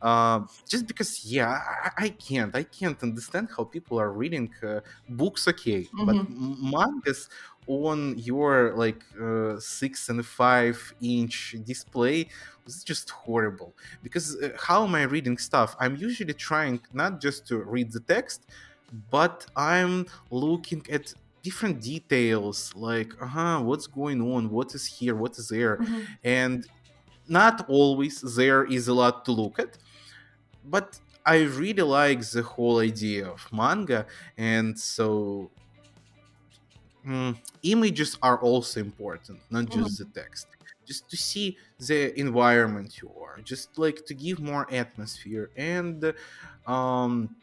uh, 0.00 0.40
just 0.68 0.86
because, 0.86 1.24
yeah, 1.24 1.50
I, 1.50 2.04
I 2.06 2.08
can't, 2.10 2.54
I 2.54 2.62
can't 2.64 3.02
understand 3.02 3.50
how 3.56 3.64
people 3.64 3.98
are 4.00 4.12
reading 4.12 4.52
uh, 4.62 4.80
books. 5.08 5.46
Okay, 5.48 5.90
but 5.98 6.18
Mhm. 6.18 6.26
m- 6.28 6.70
mangas 6.70 7.28
on 7.66 8.18
your 8.18 8.74
like 8.76 9.02
uh, 9.20 9.58
six 9.60 10.08
and 10.08 10.24
five 10.26 10.76
inch 11.00 11.54
display 11.64 12.28
was 12.64 12.82
just 12.84 13.10
horrible. 13.10 13.74
Because 14.02 14.36
uh, 14.42 14.50
how 14.58 14.84
am 14.84 14.94
i 14.94 15.02
reading 15.02 15.38
stuff? 15.38 15.76
I'm 15.80 15.96
usually 15.96 16.34
trying 16.34 16.80
not 16.92 17.20
just 17.20 17.46
to 17.48 17.58
read 17.58 17.92
the 17.92 18.00
text 18.00 18.46
but 19.10 19.46
i'm 19.56 20.04
looking 20.30 20.84
at 20.90 21.14
different 21.42 21.80
details 21.80 22.72
like 22.76 23.10
uh-huh 23.22 23.60
what's 23.62 23.86
going 23.86 24.20
on? 24.20 24.50
What 24.50 24.74
is 24.74 24.86
here? 24.86 25.14
What 25.14 25.38
is 25.38 25.48
there? 25.48 25.78
Mhm. 25.78 26.06
and 26.24 26.66
not 27.28 27.68
always 27.68 28.20
there 28.36 28.64
is 28.64 28.88
a 28.88 28.94
lot 28.94 29.24
to 29.26 29.32
look 29.32 29.58
at 29.58 29.78
but 30.64 30.98
i 31.26 31.38
really 31.42 31.82
like 31.82 32.20
the 32.30 32.42
whole 32.42 32.78
idea 32.80 33.26
of 33.28 33.40
manga 33.52 34.06
and 34.36 34.78
so 34.78 35.50
mm, 37.06 37.36
images 37.62 38.18
are 38.22 38.38
also 38.40 38.80
important 38.80 39.40
not 39.50 39.68
just 39.68 39.98
the 39.98 40.04
text. 40.06 40.48
Just 40.84 41.08
to 41.10 41.16
see 41.16 41.58
the 41.78 42.18
environment 42.18 43.00
you 43.00 43.10
are 43.20 43.40
just 43.42 43.78
like 43.78 44.04
to 44.06 44.14
give 44.14 44.40
more 44.40 44.66
atmosphere. 44.72 45.50
And 45.56 46.14
um 46.66 47.36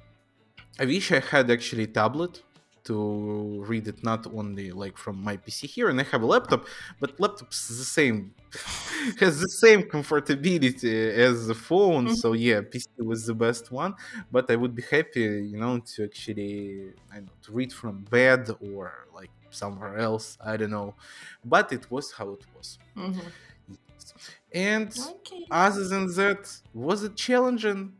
i 0.80 0.86
wish 0.86 1.12
i 1.12 1.20
had 1.20 1.50
actually 1.52 1.84
a 1.84 1.88
tablet 2.02 2.44
to 2.90 3.64
read 3.72 3.88
it 3.88 4.00
not 4.04 4.24
only 4.40 4.68
like 4.84 4.98
from 4.98 5.18
my 5.30 5.36
pc 5.38 5.60
here 5.76 5.90
and 5.90 6.00
i 6.02 6.04
have 6.14 6.22
a 6.22 6.26
laptop 6.36 6.62
but 7.00 7.12
laptop's 7.20 7.68
the 7.68 7.86
same 8.00 8.36
has 9.20 9.40
the 9.42 9.50
same 9.64 9.82
comfortability 9.84 10.94
as 11.28 11.48
the 11.48 11.56
phone 11.56 12.06
Mhm. 12.06 12.22
so 12.22 12.34
yeah 12.34 12.62
pc 12.62 12.86
was 13.12 13.26
the 13.26 13.36
best 13.46 13.72
one 13.72 13.94
but 14.32 14.50
i 14.52 14.56
would 14.56 14.76
be 14.76 14.84
happy 14.98 15.22
you 15.52 15.58
know 15.64 15.80
to 15.92 16.04
actually 16.06 16.94
I 17.12 17.20
know, 17.22 17.34
to 17.44 17.52
read 17.54 17.72
from 17.74 18.06
bed 18.06 18.50
or 18.60 19.08
like 19.14 19.32
somewhere 19.52 19.98
else 19.98 20.38
i 20.52 20.58
don't 20.58 20.72
know 20.72 20.96
but 21.44 21.72
it 21.74 21.90
was 21.92 22.14
how 22.14 22.28
it 22.38 22.46
was 22.54 22.80
Mhm. 22.96 23.34
Yes. 23.68 24.14
and 24.54 24.94
Okay. 24.96 25.46
other 25.52 25.88
than 25.88 26.08
that 26.16 26.44
was 26.74 27.04
it 27.04 27.16
challenging 27.16 27.99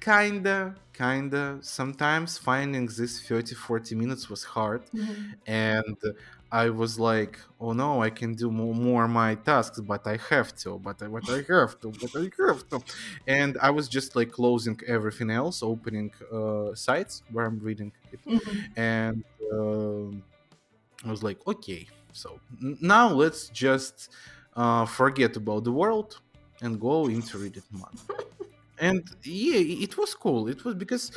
kinda 0.00 0.76
kinda 0.92 1.58
sometimes 1.62 2.38
finding 2.38 2.86
this 2.86 3.26
30 3.26 3.54
40 3.54 3.94
minutes 3.94 4.28
was 4.28 4.44
hard 4.44 4.90
Mhm. 4.92 5.34
and 5.46 5.96
i 6.52 6.68
was 6.70 6.98
like 6.98 7.38
oh 7.60 7.72
no 7.72 8.02
i 8.02 8.10
can 8.10 8.34
do 8.34 8.50
more, 8.50 8.74
more 8.74 9.08
my 9.08 9.34
tasks 9.34 9.80
but 9.80 10.06
i 10.06 10.18
have 10.30 10.54
to 10.56 10.78
but 10.78 11.02
I, 11.02 11.08
but 11.08 11.28
I 11.28 11.42
have 11.48 11.80
to 11.80 11.92
but 11.92 12.10
i 12.16 12.30
have 12.48 12.68
to 12.70 12.84
and 13.26 13.56
i 13.62 13.70
was 13.70 13.88
just 13.88 14.14
like 14.16 14.30
closing 14.32 14.78
everything 14.86 15.30
else 15.30 15.62
opening 15.62 16.12
uh, 16.32 16.74
sites 16.74 17.22
where 17.28 17.46
i'm 17.46 17.58
reading 17.58 17.92
it 18.12 18.20
Mhm. 18.26 18.74
and 18.76 19.24
um, 19.52 20.24
I 21.04 21.10
was 21.10 21.22
like, 21.22 21.38
okay, 21.46 21.88
so 22.12 22.40
n- 22.62 22.78
now 22.80 23.08
let's 23.10 23.50
just 23.50 24.10
uh, 24.54 24.86
forget 24.86 25.36
about 25.36 25.64
the 25.64 25.72
world 25.72 26.20
and 26.62 26.80
go 26.80 27.08
into 27.08 27.38
read 27.38 27.56
it. 27.58 27.64
and 28.78 29.02
yeah, 29.24 29.58
it 29.84 29.96
was 29.96 30.14
cool. 30.14 30.48
It 30.48 30.64
was 30.64 30.74
because 30.74 31.12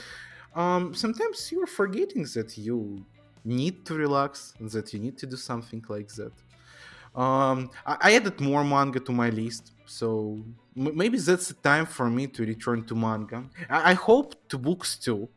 um, 0.55 0.93
sometimes 0.93 1.51
you're 1.51 1.67
forgetting 1.67 2.23
that 2.35 2.57
you 2.57 3.05
need 3.43 3.85
to 3.85 3.93
relax, 3.95 4.53
and 4.59 4.69
that 4.71 4.93
you 4.93 4.99
need 4.99 5.17
to 5.19 5.25
do 5.27 5.37
something 5.37 5.83
like 5.89 6.09
that. 6.15 6.33
Um, 7.15 7.71
I, 7.85 7.97
I 8.01 8.15
added 8.15 8.39
more 8.39 8.63
manga 8.63 8.99
to 8.99 9.11
my 9.11 9.29
list, 9.29 9.71
so 9.85 10.39
maybe 10.75 11.17
that's 11.17 11.47
the 11.47 11.55
time 11.55 11.85
for 11.85 12.09
me 12.09 12.27
to 12.27 12.45
return 12.45 12.85
to 12.85 12.95
manga. 12.95 13.45
I, 13.69 13.91
I 13.91 13.93
hope 13.93 14.35
to 14.49 14.57
books 14.57 14.97
too, 14.97 15.29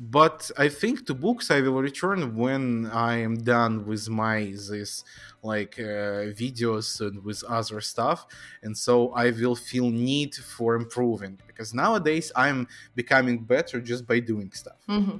but 0.00 0.50
I 0.58 0.68
think 0.70 1.06
to 1.06 1.14
books 1.14 1.50
I 1.50 1.60
will 1.60 1.82
return 1.82 2.34
when 2.36 2.86
I 2.86 3.18
am 3.18 3.36
done 3.36 3.84
with 3.86 4.08
my 4.08 4.40
this 4.70 5.04
like 5.42 5.78
uh, 5.78 6.32
videos 6.42 7.00
and 7.00 7.22
with 7.24 7.44
other 7.44 7.80
stuff, 7.82 8.26
and 8.62 8.76
so 8.76 9.12
I 9.12 9.30
will 9.30 9.56
feel 9.56 9.90
need 9.90 10.34
for 10.36 10.74
improving 10.76 11.38
because 11.46 11.74
nowadays 11.74 12.32
I'm 12.34 12.66
becoming 12.94 13.44
better 13.44 13.80
just 13.80 14.06
by 14.06 14.20
doing 14.20 14.52
stuff. 14.52 14.88
hmm 14.88 15.18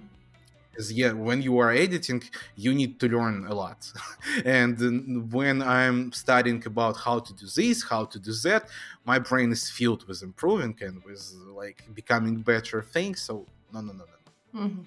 Because 0.73 0.93
yeah, 0.93 1.13
when 1.13 1.43
you 1.43 1.59
are 1.59 1.73
editing, 1.73 2.23
you 2.55 2.73
need 2.75 3.01
to 3.01 3.09
learn 3.09 3.47
a 3.47 3.55
lot. 3.55 3.93
and 4.45 5.33
when 5.33 5.63
I'm 5.63 6.13
studying 6.13 6.65
about 6.65 6.97
how 6.97 7.19
to 7.19 7.35
do 7.35 7.47
this, 7.47 7.83
how 7.83 8.05
to 8.07 8.19
do 8.21 8.33
that, 8.45 8.69
my 9.05 9.19
brain 9.19 9.51
is 9.53 9.69
filled 9.69 10.07
with 10.09 10.23
improving 10.23 10.77
and 10.81 11.03
with 11.05 11.23
like 11.63 11.83
becoming 11.93 12.43
better 12.43 12.83
things. 12.83 13.23
So 13.23 13.49
no, 13.73 13.81
no, 13.81 13.93
no, 13.93 14.05
no. 14.05 14.20
Hmm 14.53 14.83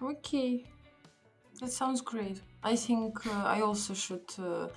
Okay, 0.00 0.66
that 1.60 1.70
sounds 1.72 2.00
great. 2.02 2.42
I 2.62 2.76
think 2.76 3.26
uh, 3.26 3.32
I 3.32 3.60
also 3.62 3.94
should 3.94 4.30
uh, 4.38 4.68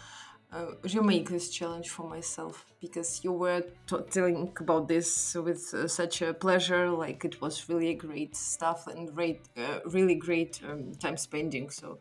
uh, 0.52 0.71
remake 0.93 1.30
this 1.30 1.50
challenge 1.50 1.89
for 1.89 2.10
myself 2.10 2.65
because 2.82 3.24
you 3.24 3.34
were 3.34 3.62
t- 3.88 3.98
telling 4.12 4.54
about 4.60 4.88
this 4.88 5.36
with 5.36 5.74
uh, 5.74 5.88
such 5.88 6.21
a 6.21 6.34
pleasure. 6.34 6.89
Like 6.91 7.26
it 7.26 7.41
was 7.41 7.69
really 7.69 7.95
great 7.95 8.36
stuff 8.36 8.88
and 8.88 9.13
great, 9.15 9.50
uh, 9.58 9.82
really 9.86 10.15
great 10.15 10.62
um, 10.63 10.93
time 10.95 11.17
spending. 11.17 11.69
So, 11.71 12.00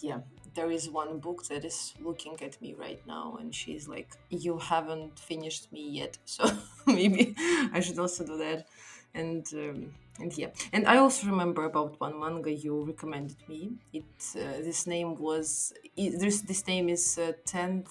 yeah, 0.00 0.20
there 0.54 0.70
is 0.70 0.90
one 0.90 1.18
book 1.20 1.44
that 1.46 1.64
is 1.64 1.94
looking 2.00 2.40
at 2.42 2.60
me 2.60 2.74
right 2.74 3.00
now, 3.06 3.36
and 3.40 3.54
she's 3.54 3.88
like, 3.88 4.10
"You 4.30 4.58
haven't 4.58 5.18
finished 5.18 5.72
me 5.72 5.88
yet." 5.90 6.18
So 6.26 6.44
maybe 6.86 7.34
I 7.72 7.80
should 7.80 7.98
also 7.98 8.24
do 8.26 8.36
that. 8.38 8.68
And 9.14 9.46
um, 9.54 9.94
and 10.18 10.36
yeah, 10.36 10.50
and 10.72 10.86
I 10.86 10.96
also 10.98 11.26
remember 11.26 11.64
about 11.64 12.00
one 12.00 12.18
manga 12.18 12.52
you 12.52 12.84
recommended 12.84 13.38
me. 13.48 13.78
It 13.92 14.04
uh, 14.36 14.60
this 14.68 14.86
name 14.86 15.16
was 15.16 15.72
i- 15.98 16.14
this 16.22 16.42
this 16.42 16.66
name 16.66 16.88
is 16.88 17.18
uh, 17.18 17.32
ten. 17.44 17.84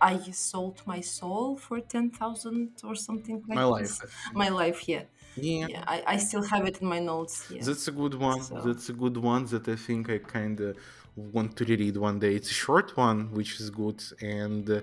I 0.00 0.18
sold 0.32 0.82
my 0.86 1.00
soul 1.00 1.56
for 1.56 1.80
ten 1.80 2.10
thousand 2.10 2.80
or 2.84 2.94
something 2.94 3.42
like 3.48 3.60
My 3.60 3.64
life. 3.64 3.88
this. 3.88 3.98
Think. 3.98 4.12
My 4.34 4.48
life, 4.48 4.88
yeah, 4.88 5.04
Yeah, 5.34 5.68
yeah. 5.68 5.84
I, 5.86 6.04
I 6.14 6.16
still 6.18 6.44
have 6.44 6.66
it 6.66 6.80
in 6.82 6.88
my 6.88 7.00
notes. 7.00 7.46
Yeah. 7.50 7.66
that's 7.66 7.88
a 7.88 7.92
good 7.92 8.14
one. 8.14 8.46
So 8.48 8.56
That's 8.64 8.88
a 8.88 8.92
good 8.92 9.16
one 9.16 9.44
that 9.46 9.68
I 9.68 9.76
think 9.76 10.08
I 10.10 10.18
kind 10.18 10.60
of 10.60 10.76
want 11.16 11.56
to 11.58 11.64
reread 11.64 11.96
one 11.96 12.18
day. 12.18 12.34
It's 12.36 12.50
a 12.50 12.54
short 12.54 12.96
one, 12.96 13.32
which 13.32 13.60
is 13.60 13.70
good, 13.70 14.02
and 14.20 14.68
uh, 14.68 14.80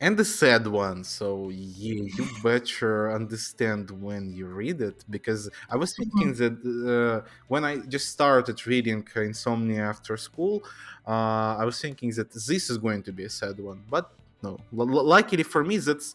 and 0.00 0.16
the 0.18 0.24
sad 0.24 0.66
one. 0.66 1.04
So 1.04 1.48
yeah, 1.50 2.04
you 2.16 2.24
better 2.26 3.12
understand 3.12 3.90
when 3.90 4.30
you 4.32 4.46
read 4.46 4.80
it 4.80 5.04
because 5.10 5.50
I 5.70 5.76
was 5.76 5.94
thinking 5.96 6.32
Mhm. 6.32 6.38
that 6.40 6.56
uh, 6.94 7.28
when 7.48 7.64
I 7.64 7.78
just 7.78 8.08
started 8.10 8.64
reading 8.66 9.06
Insomnia 9.16 9.82
after 9.82 10.16
school, 10.16 10.64
uh, 11.06 11.56
I 11.60 11.64
was 11.64 11.80
thinking 11.80 12.10
that 12.12 12.30
this 12.32 12.70
is 12.70 12.78
going 12.78 13.02
to 13.04 13.12
be 13.12 13.24
a 13.24 13.30
sad 13.30 13.58
one, 13.60 13.84
but 13.88 14.06
no. 14.42 14.64
L- 14.72 15.04
luckily 15.06 15.42
for 15.42 15.64
me, 15.64 15.78
that's 15.78 16.14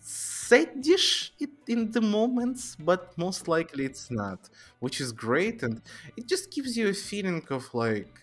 sadish 0.00 1.32
it 1.40 1.50
in 1.68 1.90
the 1.92 2.00
moments, 2.00 2.76
but 2.76 3.16
most 3.18 3.48
likely 3.48 3.84
it's 3.84 4.10
not, 4.10 4.48
which 4.80 5.00
is 5.00 5.12
great, 5.12 5.62
and 5.62 5.82
it 6.16 6.26
just 6.28 6.52
gives 6.52 6.76
you 6.76 6.88
a 6.88 6.94
feeling 6.94 7.44
of 7.50 7.72
like. 7.74 8.20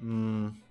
Mm, 0.00 0.65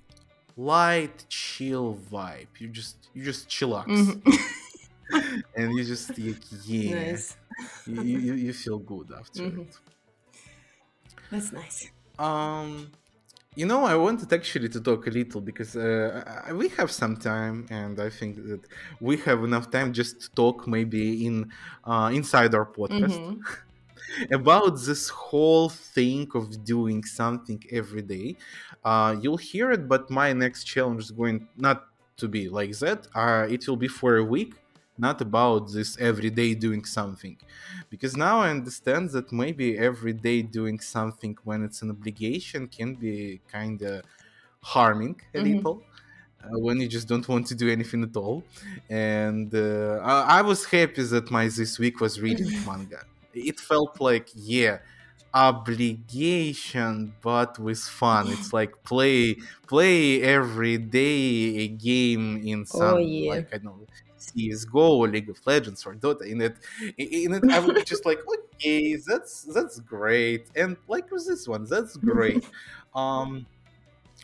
light 0.58 1.26
chill 1.30 1.96
vibe 2.12 2.48
you 2.60 2.68
just 2.70 3.10
you 3.14 3.24
just 3.24 3.50
chillax 3.50 4.18
Mhm. 4.24 4.24
and 5.56 5.76
you 5.76 5.84
just 5.84 6.18
like 6.18 6.44
yeah 6.52 7.16
nice. 7.16 7.38
you, 7.86 8.02
you, 8.26 8.34
you 8.36 8.54
feel 8.54 8.80
good 8.80 9.12
after 9.18 9.44
Mhm. 9.44 9.60
it 9.60 9.80
That's 11.30 11.52
nice. 11.54 11.92
um 12.18 12.92
you 13.56 13.66
know 13.66 13.86
i 13.86 13.96
wanted 13.96 14.32
actually 14.34 14.70
to 14.70 14.82
talk 14.82 15.08
a 15.08 15.10
little 15.10 15.42
because 15.42 15.76
uh, 15.76 16.52
we 16.56 16.70
have 16.70 16.92
some 16.92 17.18
time 17.18 17.66
and 17.70 18.00
i 18.00 18.10
think 18.10 18.36
that 18.38 18.62
we 19.00 19.18
have 19.18 19.44
enough 19.44 19.70
time 19.72 19.94
just 19.94 20.22
to 20.22 20.30
talk 20.36 20.68
maybe 20.68 21.26
in 21.26 21.52
uh, 21.86 22.10
inside 22.14 22.54
our 22.56 22.66
podcast 22.66 23.20
hmm 23.20 23.42
about 24.32 24.76
this 24.86 25.10
whole 25.10 25.70
thing 25.70 26.30
of 26.36 26.64
doing 26.64 27.04
something 27.04 27.62
every 27.72 28.02
day. 28.02 28.38
Uh, 28.84 29.16
you'll 29.22 29.38
hear 29.38 29.72
it, 29.72 29.88
but 29.88 30.10
my 30.10 30.34
next 30.34 30.64
challenge 30.66 31.04
is 31.04 31.12
going 31.12 31.48
not 31.56 31.88
to 32.18 32.28
be 32.28 32.50
like 32.50 32.72
that. 32.80 33.08
Uh, 33.16 33.48
it 33.50 33.68
will 33.68 33.78
be 33.78 33.88
for 33.88 34.18
a 34.18 34.24
week, 34.24 34.54
not 34.98 35.22
about 35.22 35.72
this 35.74 35.98
every 36.00 36.30
day 36.30 36.54
doing 36.56 36.86
something. 36.86 37.38
Because 37.90 38.16
now 38.16 38.40
I 38.40 38.50
understand 38.50 39.10
that 39.12 39.32
maybe 39.32 39.78
every 39.78 40.14
day 40.14 40.42
doing 40.42 40.80
something 40.80 41.38
when 41.44 41.64
it's 41.64 41.82
an 41.82 41.90
obligation 41.92 42.68
can 42.68 42.96
be 42.96 43.42
kind 43.48 43.82
of 43.82 44.04
harming 44.62 45.22
a 45.34 45.40
hmm 45.40 45.66
little. 45.66 45.88
Uh, 46.44 46.60
when 46.60 46.80
you 46.80 46.88
just 46.88 47.08
don't 47.08 47.28
want 47.28 47.48
to 47.48 47.56
do 47.56 47.70
anything 47.70 48.04
at 48.04 48.16
all, 48.18 48.48
and 48.90 49.54
uh, 49.56 50.00
I, 50.04 50.40
I 50.40 50.42
was 50.42 50.66
happy 50.66 51.04
that 51.04 51.32
my 51.32 51.48
this 51.48 51.80
week 51.80 52.00
was 52.02 52.22
reading 52.22 52.52
manga. 52.66 53.04
It 53.36 53.60
felt 53.60 54.00
like 54.02 54.30
yeah, 54.34 54.80
obligation 55.34 57.16
but 57.22 57.60
with 57.60 57.80
fun. 57.80 58.32
It's 58.32 58.54
like 58.54 58.84
play 58.84 59.36
play 59.68 60.22
every 60.22 60.78
day 60.78 61.58
a 61.66 61.68
game 61.68 62.38
in 62.38 62.66
Oh 62.72 62.98
some 62.98 63.00
yeah. 63.00 63.30
like 63.30 63.48
i 63.54 63.58
don't 63.58 63.78
know 63.80 63.88
csgo 64.18 64.76
or 65.00 65.08
league 65.10 65.30
of 65.30 65.40
legends 65.46 65.86
or 65.86 65.94
dota 65.96 66.22
in 66.26 66.42
it 66.42 66.58
in 66.98 67.34
it 67.34 67.44
i 67.52 67.60
was 67.60 67.84
just 67.84 68.06
like 68.06 68.20
okay 68.28 68.96
that's 69.08 69.44
that's 69.54 69.80
great. 69.80 70.50
And 70.56 70.78
like 70.88 71.12
with 71.12 71.28
this 71.28 71.48
one 71.48 71.66
that's 71.66 71.98
great. 71.98 72.44
Um 72.96 73.48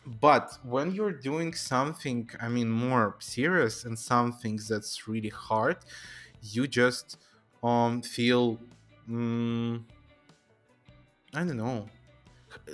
but 0.06 0.58
when 0.64 0.92
you're 0.92 1.12
doing 1.12 1.54
something 1.54 2.28
i 2.40 2.48
mean 2.48 2.70
more 2.70 3.16
serious 3.20 3.84
and 3.84 3.98
something 3.98 4.58
that's 4.68 5.06
really 5.06 5.28
hard 5.28 5.78
you 6.40 6.66
just 6.66 7.18
um 7.62 8.02
feel 8.02 8.60
mm, 9.08 9.82
I 11.34 11.44
don't 11.44 11.56
know. 11.56 11.88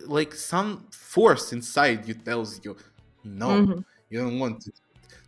Like 0.07 0.35
some 0.35 0.89
force 0.93 1.53
inside 1.53 2.09
you 2.09 2.15
tells 2.15 2.65
you, 2.65 2.77
no, 3.25 3.67
hmm 3.67 3.81
you 4.11 4.19
don't 4.21 4.39
want 4.39 4.63
to. 4.63 4.71
it. 4.71 4.81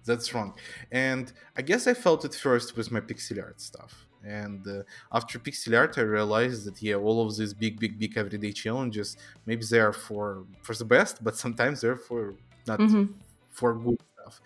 That's 0.04 0.34
wrong. 0.34 0.54
And 0.90 1.32
I 1.56 1.62
guess 1.62 1.86
I 1.86 1.94
felt 1.94 2.24
it 2.24 2.34
first 2.34 2.76
with 2.76 2.90
my 2.90 3.00
pixel 3.00 3.42
art 3.42 3.60
stuff. 3.60 4.06
And 4.24 4.66
uh, 4.66 4.82
after 5.12 5.38
pixel 5.38 5.76
art, 5.78 5.98
I 5.98 6.02
realized 6.02 6.66
that 6.66 6.82
yeah, 6.82 6.96
all 6.96 7.26
of 7.26 7.36
these 7.36 7.54
big, 7.54 7.78
big, 7.80 7.98
big 7.98 8.16
everyday 8.18 8.52
challenges, 8.52 9.16
maybe 9.46 9.64
they 9.70 9.80
are 9.80 9.92
for 9.92 10.46
for 10.62 10.74
the 10.74 10.84
best, 10.84 11.22
but 11.24 11.36
sometimes 11.36 11.80
they're 11.82 11.96
for 11.96 12.36
not 12.66 12.80
hmm 12.80 13.20
for 13.50 13.74
good 13.74 13.98
stuff. 14.14 14.40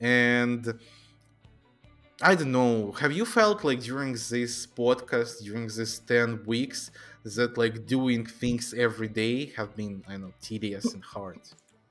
And 0.00 0.78
I 2.20 2.34
don't 2.34 2.50
know. 2.50 2.92
Have 3.00 3.12
you 3.12 3.24
felt 3.24 3.62
like 3.62 3.80
during 3.80 4.12
this 4.12 4.66
podcast, 4.66 5.40
during 5.44 5.68
these 5.68 6.00
10 6.00 6.42
weeks, 6.46 6.90
that 7.24 7.56
like 7.56 7.86
doing 7.86 8.26
things 8.26 8.74
every 8.76 9.06
day 9.06 9.46
have 9.56 9.76
been, 9.76 10.02
I 10.08 10.16
know, 10.16 10.32
tedious 10.40 10.94
and 10.94 11.04
hard? 11.04 11.38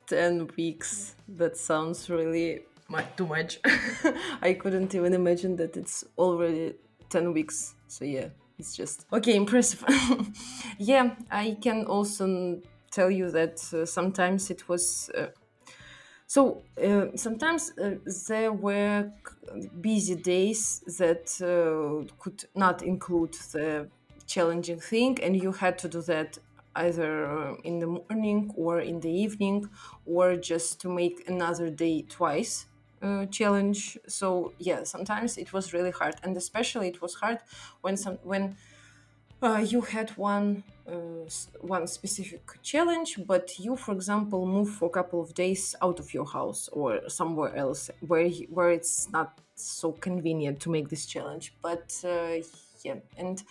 10 0.07 0.49
weeks. 0.57 1.15
That 1.29 1.55
sounds 1.55 2.09
really 2.09 2.63
mu- 2.89 2.99
too 3.15 3.25
much. 3.25 3.59
I 4.41 4.53
couldn't 4.53 4.93
even 4.93 5.13
imagine 5.13 5.55
that 5.57 5.77
it's 5.77 6.03
already 6.17 6.73
10 7.09 7.31
weeks. 7.31 7.75
So, 7.87 8.03
yeah, 8.03 8.27
it's 8.59 8.75
just 8.75 9.05
okay, 9.13 9.35
impressive. 9.35 9.81
yeah, 10.77 11.15
I 11.31 11.57
can 11.61 11.85
also 11.85 12.61
tell 12.91 13.09
you 13.09 13.31
that 13.31 13.63
uh, 13.73 13.85
sometimes 13.85 14.49
it 14.51 14.67
was. 14.67 15.09
Uh, 15.17 15.27
so 16.27 16.63
uh, 16.83 17.07
sometimes 17.15 17.71
uh, 17.77 17.95
there 18.27 18.51
were 18.51 19.11
busy 19.81 20.15
days 20.15 20.81
that 20.97 21.27
uh, 21.41 22.11
could 22.19 22.43
not 22.55 22.81
include 22.83 23.33
the 23.53 23.89
challenging 24.25 24.79
thing, 24.79 25.17
and 25.23 25.41
you 25.41 25.51
had 25.53 25.77
to 25.79 25.87
do 25.87 26.01
that 26.01 26.37
either 26.75 27.25
uh, 27.25 27.55
in 27.63 27.79
the 27.79 27.87
morning 27.87 28.51
or 28.55 28.79
in 28.79 28.99
the 28.99 29.09
evening, 29.09 29.69
or 30.05 30.35
just 30.35 30.79
to 30.81 30.89
make 30.89 31.27
another 31.29 31.69
day 31.69 32.01
twice 32.03 32.67
uh, 33.01 33.25
challenge. 33.27 33.97
So 34.07 34.53
yeah, 34.59 34.83
sometimes 34.83 35.37
it 35.37 35.53
was 35.53 35.73
really 35.73 35.91
hard, 35.91 36.15
and 36.23 36.35
especially 36.37 36.89
it 36.89 37.01
was 37.01 37.15
hard 37.15 37.39
when 37.81 37.97
some 37.97 38.17
when 38.23 38.57
uh, 39.41 39.63
you 39.65 39.81
had 39.81 40.09
one 40.11 40.63
uh, 40.87 41.29
one 41.61 41.85
specific 41.87 42.41
challenge, 42.63 43.19
but 43.27 43.59
you, 43.59 43.75
for 43.75 43.93
example, 43.93 44.45
move 44.45 44.69
for 44.69 44.85
a 44.85 44.89
couple 44.89 45.21
of 45.21 45.33
days 45.33 45.75
out 45.81 45.99
of 45.99 46.13
your 46.13 46.25
house 46.25 46.69
or 46.71 47.07
somewhere 47.09 47.55
else 47.55 47.91
where 48.07 48.29
where 48.49 48.71
it's 48.71 49.09
not 49.11 49.39
so 49.55 49.91
convenient 49.91 50.59
to 50.61 50.69
make 50.69 50.89
this 50.89 51.05
challenge. 51.05 51.53
But 51.61 51.93
uh, 52.03 52.37
yeah, 52.83 52.95
and 53.17 53.43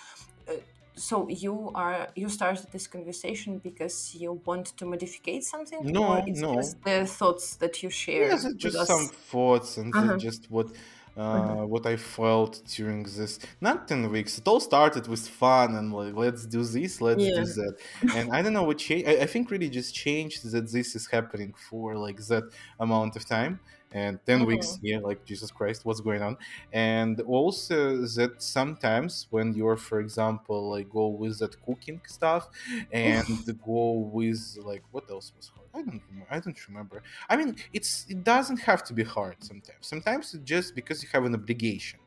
uh, 0.49 0.55
so 0.97 1.29
you 1.29 1.71
are 1.75 2.09
you 2.17 2.29
started 2.29 2.67
this 2.73 2.87
conversation 2.87 3.59
because 3.59 4.15
you 4.15 4.41
want 4.45 4.67
to 4.79 4.87
modify 4.87 5.39
something 5.41 5.79
or 5.79 5.91
No, 5.91 6.15
it's 6.27 6.41
no. 6.41 6.55
just 6.55 6.83
the 6.83 7.07
thoughts 7.07 7.57
that 7.57 7.83
you 7.83 7.91
share 7.91 8.29
Yes, 8.31 8.45
it's 8.45 8.57
just 8.57 8.87
some 8.87 9.07
thoughts 9.07 9.77
and 9.77 9.95
uh-huh. 9.95 10.17
just 10.17 10.51
what. 10.51 10.69
Uh, 11.17 11.65
what 11.65 11.87
I 11.87 11.97
felt 11.97 12.63
during 12.67 13.05
this 13.05 13.39
not 13.61 13.89
ten 13.89 14.11
weeks. 14.11 14.39
It 14.39 14.47
all 14.47 14.61
started 14.61 15.09
with 15.09 15.27
fun 15.27 15.75
and 15.77 15.93
like 15.93 16.15
let's 16.15 16.47
do 16.47 16.63
this, 16.65 17.01
let's 17.01 17.31
do 17.31 17.45
that. 17.45 17.77
And 18.15 18.33
I 18.33 18.43
don't 18.43 18.53
know 18.53 18.65
what 18.65 18.79
changed. 18.79 19.09
I, 19.09 19.13
I 19.23 19.27
think 19.27 19.51
really 19.51 19.71
just 19.71 19.95
changed 19.95 20.51
that 20.53 20.71
this 20.71 20.95
is 20.95 21.07
happening 21.07 21.55
for 21.69 21.97
like 21.97 22.19
that 22.27 22.45
amount 22.79 23.17
of 23.17 23.27
time. 23.27 23.61
And 23.93 24.19
ten 24.27 24.45
weeks, 24.45 24.79
Mhm. 24.79 24.83
yeah, 24.83 24.99
like 24.99 25.25
Jesus 25.25 25.51
Christ, 25.53 25.85
what's 25.85 26.01
going 26.01 26.21
on? 26.21 26.37
And 26.73 27.21
also 27.23 27.99
that 28.17 28.43
sometimes 28.43 29.29
when 29.31 29.55
you're, 29.55 29.77
for 29.77 30.01
example, 30.01 30.71
like 30.71 30.89
go 30.89 31.07
with 31.09 31.39
that 31.39 31.61
cooking 31.63 32.03
stuff 32.07 32.49
and 32.91 33.45
go 33.65 34.11
with 34.13 34.57
like 34.63 34.83
what 34.91 35.09
else 35.09 35.33
was 35.37 35.49
hard? 35.55 35.69
I 35.73 35.83
don't 35.83 36.03
remember. 36.09 36.27
I 36.31 36.41
don't 36.41 36.69
remember. 36.69 37.03
I 37.29 37.37
mean, 37.37 37.57
it's 37.73 38.07
it 38.09 38.25
doesn't 38.25 38.59
have 38.59 38.83
to 38.85 38.93
be 38.95 39.05
hard 39.05 39.37
sometimes. 39.43 39.87
Sometimes 39.87 40.35
it's 40.35 40.45
just 40.45 40.75
because 40.75 41.03
you 41.03 41.09
have 41.13 41.25
an 41.25 41.35
obligation, 41.35 42.01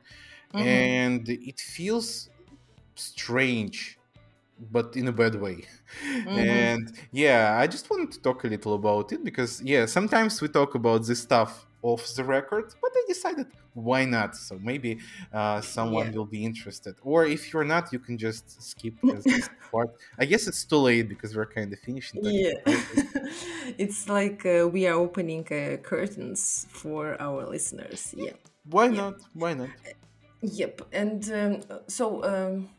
Mhm. 0.53 0.99
and 0.99 1.27
it 1.29 1.59
feels 1.59 2.29
strange, 2.95 3.99
but 4.57 4.95
in 4.95 5.07
a 5.07 5.13
bad 5.13 5.35
way. 5.35 5.67
Mhm. 6.25 6.69
And 6.73 6.91
yeah, 7.11 7.57
I 7.57 7.67
just 7.67 7.89
wanted 7.89 8.11
to 8.13 8.21
talk 8.21 8.43
a 8.43 8.47
little 8.47 8.75
about 8.75 9.11
it 9.13 9.23
because 9.23 9.61
yeah, 9.63 9.85
sometimes 9.87 10.41
we 10.41 10.47
talk 10.49 10.75
about 10.75 11.05
this 11.05 11.21
stuff 11.23 11.67
off 11.81 12.13
the 12.15 12.23
record, 12.23 12.73
but 12.81 12.91
I 12.95 13.03
decided 13.07 13.47
why 13.73 14.05
not? 14.05 14.35
So 14.35 14.59
maybe 14.61 14.99
uh, 15.31 15.61
someone 15.61 16.11
yeah 16.11 16.11
will 16.11 16.25
be 16.25 16.43
interested, 16.43 16.95
or 17.01 17.25
if 17.25 17.53
you're 17.53 17.63
not, 17.63 17.93
you 17.93 17.99
can 17.99 18.17
just 18.17 18.61
skip 18.61 18.95
this, 19.03 19.49
part. 19.71 19.89
I 20.17 20.25
guess 20.25 20.47
it's 20.47 20.63
too 20.65 20.77
late 20.77 21.07
because 21.07 21.35
we're 21.35 21.45
kind 21.45 21.71
of 21.71 21.79
finishing 21.79 22.21
Yeah, 22.23 22.53
it's 23.77 24.09
like 24.09 24.45
uh, 24.45 24.67
we 24.67 24.87
are 24.87 24.95
opening 24.95 25.45
uh, 25.51 25.77
curtains 25.77 26.67
for 26.69 27.21
our 27.21 27.45
listeners. 27.47 28.13
Yeah, 28.17 28.33
Why 28.65 28.87
yeah, 28.87 29.01
not? 29.01 29.15
Why 29.33 29.53
not? 29.53 29.69
yep. 30.41 30.81
And 30.91 31.31
um, 31.31 31.61
so 31.87 32.23
um, 32.23 32.69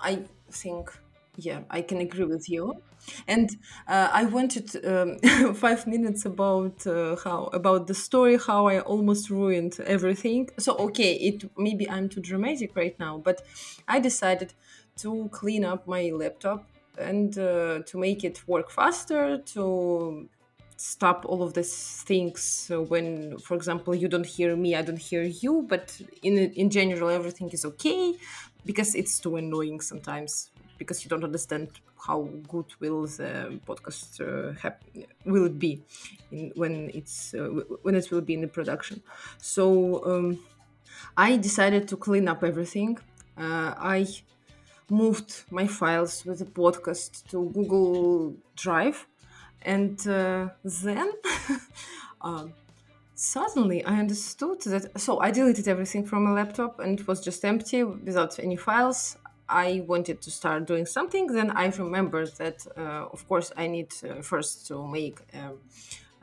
I 0.00 0.24
think, 0.50 0.90
yeah, 1.36 1.62
I 1.70 1.82
can 1.82 2.00
agree 2.00 2.24
with 2.24 2.48
you. 2.48 2.82
And 3.26 3.50
uh, 3.86 4.08
I 4.12 4.24
wanted 4.24 4.84
um, 4.84 5.18
five 5.54 5.86
minutes 5.86 6.24
about 6.24 6.86
uh, 6.86 7.16
how 7.22 7.44
about 7.52 7.86
the 7.86 7.94
story, 7.94 8.38
how 8.38 8.66
I 8.66 8.80
almost 8.80 9.30
ruined 9.30 9.78
everything. 9.86 10.48
So 10.58 10.76
okay, 10.88 11.14
it 11.14 11.50
maybe 11.58 11.88
I'm 11.88 12.08
too 12.08 12.20
dramatic 12.20 12.74
right 12.76 12.98
now, 12.98 13.18
but 13.18 13.42
I 13.88 14.00
decided 14.00 14.54
to 14.98 15.28
clean 15.32 15.64
up 15.64 15.86
my 15.86 16.10
laptop 16.14 16.68
and 16.98 17.36
uh, 17.38 17.80
to 17.86 17.98
make 17.98 18.24
it 18.24 18.46
work 18.48 18.70
faster, 18.70 19.38
to 19.38 20.28
stop 20.78 21.24
all 21.26 21.42
of 21.42 21.54
these 21.54 22.02
things 22.02 22.70
when 22.88 23.38
for 23.38 23.54
example 23.56 23.94
you 23.94 24.08
don't 24.08 24.26
hear 24.26 24.54
me 24.54 24.74
i 24.74 24.82
don't 24.82 24.98
hear 24.98 25.22
you 25.22 25.64
but 25.66 25.98
in 26.22 26.36
in 26.36 26.68
general 26.68 27.08
everything 27.08 27.48
is 27.50 27.64
okay 27.64 28.14
because 28.66 28.94
it's 28.94 29.18
too 29.18 29.36
annoying 29.36 29.80
sometimes 29.80 30.50
because 30.78 31.04
you 31.04 31.08
don't 31.08 31.24
understand 31.24 31.68
how 32.06 32.28
good 32.48 32.66
will 32.80 33.06
the 33.06 33.58
podcast 33.66 34.20
uh, 34.20 34.70
will 35.24 35.46
it 35.46 35.58
be 35.58 35.82
in, 36.30 36.52
when 36.54 36.90
it's 36.94 37.34
uh, 37.34 37.48
when 37.82 37.94
it 37.94 38.10
will 38.10 38.20
be 38.20 38.34
in 38.34 38.40
the 38.40 38.48
production 38.48 39.02
so 39.38 40.04
um, 40.04 40.38
i 41.16 41.36
decided 41.36 41.88
to 41.88 41.96
clean 41.96 42.28
up 42.28 42.42
everything 42.44 42.98
uh, 43.38 43.74
i 43.78 44.06
moved 44.88 45.44
my 45.50 45.66
files 45.66 46.24
with 46.24 46.38
the 46.38 46.44
podcast 46.44 47.26
to 47.28 47.50
google 47.50 48.34
drive 48.54 49.06
and 49.62 50.06
uh, 50.06 50.48
then 50.64 51.10
um, 52.20 52.52
suddenly 53.16 53.84
I 53.84 53.98
understood 53.98 54.60
that. 54.62 55.00
So 55.00 55.18
I 55.20 55.30
deleted 55.32 55.66
everything 55.66 56.04
from 56.04 56.24
my 56.24 56.30
laptop 56.30 56.78
and 56.78 57.00
it 57.00 57.08
was 57.08 57.20
just 57.20 57.44
empty 57.44 57.82
without 57.82 58.38
any 58.38 58.56
files. 58.56 59.16
I 59.48 59.84
wanted 59.86 60.20
to 60.22 60.30
start 60.30 60.66
doing 60.66 60.86
something. 60.86 61.26
Then 61.28 61.50
I 61.50 61.66
remembered 61.66 62.32
that, 62.38 62.66
uh, 62.76 63.06
of 63.12 63.26
course, 63.28 63.52
I 63.56 63.66
need 63.66 63.92
uh, 64.02 64.22
first 64.22 64.66
to 64.68 64.86
make. 64.86 65.20
Um, 65.34 65.58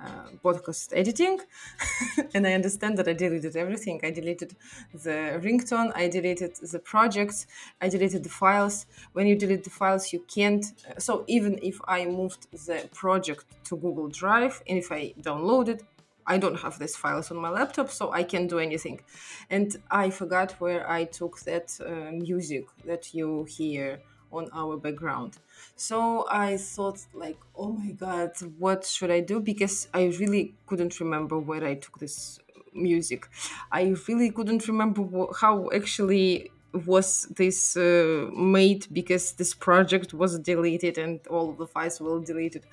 uh, 0.04 0.28
podcast 0.44 0.92
editing 0.94 1.40
and 2.34 2.46
i 2.46 2.52
understand 2.54 2.98
that 2.98 3.08
i 3.08 3.14
deleted 3.14 3.56
everything 3.56 4.02
i 4.04 4.12
deleted 4.12 4.54
the 4.94 5.40
ringtone 5.42 5.92
i 5.96 6.10
deleted 6.10 6.54
the 6.74 6.80
projects 6.80 7.48
i 7.80 7.88
deleted 7.88 8.22
the 8.24 8.30
files 8.30 8.86
when 9.14 9.28
you 9.28 9.36
delete 9.36 9.64
the 9.64 9.70
files 9.70 10.12
you 10.12 10.20
can't 10.28 10.66
uh, 10.90 11.00
so 11.00 11.24
even 11.28 11.58
if 11.62 11.80
i 11.88 12.06
moved 12.06 12.48
the 12.66 12.90
project 12.94 13.46
to 13.64 13.78
google 13.78 14.10
drive 14.10 14.62
and 14.68 14.78
if 14.78 14.92
i 14.92 15.14
download 15.22 15.70
it 15.70 15.84
i 16.26 16.38
don't 16.38 16.60
have 16.60 16.80
these 16.80 16.96
files 16.96 17.32
on 17.32 17.38
my 17.38 17.50
laptop 17.50 17.90
so 17.90 18.12
i 18.12 18.24
can't 18.24 18.50
do 18.50 18.60
anything. 18.60 19.02
And 19.50 19.76
i 19.92 20.10
forgot 20.10 20.54
where 20.60 20.90
i 20.90 21.06
took 21.06 21.40
that 21.42 21.78
uh, 21.86 22.12
music 22.12 22.66
that 22.86 23.14
you 23.14 23.46
hear 23.46 24.02
on 24.32 24.50
our 24.52 24.78
background. 24.78 25.38
So 25.76 26.26
i 26.30 26.58
thought 26.58 27.00
like 27.14 27.40
oh 27.56 27.72
my 27.74 27.92
god 27.92 28.32
what 28.58 28.86
should 28.86 29.12
i 29.12 29.20
do? 29.20 29.40
Because 29.40 29.88
i 29.94 30.06
really 30.20 30.56
couldn't 30.68 31.00
remember 31.00 31.38
where 31.40 31.64
i 31.64 31.76
took 31.76 32.00
this 32.00 32.40
music. 32.74 33.28
I 33.72 33.94
really 34.08 34.32
couldn't 34.32 34.68
remember 34.68 35.28
how 35.40 35.70
actually 35.72 36.52
was 36.86 37.26
this 37.38 37.78
uh, 37.78 38.30
made 38.36 38.88
because 38.92 39.34
this 39.34 39.54
project 39.54 40.14
was 40.14 40.40
deleted 40.40 40.98
and 40.98 41.26
all 41.28 41.50
of 41.52 41.58
the 41.58 41.68
files 41.68 42.00
were 42.02 42.20
deleted 42.24 42.66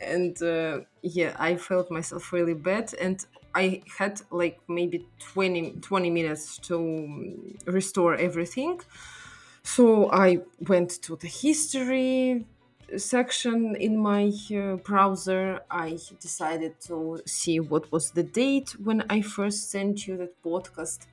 and 0.00 0.42
uh, 0.42 0.80
yeah 1.02 1.34
i 1.38 1.56
felt 1.56 1.90
myself 1.90 2.32
really 2.32 2.54
bad 2.54 2.92
and 3.00 3.26
i 3.54 3.82
had 3.98 4.20
like 4.30 4.60
maybe 4.68 5.06
20, 5.18 5.72
20 5.80 6.10
minutes 6.10 6.58
to 6.58 6.76
um, 6.76 7.56
restore 7.66 8.14
everything 8.16 8.80
so 9.62 10.10
I 10.12 10.42
went 10.68 11.02
to 11.02 11.16
the 11.16 11.26
history 11.28 12.46
section 12.96 13.74
in 13.76 13.96
my 13.98 14.32
uh, 14.54 14.76
browser. 14.76 15.60
I 15.70 15.98
decided 16.20 16.80
to 16.82 17.20
see 17.26 17.58
what 17.58 17.90
was 17.90 18.12
the 18.12 18.22
date 18.22 18.70
when 18.78 19.02
I 19.10 19.22
first 19.22 19.70
sent 19.70 20.06
you 20.06 20.16
that 20.18 20.40
podcast. 20.42 21.06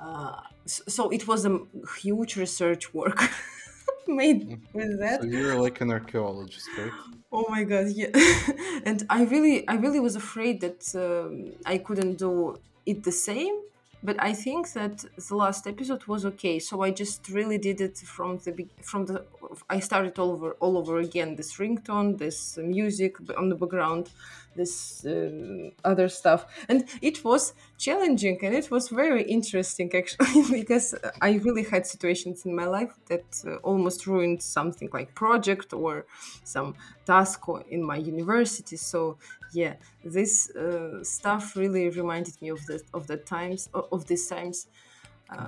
Uh, 0.00 0.40
so 0.66 1.10
it 1.10 1.26
was 1.26 1.44
a 1.46 1.58
huge 2.00 2.36
research 2.36 2.94
work 2.94 3.20
made 4.06 4.40
Mm. 4.48 4.60
with 4.72 4.98
that. 5.00 5.22
So 5.22 5.26
you're 5.26 5.60
like 5.60 5.80
an 5.80 5.90
archaeologist, 5.90 6.68
right? 6.78 6.92
Oh 7.30 7.46
my 7.48 7.64
god, 7.64 7.88
yeah. 7.88 8.08
and 8.88 9.04
I 9.10 9.24
really 9.24 9.66
I 9.68 9.74
really 9.74 10.00
was 10.00 10.16
afraid 10.16 10.60
that 10.60 10.80
um, 10.94 11.52
I 11.66 11.78
couldn't 11.78 12.16
do 12.18 12.58
it 12.86 13.02
the 13.04 13.12
same, 13.12 13.54
but 14.02 14.16
I 14.22 14.32
think 14.32 14.72
that 14.72 15.04
the 15.28 15.34
last 15.36 15.66
episode 15.66 16.04
was 16.06 16.24
okay. 16.24 16.58
So 16.58 16.82
I 16.82 16.90
just 16.90 17.28
really 17.28 17.58
did 17.58 17.80
it 17.80 17.98
from 17.98 18.38
the 18.44 18.52
from 18.82 19.06
the 19.06 19.24
I 19.68 19.80
started 19.80 20.18
all 20.18 20.32
over 20.32 20.52
all 20.60 20.76
over 20.78 20.98
again 20.98 21.36
this 21.36 21.56
ringtone, 21.58 22.18
this 22.18 22.58
music 22.58 23.16
on 23.36 23.48
the 23.48 23.54
background, 23.54 24.10
this 24.54 25.04
uh, 25.06 25.70
other 25.84 26.08
stuff. 26.08 26.46
And 26.68 26.84
it 27.00 27.24
was 27.24 27.54
challenging 27.78 28.38
and 28.42 28.54
it 28.54 28.70
was 28.70 28.88
very 28.88 29.22
interesting 29.22 29.90
actually 29.94 30.42
because 30.60 30.94
I 31.20 31.32
really 31.46 31.64
had 31.64 31.86
situations 31.86 32.44
in 32.44 32.54
my 32.54 32.66
life 32.66 32.92
that 33.08 33.28
uh, 33.46 33.56
almost 33.56 34.06
ruined 34.06 34.42
something 34.42 34.90
like 34.92 35.14
project 35.14 35.72
or 35.72 36.06
some 36.44 36.74
task 37.06 37.42
in 37.70 37.82
my 37.82 37.96
university. 37.96 38.76
So 38.76 39.18
yeah, 39.52 39.74
this 40.04 40.50
uh, 40.50 41.02
stuff 41.02 41.56
really 41.56 41.88
reminded 41.88 42.40
me 42.42 42.48
of 42.50 42.64
the 42.66 42.82
of 42.92 43.06
the 43.06 43.16
times 43.16 43.68
of 43.74 43.84
of 43.92 44.06
these 44.06 44.26
times. 44.28 44.66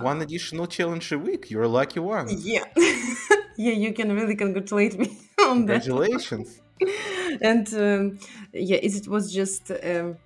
One 0.01 0.21
additional 0.21 0.67
challenge 0.67 1.11
a 1.11 1.19
week. 1.19 1.51
You're 1.51 1.63
a 1.63 1.69
lucky 1.69 2.01
one. 2.01 2.29
Yeah, 2.29 2.65
yeah, 3.61 3.73
you 3.73 3.92
can 3.92 4.11
really 4.12 4.37
congratulate 4.37 4.99
me 4.99 5.09
on 5.51 5.66
that. 5.66 5.82
Congratulations. 5.82 6.61
and 7.43 7.66
um, 7.74 8.18
yeah, 8.55 8.78
it, 8.87 8.95
it 8.97 9.07
was 9.09 9.32
just 9.32 9.70
um, 9.70 10.16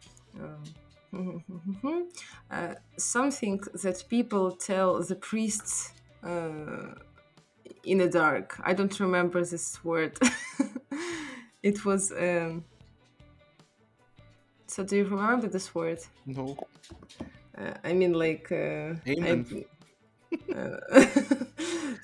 um, 1.13 1.45
uh, 2.51 2.75
something 2.97 3.61
that 3.83 4.05
people 4.09 4.53
tell 4.53 5.03
the 5.03 5.17
priests 5.17 5.93
uh, 6.23 6.95
in 7.83 7.99
the 7.99 8.09
dark. 8.09 8.57
I 8.63 8.73
don't 8.73 8.99
remember 9.01 9.45
this 9.45 9.83
word. 9.83 10.17
it 11.63 11.85
was. 11.85 12.13
Um, 12.13 12.65
so, 14.69 14.85
do 14.85 14.97
you 14.97 15.05
remember 15.05 15.49
this 15.49 15.75
word? 15.75 15.99
No. 16.27 16.57
Uh, 17.59 17.75
I 17.83 17.93
mean, 17.95 18.13
like. 18.13 18.53
Uh, 18.53 18.95
Amen. 19.09 19.47
I- 19.51 19.65
uh, 20.53 20.81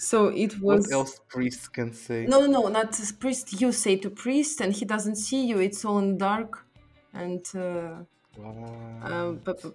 so 0.01 0.28
it 0.28 0.61
was. 0.61 0.86
What 0.86 0.90
else 0.90 1.18
priests 1.28 1.68
can 1.68 1.92
say? 1.92 2.30
No, 2.30 2.40
no, 2.40 2.46
no, 2.46 2.68
not 2.68 2.98
priest. 3.18 3.61
You 3.61 3.72
say 3.72 3.96
to 3.96 4.09
priest, 4.11 4.61
and 4.61 4.72
he 4.74 4.84
doesn't 4.86 5.16
see 5.16 5.44
you. 5.46 5.59
It's 5.59 5.84
all 5.84 5.98
in 5.98 6.16
dark, 6.18 6.66
and 7.12 7.44
uh, 7.55 8.05
Wow. 8.36 9.38
bu- 9.44 9.74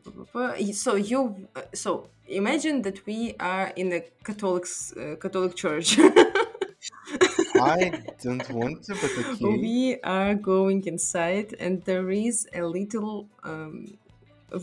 so 0.74 0.96
you. 0.96 1.48
uh, 1.56 1.64
So 1.74 2.10
imagine 2.28 2.82
that 2.84 3.06
we 3.06 3.36
are 3.40 3.68
in 3.76 3.92
a 3.94 4.02
Catholic 4.24 4.66
uh, 4.98 5.16
Catholic 5.22 5.56
church, 5.56 5.98
I 7.58 7.92
don't 8.22 8.50
want 8.50 8.84
to, 8.84 8.96
but 8.96 9.18
okay. 9.18 9.68
We 9.68 10.00
are 10.04 10.36
going 10.36 10.86
inside, 10.86 11.54
and 11.60 11.84
there 11.86 12.10
is 12.12 12.48
a 12.54 12.62
little, 12.64 13.30
um, 13.44 13.98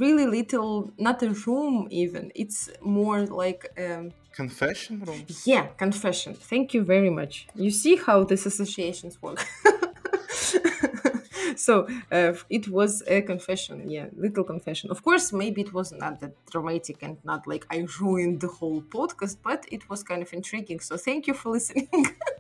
really 0.01 0.27
little, 0.27 0.93
not 0.99 1.23
a 1.23 1.31
room 1.31 1.89
even. 1.91 2.33
It's 2.35 2.71
more 2.83 3.27
like, 3.27 3.67
um, 3.79 4.13
Confession 4.33 5.01
room. 5.07 5.25
yeah, 5.45 5.67
confession. 5.77 6.35
Thank 6.35 6.75
you 6.75 6.83
very 6.85 7.11
much. 7.11 7.47
You 7.55 7.71
see 7.71 7.97
how 7.97 8.25
these 8.25 8.47
associations 8.47 9.21
work. 9.21 9.45
so 11.57 11.87
uh, 12.11 12.35
it 12.49 12.69
was 12.69 13.03
a 13.07 13.23
confession, 13.23 13.89
yeah, 13.91 14.07
little 14.17 14.45
confession. 14.45 14.91
Of 14.91 15.03
course, 15.03 15.33
maybe 15.33 15.61
it 15.63 15.73
was 15.73 15.93
not 15.93 16.21
that 16.21 16.33
dramatic 16.51 17.03
and 17.03 17.19
not 17.25 17.47
like 17.47 17.67
I 17.71 17.87
ruined 18.01 18.41
the 18.41 18.49
whole 18.49 18.83
podcast, 18.83 19.37
but 19.43 19.67
it 19.71 19.89
was 19.89 20.03
kind 20.03 20.23
of 20.23 20.33
intriguing. 20.33 20.81
So 20.81 20.97
thank 20.97 21.27
you 21.27 21.35
for 21.35 21.53
listening. 21.53 21.89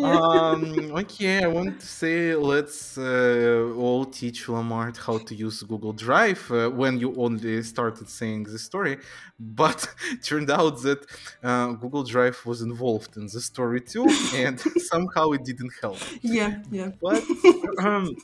Um, 0.00 0.92
okay, 1.02 1.44
I 1.44 1.48
want 1.48 1.80
to 1.80 1.86
say 1.86 2.34
let's 2.34 2.96
uh, 2.96 3.72
all 3.76 4.04
teach 4.06 4.46
Lamart 4.46 4.96
how 4.96 5.18
to 5.18 5.34
use 5.34 5.62
Google 5.62 5.92
Drive 5.92 6.50
uh, 6.50 6.70
when 6.70 6.98
you 6.98 7.14
only 7.16 7.62
started 7.62 8.08
saying 8.08 8.44
the 8.44 8.58
story. 8.58 8.98
But 9.38 9.88
turned 10.24 10.50
out 10.50 10.82
that 10.82 11.06
uh, 11.42 11.72
Google 11.72 12.04
Drive 12.04 12.38
was 12.46 12.62
involved 12.62 13.16
in 13.16 13.26
the 13.26 13.40
story 13.40 13.80
too, 13.80 14.06
and 14.34 14.58
somehow 14.92 15.32
it 15.32 15.44
didn't 15.44 15.72
help. 15.80 15.98
yeah, 16.22 16.62
yeah. 16.70 16.90
But 17.00 17.22
um, 17.84 18.16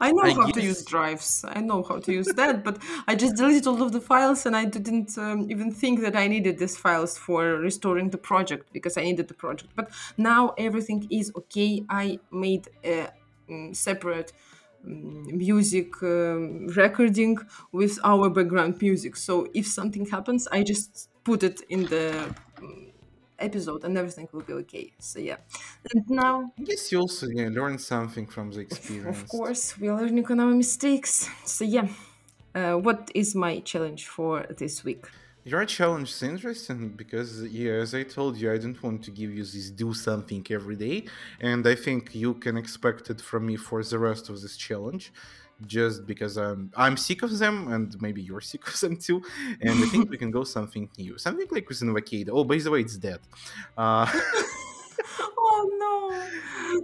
I 0.00 0.12
know 0.12 0.22
I 0.22 0.32
how 0.32 0.46
to 0.50 0.62
use 0.62 0.84
drives. 0.84 1.44
I 1.48 1.60
know 1.60 1.82
how 1.82 1.98
to 1.98 2.12
use 2.12 2.28
that, 2.36 2.64
but 2.64 2.78
I 3.06 3.14
just 3.14 3.36
deleted 3.36 3.66
all 3.66 3.82
of 3.82 3.92
the 3.92 4.00
files 4.00 4.46
and 4.46 4.56
I 4.56 4.64
didn't 4.64 5.16
um, 5.18 5.50
even 5.50 5.72
think 5.72 6.00
that 6.00 6.16
I 6.16 6.28
needed 6.28 6.58
these 6.58 6.76
files 6.76 7.16
for 7.18 7.56
restoring 7.56 8.10
the 8.10 8.18
project 8.18 8.72
because 8.72 8.96
I 8.96 9.02
needed 9.02 9.28
the 9.28 9.34
project. 9.34 9.72
But 9.74 9.90
now 10.16 10.41
everything 10.50 11.06
is 11.10 11.32
okay. 11.36 11.84
I 11.88 12.20
made 12.30 12.68
a 12.84 13.08
mm, 13.48 13.74
separate 13.76 14.32
mm, 14.84 15.26
music 15.32 16.02
um, 16.02 16.66
recording 16.68 17.38
with 17.72 17.98
our 18.04 18.30
background 18.30 18.80
music. 18.80 19.16
So 19.16 19.48
if 19.54 19.66
something 19.66 20.06
happens, 20.06 20.48
I 20.48 20.62
just 20.62 21.10
put 21.24 21.42
it 21.42 21.60
in 21.68 21.82
the 21.84 22.34
mm, 22.56 22.92
episode 23.38 23.84
and 23.84 23.96
everything 23.98 24.28
will 24.32 24.42
be 24.42 24.52
okay. 24.54 24.92
So 24.98 25.18
yeah. 25.18 25.38
And 25.92 26.04
now 26.08 26.52
I 26.58 26.62
guess 26.62 26.92
you 26.92 27.00
also 27.00 27.26
yeah, 27.28 27.48
learn 27.50 27.78
something 27.78 28.26
from 28.26 28.50
the 28.50 28.60
experience. 28.60 29.18
of 29.18 29.28
course, 29.28 29.78
we 29.78 29.88
are 29.88 30.00
learning 30.00 30.26
on 30.30 30.40
our 30.40 30.54
mistakes. 30.54 31.28
So 31.44 31.64
yeah, 31.64 31.88
uh, 32.54 32.74
what 32.76 33.10
is 33.14 33.34
my 33.34 33.60
challenge 33.60 34.06
for 34.06 34.46
this 34.58 34.84
week? 34.84 35.06
Your 35.44 35.64
challenge 35.64 36.10
is 36.10 36.22
interesting 36.22 36.90
because, 36.90 37.42
yeah, 37.42 37.72
as 37.72 37.94
I 37.96 38.04
told 38.04 38.36
you, 38.36 38.52
I 38.52 38.58
don't 38.58 38.80
want 38.80 39.02
to 39.04 39.10
give 39.10 39.34
you 39.34 39.42
this 39.42 39.70
do 39.70 39.92
something 39.92 40.46
every 40.50 40.76
day, 40.76 41.06
and 41.40 41.66
I 41.66 41.74
think 41.74 42.14
you 42.14 42.34
can 42.34 42.56
expect 42.56 43.10
it 43.10 43.20
from 43.20 43.46
me 43.46 43.56
for 43.56 43.82
the 43.82 43.98
rest 43.98 44.28
of 44.28 44.40
this 44.40 44.56
challenge, 44.56 45.12
just 45.66 46.06
because 46.06 46.36
I'm 46.36 46.70
I'm 46.76 46.96
sick 46.96 47.22
of 47.24 47.36
them, 47.36 47.72
and 47.72 48.00
maybe 48.00 48.22
you're 48.22 48.40
sick 48.52 48.64
of 48.68 48.78
them 48.78 48.96
too, 48.96 49.20
and 49.60 49.82
I 49.82 49.86
think 49.88 50.10
we 50.10 50.16
can 50.16 50.30
go 50.30 50.44
something 50.44 50.88
new, 50.96 51.18
something 51.18 51.48
like 51.50 51.68
with 51.68 51.80
Invacade. 51.80 52.28
Oh, 52.30 52.44
by 52.44 52.58
the 52.58 52.70
way, 52.70 52.82
it's 52.82 52.96
dead. 52.96 53.18
Uh, 53.76 54.06
oh 55.38 55.62
no, 55.82 55.94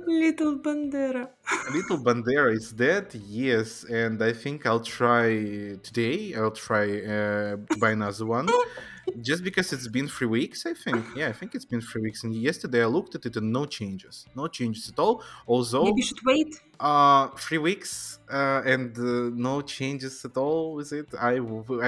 little 0.07 0.59
Bandera. 0.59 1.29
Little 1.73 1.99
Bandera 1.99 2.55
is 2.55 2.73
dead, 2.73 3.15
yes, 3.15 3.85
and 3.85 4.23
I 4.23 4.33
think 4.33 4.67
I'll 4.67 4.81
try 4.99 5.77
today. 5.83 6.35
I'll 6.35 6.51
try 6.69 7.01
uh, 7.03 7.57
buy 7.79 7.91
another 7.93 8.27
one, 8.27 8.49
just 9.21 9.43
because 9.45 9.73
it's 9.73 9.89
been 9.89 10.09
three 10.09 10.27
weeks. 10.27 10.67
I 10.67 10.75
think, 10.75 11.05
yeah, 11.15 11.29
I 11.29 11.33
think 11.33 11.55
it's 11.55 11.65
been 11.65 11.81
three 11.81 12.03
weeks. 12.03 12.25
And 12.25 12.35
yesterday 12.35 12.83
I 12.83 12.87
looked 12.87 13.15
at 13.15 13.27
it 13.27 13.37
and 13.37 13.53
no 13.53 13.65
changes, 13.67 14.27
no 14.35 14.49
changes 14.49 14.89
at 14.89 14.99
all. 14.99 15.23
Although, 15.47 15.85
Maybe 15.85 16.01
you 16.01 16.07
should 16.07 16.25
wait. 16.25 16.61
uh, 16.81 17.29
three 17.37 17.59
weeks 17.59 18.19
uh, 18.31 18.63
and 18.65 18.97
uh, 18.99 19.31
no 19.35 19.63
changes 19.63 20.25
at 20.25 20.37
all 20.37 20.75
with 20.75 20.93
it. 20.93 21.09
I 21.21 21.39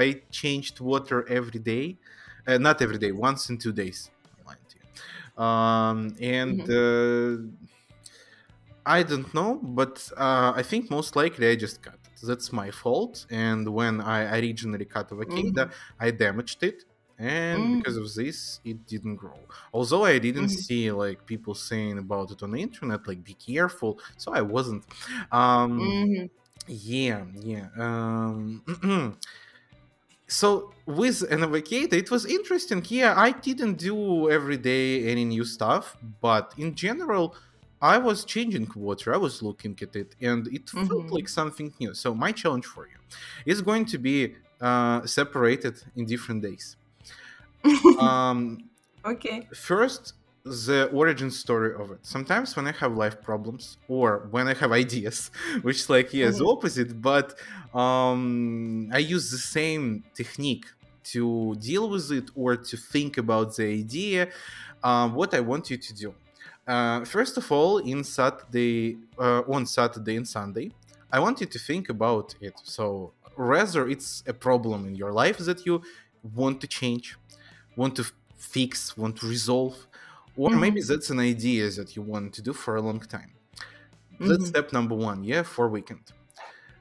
I 0.03 0.21
changed 0.31 0.79
water 0.79 1.27
every 1.29 1.59
day, 1.59 1.97
uh, 2.47 2.57
not 2.57 2.81
every 2.81 2.97
day, 2.97 3.11
once 3.11 3.49
in 3.49 3.57
two 3.57 3.71
days. 3.73 4.09
Um, 5.37 6.15
and. 6.19 6.69
Uh, 6.69 7.37
I 8.85 9.03
don't 9.03 9.31
know, 9.33 9.55
but 9.61 10.09
uh, 10.17 10.53
I 10.55 10.63
think 10.63 10.89
most 10.89 11.15
likely 11.15 11.47
I 11.49 11.55
just 11.55 11.81
cut 11.83 11.99
it. 12.03 12.19
That's 12.23 12.51
my 12.51 12.71
fault. 12.71 13.25
And 13.29 13.67
when 13.73 14.01
I 14.01 14.39
originally 14.39 14.85
cut 14.85 15.11
Avocado, 15.11 15.69
Mhm. 15.69 15.73
I 15.99 16.11
damaged 16.11 16.63
it. 16.63 16.83
And 17.19 17.69
Mm. 17.69 17.71
because 17.71 17.95
of 17.97 18.11
this, 18.15 18.59
it 18.63 18.87
didn't 18.87 19.17
grow. 19.17 19.47
Although 19.71 20.05
I 20.05 20.17
didn't 20.17 20.47
Mhm. 20.47 20.49
see 20.49 20.91
like 20.91 21.25
people 21.27 21.53
saying 21.53 21.99
about 21.99 22.31
it 22.31 22.41
on 22.41 22.51
the 22.51 22.61
internet, 22.61 23.07
like 23.07 23.23
be 23.23 23.35
careful. 23.35 23.99
So 24.17 24.33
I 24.33 24.41
wasn't. 24.41 24.85
Um, 25.31 25.77
Mhm. 25.77 26.29
yeah, 26.67 27.25
yeah. 27.35 27.67
Um, 27.77 28.63
so 30.39 30.71
with 30.85 31.17
an 31.33 31.43
avocado, 31.43 31.95
it 32.03 32.09
was 32.11 32.25
interesting. 32.25 32.83
Yeah, 32.89 33.13
I 33.27 33.31
didn't 33.47 33.75
do 33.89 34.29
every 34.37 34.57
day 34.57 34.87
any 35.13 35.25
new 35.25 35.45
stuff, 35.45 35.97
but 36.21 36.53
in 36.57 36.69
general, 36.75 37.35
I 37.81 37.97
was 37.97 38.25
changing 38.25 38.67
water. 38.75 39.13
I 39.13 39.17
was 39.17 39.41
looking 39.41 39.75
at 39.81 39.95
it, 39.95 40.15
and 40.29 40.41
it 40.57 40.65
felt 40.69 41.07
Mhm. 41.07 41.11
like 41.17 41.27
something 41.39 41.73
new. 41.79 41.93
So 42.03 42.09
my 42.25 42.31
challenge 42.41 42.65
for 42.73 42.83
you 42.91 42.99
is 43.51 43.61
going 43.61 43.85
to 43.93 43.97
be 44.09 44.17
uh, 44.69 44.99
separated 45.07 45.75
in 45.95 46.05
different 46.05 46.41
days. 46.43 46.65
Um, 47.99 48.69
okay. 49.05 49.47
first 49.53 50.13
the 50.43 50.89
origin 50.91 51.29
story 51.29 51.73
of 51.75 51.91
it. 51.91 51.99
Sometimes 52.05 52.55
when 52.55 52.67
i 52.67 52.71
have 52.71 52.93
life 52.95 53.21
problems 53.21 53.77
or 53.87 54.27
when 54.31 54.47
i 54.47 54.53
have 54.55 54.71
ideas 54.85 55.29
which 55.61 55.77
is 55.81 55.89
like 55.89 56.11
yeah 56.13 56.31
the 56.31 56.43
Mhm. 56.43 56.47
opposite 56.53 56.99
but 57.01 57.27
um 57.73 58.89
i 58.91 58.97
use 58.97 59.29
the 59.31 59.37
same 59.37 60.03
technique 60.15 60.65
to 61.03 61.55
deal 61.59 61.89
with 61.89 62.11
it 62.11 62.29
or 62.35 62.55
to 62.55 62.77
think 62.77 63.17
about 63.17 63.55
the 63.55 63.65
idea 63.65 64.29
um, 64.83 65.13
what 65.15 65.33
i 65.33 65.39
want 65.39 65.69
you 65.69 65.77
to 65.77 65.93
do. 65.93 66.15
Uh, 66.67 67.03
first 67.05 67.37
of 67.37 67.51
all 67.51 67.79
in 67.79 68.03
saturday 68.03 68.99
uh, 69.19 69.41
on 69.55 69.65
saturday 69.65 70.15
and 70.15 70.27
sunday 70.27 70.71
i 71.11 71.19
want 71.19 71.39
you 71.41 71.47
to 71.47 71.59
think 71.59 71.89
about 71.89 72.35
it. 72.39 72.59
So 72.63 73.15
rather 73.35 73.87
it's 73.87 74.23
a 74.27 74.33
problem 74.33 74.87
in 74.87 74.95
your 74.95 75.11
life 75.11 75.37
that 75.39 75.65
you 75.65 75.81
want 76.23 76.61
to 76.61 76.67
change 76.67 77.17
want 77.75 77.95
to 77.95 78.05
fix 78.37 78.97
want 78.97 79.17
to 79.17 79.27
resolve 79.27 79.87
or 80.35 80.55
maybe 80.55 80.81
Mhm. 80.81 80.87
that's 80.89 81.09
an 81.09 81.19
idea 81.19 81.69
that 81.71 81.95
you 81.95 82.01
want 82.01 82.33
to 82.33 82.41
do 82.41 82.53
for 82.53 82.75
a 82.75 82.81
long 82.81 82.99
time 82.99 83.31
that's 84.19 84.43
Mhm. 84.43 84.47
step 84.47 84.73
number 84.73 84.95
one 84.95 85.23
yeah 85.23 85.43
for 85.43 85.67
weekend 85.69 86.05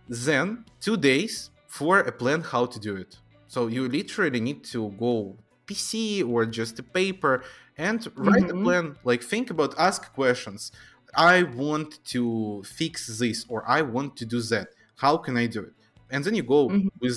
then 0.08 0.64
two 0.80 0.96
days 0.96 1.50
for 1.66 2.00
a 2.00 2.12
plan 2.12 2.40
how 2.42 2.66
to 2.66 2.78
do 2.80 2.96
it 2.96 3.18
so 3.46 3.66
you 3.66 3.88
literally 3.88 4.40
need 4.40 4.64
to 4.64 4.90
go 4.98 5.38
pc 5.66 6.26
or 6.28 6.44
just 6.46 6.78
a 6.78 6.82
paper 6.82 7.44
and 7.76 8.08
write 8.16 8.50
a 8.50 8.54
Mhm. 8.54 8.62
plan 8.64 8.96
like 9.04 9.22
think 9.22 9.50
about 9.50 9.74
ask 9.78 10.12
questions 10.12 10.72
i 11.14 11.42
want 11.42 12.04
to 12.04 12.62
fix 12.64 13.06
this 13.18 13.44
or 13.48 13.68
i 13.68 13.80
want 13.82 14.16
to 14.16 14.24
do 14.26 14.40
that 14.42 14.68
how 14.96 15.16
can 15.16 15.36
i 15.36 15.46
do 15.46 15.60
it 15.62 15.74
and 16.10 16.24
then 16.24 16.34
you 16.34 16.42
go 16.42 16.62
Mhm. 16.68 16.88
with 17.00 17.16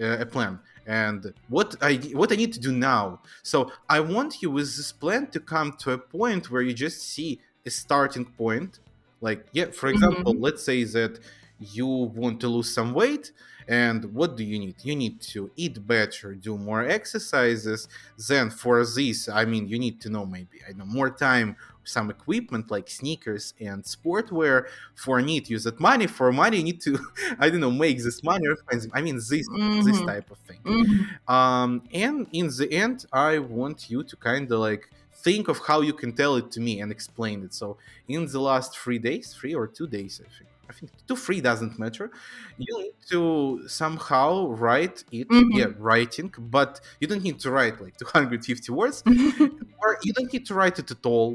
uh, 0.00 0.18
a 0.20 0.26
plan 0.26 0.58
and 0.86 1.32
what 1.48 1.74
i 1.80 1.94
what 2.12 2.32
i 2.32 2.36
need 2.36 2.52
to 2.52 2.60
do 2.60 2.72
now. 2.72 3.20
So 3.42 3.72
i 3.88 4.00
want 4.00 4.42
you 4.42 4.50
with 4.50 4.76
this 4.76 4.92
plan 4.92 5.28
to 5.28 5.40
come 5.40 5.72
to 5.80 5.92
a 5.92 5.98
point 5.98 6.50
where 6.50 6.62
you 6.62 6.74
just 6.74 7.02
see 7.02 7.40
a 7.66 7.70
starting 7.70 8.24
point. 8.24 8.80
Like 9.20 9.46
yeah 9.52 9.66
for 9.66 9.88
mm-hmm. 9.88 10.04
example 10.04 10.34
let's 10.34 10.62
say 10.62 10.84
that 10.84 11.18
you 11.58 11.86
want 11.86 12.40
to 12.40 12.48
lose 12.48 12.72
some 12.74 12.92
weight 12.92 13.32
and 13.68 14.04
what 14.14 14.36
do 14.36 14.44
you 14.44 14.58
need? 14.58 14.76
You 14.82 14.96
need 14.96 15.20
to 15.32 15.50
eat 15.56 15.86
better 15.86 16.34
do 16.34 16.56
more 16.58 16.84
exercises 16.84 17.88
then 18.28 18.50
for 18.50 18.84
this. 18.84 19.28
I 19.28 19.44
mean 19.44 19.68
you 19.68 19.78
need 19.78 20.00
to 20.02 20.10
know 20.10 20.24
maybe 20.26 20.58
i 20.68 20.72
know 20.72 20.84
more 20.86 21.10
time 21.10 21.56
some 21.86 22.08
equipment 22.10 22.70
like 22.70 22.88
sneakers 22.88 23.52
and 23.60 23.82
sportwear. 23.84 24.66
For 24.94 25.20
need 25.20 25.50
use 25.50 25.64
that 25.64 25.78
money. 25.80 26.06
For 26.06 26.32
money 26.32 26.58
you 26.58 26.64
need 26.64 26.80
to 26.82 26.98
i 27.38 27.50
don't 27.50 27.60
know 27.60 27.70
make 27.70 27.98
this 28.02 28.22
money 28.22 28.46
i 28.92 29.00
mean 29.02 29.16
this 29.16 29.28
this 29.86 30.00
Mhm. 30.00 30.06
type 30.06 30.30
of 30.30 30.38
thing. 30.48 30.60
Mhm. 30.64 31.28
um, 31.36 31.70
and 31.92 32.26
in 32.32 32.46
the 32.58 32.68
end 32.72 33.06
i 33.12 33.38
want 33.38 33.90
you 33.90 34.02
to 34.04 34.16
kind 34.16 34.50
of 34.52 34.58
like 34.60 34.90
think 35.26 35.48
of 35.48 35.58
how 35.66 35.80
you 35.80 35.92
can 35.94 36.12
tell 36.12 36.36
it 36.36 36.50
to 36.50 36.60
me 36.60 36.80
and 36.80 36.90
explain 36.92 37.42
it. 37.44 37.54
So 37.54 37.78
in 38.08 38.26
the 38.26 38.40
last 38.40 38.76
three 38.78 38.98
days 38.98 39.32
three 39.38 39.54
or 39.54 39.66
two 39.66 39.86
days 39.86 40.20
i 40.24 40.28
think 40.36 40.50
i 40.70 40.72
think 40.72 40.90
two 41.08 41.16
three 41.16 41.40
doesn't 41.40 41.78
matter. 41.78 42.10
You 42.58 42.72
need 42.82 42.94
to 43.10 43.20
somehow 43.68 44.30
write 44.62 45.04
it 45.12 45.28
Mhm. 45.28 45.48
yeah 45.60 45.70
writing 45.78 46.32
but 46.38 46.80
you 47.00 47.06
don't 47.10 47.22
need 47.28 47.38
to 47.44 47.50
write 47.50 47.80
like 47.80 47.94
250 47.98 48.72
words. 48.72 49.02
Or 49.82 49.98
you 50.04 50.12
don't 50.14 50.32
need 50.32 50.46
to 50.46 50.54
write 50.54 50.78
it 50.78 50.90
at 50.90 51.04
all 51.04 51.30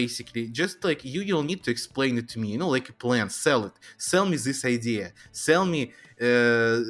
basically. 0.00 0.44
Just 0.48 0.76
like 0.84 1.00
you 1.04 1.20
you'll 1.28 1.42
need 1.52 1.62
to 1.64 1.70
explain 1.76 2.12
it 2.18 2.28
to 2.32 2.38
me 2.40 2.48
you 2.52 2.58
know 2.58 2.68
like 2.76 2.88
a 2.88 2.92
plan. 3.04 3.28
Sell 3.30 3.64
it. 3.68 3.74
Sell 3.96 4.24
me 4.26 4.36
this 4.36 4.64
idea. 4.64 5.12
Sell 5.32 5.64
me 5.74 5.80
uh 6.20 6.80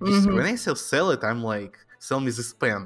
Mhm. 0.00 0.34
when 0.36 0.46
i 0.46 0.54
say 0.56 0.74
sell 0.74 1.10
it 1.10 1.22
i'm 1.24 1.42
like 1.54 1.74
sell 1.98 2.20
me 2.20 2.30
this 2.30 2.52
pen. 2.62 2.82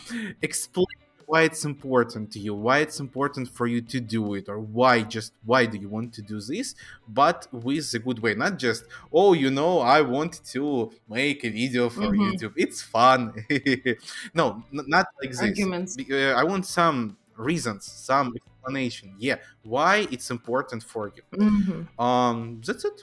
Explain 0.42 0.91
why 1.32 1.42
it's 1.42 1.64
important 1.64 2.30
to 2.32 2.38
you, 2.38 2.54
why 2.54 2.78
it's 2.86 3.00
important 3.00 3.48
for 3.48 3.66
you 3.66 3.80
to 3.80 4.00
do 4.00 4.34
it, 4.34 4.48
or 4.48 4.58
why 4.60 5.02
just 5.02 5.32
why 5.50 5.66
do 5.66 5.78
you 5.78 5.88
want 5.88 6.12
to 6.14 6.22
do 6.22 6.38
this, 6.40 6.74
but 7.08 7.46
with 7.52 7.94
a 7.94 7.98
good 7.98 8.18
way, 8.24 8.34
not 8.34 8.58
just 8.58 8.84
oh, 9.12 9.32
you 9.32 9.50
know, 9.50 9.78
I 9.80 10.00
want 10.02 10.44
to 10.54 10.92
make 11.08 11.44
a 11.44 11.50
video 11.50 11.88
for 11.88 12.12
Mhm. 12.12 12.24
YouTube. 12.24 12.52
It's 12.56 12.82
fun. 12.82 13.22
no, 14.34 14.64
not 14.70 15.06
like 15.22 15.32
this. 15.42 15.68
Arguments. 15.70 15.96
Uh, 16.10 16.34
I 16.40 16.44
want 16.44 16.66
some 16.66 17.18
reasons, 17.36 17.86
some 17.86 18.34
explanation. 18.36 19.14
Yeah, 19.18 19.36
why 19.62 20.06
it's 20.10 20.30
important 20.30 20.82
for 20.82 21.12
you. 21.16 21.22
Mhm. 21.32 21.88
Um, 22.04 22.60
that's 22.66 22.84
it. 22.84 23.00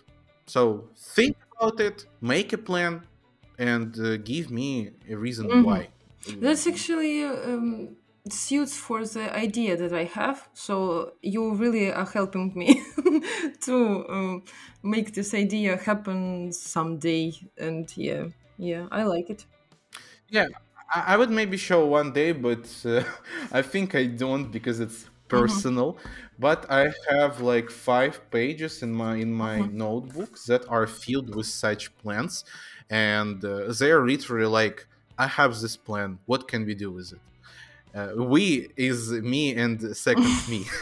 So 0.47 0.89
think 0.97 1.37
about 1.59 1.79
it, 1.79 2.05
make 2.21 2.53
a 2.53 2.57
plan, 2.57 3.07
and 3.57 3.97
uh, 3.99 4.17
give 4.17 4.49
me 4.51 4.91
a 5.09 5.15
reason 5.15 5.47
Mhm. 5.47 5.63
why. 5.63 5.89
That's 6.41 6.67
actually 6.67 7.23
um, 7.23 7.97
suits 8.29 8.77
for 8.77 9.05
the 9.05 9.33
idea 9.35 9.77
that 9.77 9.93
I 9.93 10.03
have. 10.05 10.49
So 10.53 11.13
you 11.21 11.55
really 11.55 11.91
are 11.91 12.05
helping 12.05 12.53
me 12.55 12.83
to 13.61 14.05
um, 14.09 14.43
make 14.83 15.13
this 15.13 15.33
idea 15.33 15.77
happen 15.77 16.51
someday. 16.51 17.33
And 17.57 17.89
yeah, 17.97 18.27
yeah, 18.57 18.87
I 18.91 19.03
like 19.03 19.29
it. 19.29 19.45
Yeah, 20.29 20.45
I, 20.93 21.13
I 21.13 21.17
would 21.17 21.29
maybe 21.29 21.57
show 21.57 21.85
one 21.85 22.13
day, 22.13 22.31
but 22.31 22.67
uh, 22.85 23.03
I 23.51 23.61
think 23.61 23.95
I 23.95 24.05
don't 24.05 24.51
because 24.51 24.79
it's 24.79 25.09
personal. 25.27 25.99
But 26.37 26.69
I 26.71 26.91
have 27.09 27.41
like 27.41 27.69
five 27.69 28.29
pages 28.31 28.81
in 28.81 28.91
my 28.93 29.15
in 29.17 29.33
my 29.33 29.61
Mhm. 29.61 29.69
notebook 29.69 30.37
that 30.47 30.65
are 30.67 30.87
filled 30.87 31.33
with 31.35 31.47
such 31.47 31.95
plans, 31.97 32.43
and 32.89 33.43
uh, 33.43 33.73
they're 33.77 34.05
literally 34.05 34.47
like, 34.47 34.87
I 35.17 35.27
have 35.27 35.59
this 35.59 35.77
plan. 35.77 36.19
What 36.25 36.47
can 36.47 36.65
we 36.65 36.75
do 36.75 36.91
with 36.91 37.11
it? 37.13 37.21
Uh, 37.93 38.11
we 38.15 38.69
is 38.77 39.11
me 39.11 39.55
and 39.55 39.95
second 39.95 40.47
me. 40.47 40.65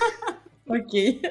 Okay. 0.70 1.22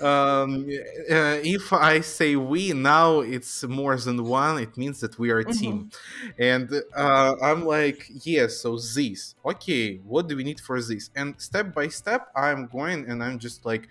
um, 0.00 0.64
uh, 1.10 1.36
if 1.44 1.72
I 1.72 2.00
say 2.00 2.34
we 2.36 2.72
now, 2.72 3.20
it's 3.20 3.62
more 3.64 3.96
than 3.96 4.24
one. 4.24 4.58
It 4.58 4.76
means 4.76 5.00
that 5.00 5.18
we 5.18 5.30
are 5.30 5.40
a 5.40 5.44
team, 5.44 5.90
and 6.38 6.72
uh, 6.96 7.34
I'm 7.42 7.66
like, 7.66 8.06
yes. 8.24 8.56
so 8.58 8.76
this, 8.78 9.34
okay. 9.44 9.96
What 9.98 10.28
do 10.28 10.36
we 10.36 10.44
need 10.44 10.60
for 10.60 10.80
this? 10.80 11.10
And 11.14 11.34
step 11.38 11.74
by 11.74 11.88
step, 11.88 12.28
I'm 12.34 12.66
going 12.68 13.08
and 13.10 13.22
I'm 13.22 13.38
just 13.38 13.66
like 13.66 13.88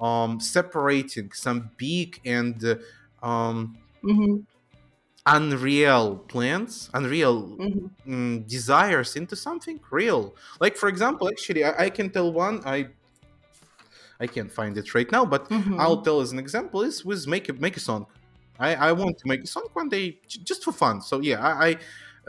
um, 0.00 0.40
separating 0.40 1.32
some 1.32 1.70
big 1.76 2.20
and 2.24 2.64
uh, 2.64 3.26
um, 3.26 3.76
hmm 4.02 4.38
unreal 5.36 6.18
plans, 6.18 6.90
unreal 6.94 7.58
hmm 7.58 7.98
mm, 8.06 8.46
desires 8.48 9.16
into 9.16 9.36
something 9.36 9.80
real. 9.90 10.34
Like 10.60 10.76
for 10.76 10.88
example, 10.88 11.28
actually, 11.28 11.64
I, 11.64 11.84
I 11.86 11.90
can 11.90 12.10
tell 12.10 12.32
one. 12.32 12.62
I 12.66 12.90
I 14.20 14.26
can't 14.26 14.50
find 14.52 14.76
it 14.76 14.94
right 14.94 15.10
now, 15.10 15.24
but 15.24 15.50
hmm 15.50 15.78
I'll 15.78 16.02
tell 16.02 16.20
as 16.20 16.32
an 16.32 16.38
example 16.38 16.82
is 16.82 17.04
with 17.04 17.26
make 17.26 17.48
a 17.48 17.52
make 17.52 17.76
a 17.76 17.80
song. 17.80 18.06
I, 18.58 18.74
I 18.88 18.92
want 18.92 19.18
to 19.18 19.28
make 19.28 19.42
a 19.44 19.46
song 19.46 19.68
one 19.72 19.88
day 19.88 20.18
just 20.26 20.64
for 20.64 20.72
fun. 20.72 21.00
So 21.00 21.20
yeah, 21.20 21.40
I 21.40 21.68
I, 21.68 21.78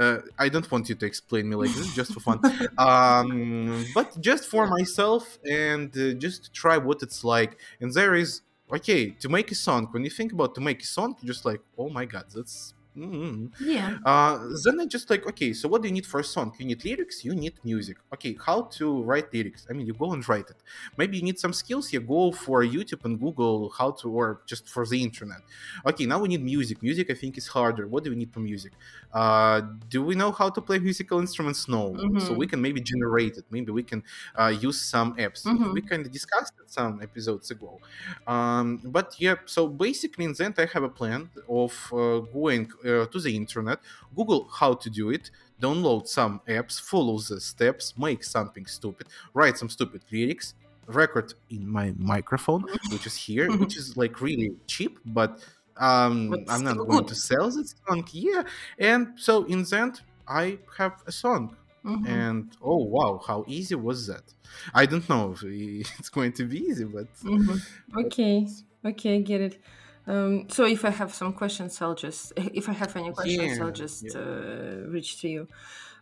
uh, 0.04 0.22
I 0.38 0.50
don't 0.50 0.70
want 0.72 0.88
you 0.90 0.96
to 0.96 1.06
explain 1.06 1.50
me 1.50 1.56
like 1.56 1.74
this 1.74 1.90
just 1.90 2.14
for 2.14 2.20
fun, 2.20 2.40
um, 2.78 3.92
but 3.94 4.20
just 4.22 4.46
for 4.46 4.68
myself 4.68 5.38
and 5.50 5.96
uh, 5.98 6.14
just 6.14 6.46
to 6.46 6.52
try 6.52 6.78
what 6.78 7.02
it's 7.02 7.24
like. 7.24 7.60
And 7.82 7.92
there 7.94 8.16
is 8.16 8.42
okay 8.72 9.12
to 9.22 9.30
make 9.30 9.52
a 9.52 9.56
song. 9.56 9.88
When 9.92 10.04
you 10.04 10.10
think 10.12 10.32
about 10.32 10.54
to 10.56 10.62
make 10.62 10.82
a 10.84 10.86
song, 10.86 11.16
you're 11.22 11.34
just 11.34 11.46
like 11.46 11.62
oh 11.78 11.90
my 11.90 12.06
god, 12.06 12.26
that's. 12.34 12.74
Mm 13.00 13.52
Yeah. 13.60 14.00
uh, 14.06 14.38
then 14.66 14.80
I 14.82 14.86
just 14.86 15.10
like, 15.10 15.26
okay, 15.28 15.54
so 15.54 15.68
what 15.70 15.82
do 15.82 15.88
you 15.88 15.94
need 15.94 16.06
for 16.06 16.20
a 16.20 16.24
song? 16.24 16.54
You 16.60 16.66
need 16.66 16.84
lyrics, 16.86 17.24
you 17.26 17.34
need 17.36 17.56
music. 17.64 17.98
Okay, 18.14 18.38
how 18.46 18.64
to 18.78 19.04
write 19.04 19.34
lyrics? 19.34 19.66
I 19.70 19.74
mean, 19.74 19.86
you 19.88 19.94
go 19.94 20.12
and 20.14 20.28
write 20.28 20.50
it. 20.50 20.58
Maybe 20.98 21.18
you 21.18 21.24
need 21.24 21.40
some 21.40 21.54
skills, 21.54 21.92
you 21.94 22.00
go 22.02 22.32
for 22.32 22.64
YouTube 22.64 23.06
and 23.06 23.20
Google 23.20 23.70
how 23.78 23.92
to, 24.00 24.10
or 24.12 24.42
just 24.46 24.68
for 24.70 24.86
the 24.86 25.02
internet. 25.04 25.42
Okay, 25.86 26.06
now 26.06 26.20
we 26.20 26.28
need 26.28 26.44
music. 26.44 26.82
Music, 26.82 27.10
I 27.10 27.14
think, 27.14 27.38
is 27.38 27.48
harder. 27.48 27.88
What 27.88 28.04
do 28.04 28.10
we 28.10 28.16
need 28.16 28.34
for 28.34 28.40
music? 28.40 28.74
Uh, 29.14 29.62
do 29.88 30.04
we 30.04 30.16
know 30.16 30.32
how 30.32 30.50
to 30.50 30.62
play 30.62 30.80
musical 30.80 31.20
instruments? 31.20 31.68
No. 31.68 32.04
So 32.18 32.34
Mhm. 32.34 32.40
we 32.42 32.48
can 32.48 32.62
maybe 32.62 32.82
generate 32.82 33.38
it. 33.38 33.46
Maybe 33.50 33.72
we 33.72 33.84
can 33.84 34.04
uh, 34.40 34.48
use 34.68 34.82
some 34.82 35.16
apps. 35.18 35.42
Mhm. 35.46 35.72
We 35.72 35.82
kind 35.82 36.06
of 36.06 36.12
discussed 36.12 36.54
it 36.62 36.70
some 36.70 37.02
episodes 37.02 37.50
ago. 37.52 37.80
Um, 38.28 38.82
but 38.84 39.16
yeah, 39.20 39.36
so 39.46 39.68
basically 39.68 40.26
in 40.26 40.34
the 40.34 40.46
end, 40.46 40.56
I 40.58 40.66
have 40.68 40.84
a 40.84 40.90
plan 40.90 41.30
of 41.48 41.74
uh, 41.94 42.20
going 42.20 42.72
uh, 42.90 43.06
to 43.08 43.20
the 43.20 43.36
internet, 43.36 43.80
Google 44.16 44.50
how 44.50 44.74
to 44.76 44.90
do 44.90 45.10
it, 45.12 45.32
download 45.62 46.08
some 46.08 46.42
apps, 46.48 46.80
follow 46.82 47.18
the 47.20 47.40
steps, 47.42 47.98
make 47.98 48.24
something 48.24 48.66
stupid, 48.66 49.08
write 49.34 49.58
some 49.58 49.70
stupid 49.70 50.04
lyrics, 50.12 50.54
record 50.88 51.34
in 51.50 51.68
my 51.68 51.94
microphone, 51.98 52.64
which 52.90 53.06
is 53.06 53.16
here, 53.16 53.52
which 53.52 53.78
is 53.78 53.96
like 53.98 54.22
really 54.22 54.52
cheap, 54.68 55.00
but 55.06 55.44
um, 55.78 56.44
But 56.46 56.50
I'm 56.50 56.64
not 56.64 56.86
going 56.88 57.06
to 57.06 57.16
sell 57.16 57.50
this 57.50 57.76
song. 57.88 58.06
Yeah, 58.12 58.44
and 58.78 59.18
so 59.20 59.46
in 59.46 59.64
the 59.64 59.78
end, 59.78 60.02
I 60.28 60.60
have 60.78 61.02
a 61.08 61.12
song. 61.12 61.56
Mhm. 61.84 62.06
And 62.06 62.56
oh 62.62 62.78
wow, 62.86 63.22
how 63.26 63.44
easy 63.48 63.76
was 63.76 64.08
that? 64.08 64.34
I 64.74 64.86
don't 64.86 65.08
know 65.10 65.34
if 65.34 65.44
it's 66.00 66.10
going 66.10 66.34
to 66.34 66.46
be 66.46 66.58
easy, 66.60 66.86
but 66.86 67.08
Mhm. 67.24 67.62
Okay. 68.06 68.48
Okay, 68.86 69.16
I 69.18 69.22
get 69.22 69.42
it. 69.42 69.62
Um, 70.10 70.50
so 70.50 70.66
if 70.66 70.84
I 70.84 70.90
have 70.90 71.14
some 71.14 71.34
questions, 71.34 71.82
I'll 71.82 71.94
just 71.96 72.34
if 72.38 72.68
I 72.68 72.74
have 72.74 72.96
any 72.96 73.12
questions, 73.12 73.60
I'll 73.60 73.72
just 73.72 74.04
yeah. 74.04 74.20
uh, 74.20 74.76
reach 74.88 75.22
to 75.22 75.30
you. 75.30 75.48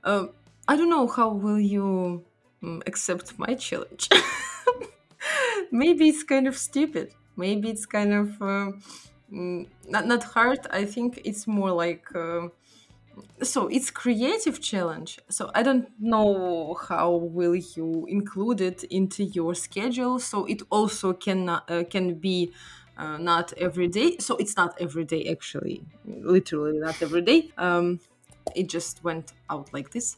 Um, 0.04 0.32
I 0.68 0.76
don't 0.78 0.90
know 0.90 1.08
how 1.08 1.30
will 1.34 1.60
you 1.60 2.24
um, 2.64 2.82
accept 2.88 3.38
my 3.38 3.54
challenge. 3.56 4.10
Maybe 5.72 6.08
it's 6.10 6.24
kind 6.24 6.48
of 6.48 6.58
stupid. 6.58 7.14
Maybe 7.36 7.70
it's 7.70 7.86
kind 7.86 8.14
of 8.14 8.42
uh, 8.42 8.72
mm, 9.32 9.68
not 9.88 10.08
not 10.08 10.24
hard. 10.24 10.60
I 10.72 10.86
think 10.86 11.22
it's 11.26 11.46
more 11.46 11.72
like. 11.72 12.06
Uh, 12.16 12.48
so 13.42 13.68
it's 13.68 13.90
creative 13.90 14.62
challenge 14.62 15.20
so 15.30 15.50
i 15.56 15.64
don't 15.64 15.88
know 16.00 16.76
how 16.88 17.10
will 17.12 17.56
you 17.56 18.06
include 18.08 18.62
it 18.62 18.84
into 18.86 19.24
your 19.24 19.56
schedule 19.56 20.20
so 20.20 20.46
it 20.46 20.62
also 20.70 21.14
can 21.14 21.50
uh, 21.50 21.84
can 21.90 22.14
be 22.16 22.52
uh, 22.98 23.18
not 23.18 23.54
every 23.54 23.88
day 23.88 24.18
so 24.18 24.38
it's 24.38 24.56
not 24.58 24.76
every 24.82 25.06
day 25.06 25.26
actually 25.30 25.86
literally 26.06 26.78
not 26.80 27.02
every 27.02 27.22
day 27.22 27.52
um 27.58 28.00
it 28.56 28.70
just 28.70 29.04
went 29.04 29.34
out 29.50 29.72
like 29.74 29.92
this 29.92 30.18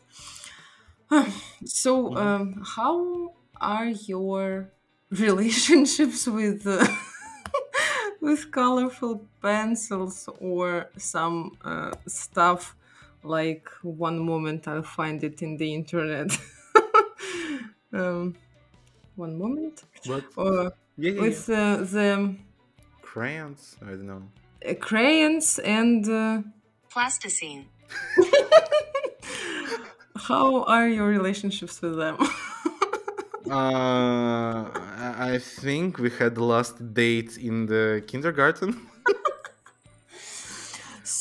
so 1.65 1.93
Mhm. 2.09 2.15
um 2.15 2.61
how 2.75 3.35
are 3.61 3.87
your 3.87 4.73
relationships 5.11 6.27
with 6.27 6.65
uh, 6.67 6.85
with 8.21 8.51
colorful 8.51 9.27
pencils 9.41 10.27
or 10.39 10.89
some 10.97 11.57
uh, 11.63 11.91
stuff 12.07 12.75
like 13.23 13.67
one 13.81 14.19
moment 14.19 14.67
I'll 14.67 14.83
find 14.83 15.23
it 15.23 15.41
in 15.41 15.57
the 15.57 15.73
internet. 15.73 16.31
um, 17.93 18.37
one 19.15 19.37
moment. 19.37 19.85
What? 20.03 20.33
Or 20.35 20.73
Yeah, 20.97 21.11
yeah, 21.11 21.21
yeah. 21.23 21.41
with 21.41 21.49
uh, 21.49 21.77
the 21.77 22.37
crayons. 23.13 23.75
I 23.81 23.89
don't 23.97 24.07
know. 24.07 24.23
uh, 24.69 24.73
crayons 24.75 25.59
and 25.59 26.07
uh, 26.09 26.41
Plasticine. 26.89 27.65
how 30.27 30.63
are 30.63 30.87
your 30.87 31.07
relationships 31.07 31.81
with 31.81 31.97
them? 31.97 32.17
Uh, 33.49 34.69
I 35.05 35.33
I 35.33 35.37
think 35.39 35.97
we 35.97 36.11
had 36.19 36.35
the 36.35 36.43
last 36.53 36.75
date 36.93 37.35
in 37.37 37.65
the 37.65 38.03
kindergarten. 38.11 38.71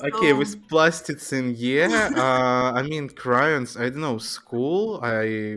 Okay, 0.09 0.32
with 0.34 0.53
plasticine, 0.68 1.55
yeah. 1.57 2.11
Uh, 2.24 2.72
I 2.78 2.82
mean 2.82 3.09
crayons. 3.09 3.76
I 3.76 3.89
don't 3.91 4.03
know. 4.09 4.18
School. 4.18 5.01
I, 5.03 5.57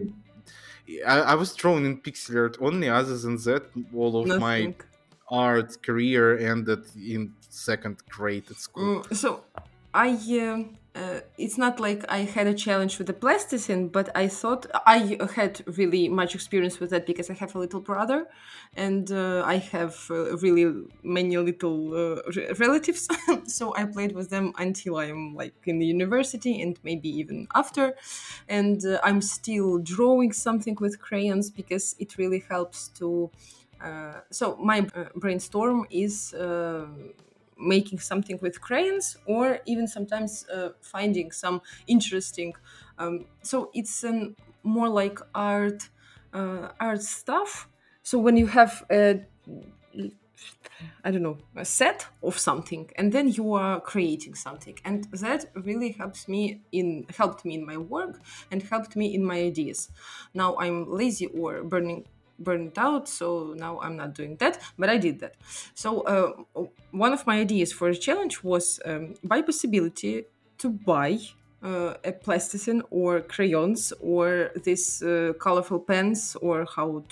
I, 1.13 1.15
I 1.33 1.35
was 1.35 1.49
drawn 1.61 1.85
in 1.85 1.93
pixel 2.05 2.35
art 2.43 2.57
only. 2.67 2.87
Other 2.89 3.17
than 3.17 3.35
that, 3.47 3.63
all 3.93 4.13
of 4.21 4.27
my 4.39 4.57
nothing. 4.59 4.75
Art 5.31 5.81
career 5.83 6.37
ended 6.37 6.85
in 6.95 7.33
second 7.49 8.03
grade 8.09 8.51
at 8.51 8.57
school. 8.57 8.91
Mm, 8.91 9.15
so 9.15 9.43
I 9.93 10.09
um, 10.41 10.77
uh, 10.93 11.21
it's 11.37 11.57
not 11.57 11.79
like 11.79 12.03
I 12.09 12.19
had 12.19 12.47
a 12.47 12.53
challenge 12.53 12.97
with 12.97 13.07
the 13.07 13.13
plasticine, 13.13 13.87
but 13.87 14.09
I 14.15 14.27
thought 14.27 14.65
I 14.85 15.17
had 15.35 15.61
really 15.77 16.09
much 16.09 16.35
experience 16.35 16.81
with 16.81 16.89
that 16.89 17.05
because 17.05 17.29
I 17.29 17.33
have 17.33 17.55
a 17.55 17.59
little 17.59 17.79
brother, 17.79 18.27
and 18.75 19.09
uh, 19.09 19.43
I 19.45 19.57
have 19.57 20.05
uh, 20.09 20.35
really 20.37 20.65
many 21.03 21.37
little 21.37 21.93
uh, 21.93 22.21
re- 22.35 22.51
relatives. 22.59 23.07
so 23.47 23.73
I 23.75 23.85
played 23.85 24.13
with 24.13 24.29
them 24.29 24.51
until 24.57 24.97
I'm 24.97 25.33
like 25.33 25.55
in 25.65 25.79
the 25.79 25.85
university 25.85 26.61
and 26.61 26.77
maybe 26.83 27.07
even 27.09 27.47
after, 27.55 27.95
and 28.49 28.85
uh, 28.85 28.99
I'm 29.01 29.21
still 29.21 29.77
drawing 29.79 30.33
something 30.33 30.75
with 30.79 30.99
crayons 30.99 31.49
because 31.49 31.95
it 31.99 32.17
really 32.17 32.43
helps 32.49 32.89
to. 32.99 33.31
Uh, 33.81 34.21
so 34.31 34.55
my 34.57 34.87
uh, 34.95 35.05
brainstorm 35.15 35.85
is. 35.89 36.33
Uh, 36.33 36.87
making 37.63 37.99
something 37.99 38.39
with 38.41 38.59
crayons 38.59 39.17
or 39.27 39.59
even 39.67 39.87
sometimes 39.87 40.47
finding 40.81 41.31
some 41.31 41.61
interesting 41.85 42.51
um, 42.97 43.25
so 43.43 43.69
it's 43.75 44.03
an 44.03 44.35
more 44.63 44.89
like 44.89 45.19
art 45.35 45.89
art 46.33 47.01
stuff. 47.03 47.67
So 48.01 48.17
when 48.17 48.35
you 48.35 48.47
have 48.47 48.83
a 48.89 49.19
I 51.03 51.11
don't 51.11 51.23
know, 51.23 51.37
a 51.55 51.65
set 51.65 52.07
of 52.23 52.37
something, 52.37 52.89
and 52.95 53.11
then 53.11 53.27
you 53.29 53.53
are 53.53 53.79
creating 53.81 54.35
something, 54.35 54.77
and 54.85 55.05
that 55.11 55.45
really 55.55 55.91
helps 55.91 56.27
me 56.27 56.61
in 56.71 57.05
helped 57.17 57.43
me 57.45 57.55
in 57.55 57.65
my 57.65 57.77
work 57.77 58.19
and 58.51 58.61
helped 58.63 58.95
me 58.95 59.13
in 59.13 59.23
my 59.23 59.39
ideas. 59.41 59.89
Now 60.33 60.57
I'm 60.57 60.89
lazy 60.91 61.27
or 61.27 61.63
burning 61.63 62.05
burned 62.43 62.77
out, 62.77 63.07
so 63.07 63.53
now 63.57 63.79
I'm 63.81 63.95
not 63.95 64.13
doing 64.13 64.37
that, 64.37 64.61
but 64.77 64.89
I 64.89 64.97
did 64.97 65.19
that. 65.19 65.35
So 65.73 66.01
uh, 66.01 66.63
one 66.91 67.13
of 67.13 67.25
my 67.27 67.39
ideas 67.39 67.71
for 67.73 67.89
a 67.89 67.95
challenge 67.95 68.43
was 68.43 68.79
um, 68.85 69.15
by 69.23 69.41
possibility 69.41 70.25
to 70.59 70.69
buy 70.69 71.19
uh, 71.63 71.93
a 72.03 72.11
plasticine 72.11 72.81
or 72.89 73.21
crayons 73.21 73.93
or 74.01 74.51
these 74.63 75.01
uh, 75.03 75.33
colorful 75.39 75.79
pens 75.79 76.35
or 76.41 76.65
how 76.75 77.03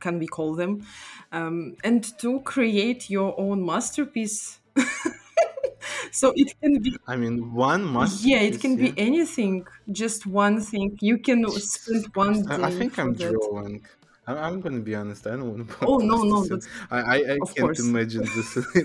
can 0.00 0.18
we 0.18 0.26
call 0.26 0.54
them 0.54 0.84
um, 1.32 1.76
and 1.84 2.18
to 2.18 2.40
create 2.40 3.10
your 3.10 3.38
own 3.38 3.64
masterpiece 3.64 4.60
so 6.10 6.32
it 6.36 6.54
can 6.60 6.80
be 6.80 6.96
I 7.06 7.16
mean, 7.16 7.54
one 7.54 7.84
must. 7.84 8.24
yeah 8.24 8.40
it 8.40 8.60
can 8.60 8.76
be 8.76 8.92
anything 8.96 9.66
just 9.90 10.26
one 10.26 10.60
thing 10.60 10.98
you 11.00 11.18
can 11.18 11.48
spend 11.50 12.06
one 12.14 12.42
day 12.42 12.62
I, 12.62 12.68
I 12.68 12.70
think 12.70 12.98
I'm 12.98 13.14
that. 13.14 13.30
drawing. 13.32 13.86
I, 14.28 14.32
I'm 14.46 14.60
gonna 14.60 14.80
be 14.80 14.94
honest. 14.94 15.26
I 15.26 15.30
don't 15.30 15.50
want 15.56 15.68
to. 15.70 15.76
Oh, 15.86 15.98
no, 15.98 16.22
no, 16.22 16.42
that's- 16.44 16.68
I 16.90 16.98
I, 16.98 17.14
I 17.34 17.38
can't 17.54 17.56
course. 17.56 17.78
imagine 17.78 18.24
this. 18.34 18.58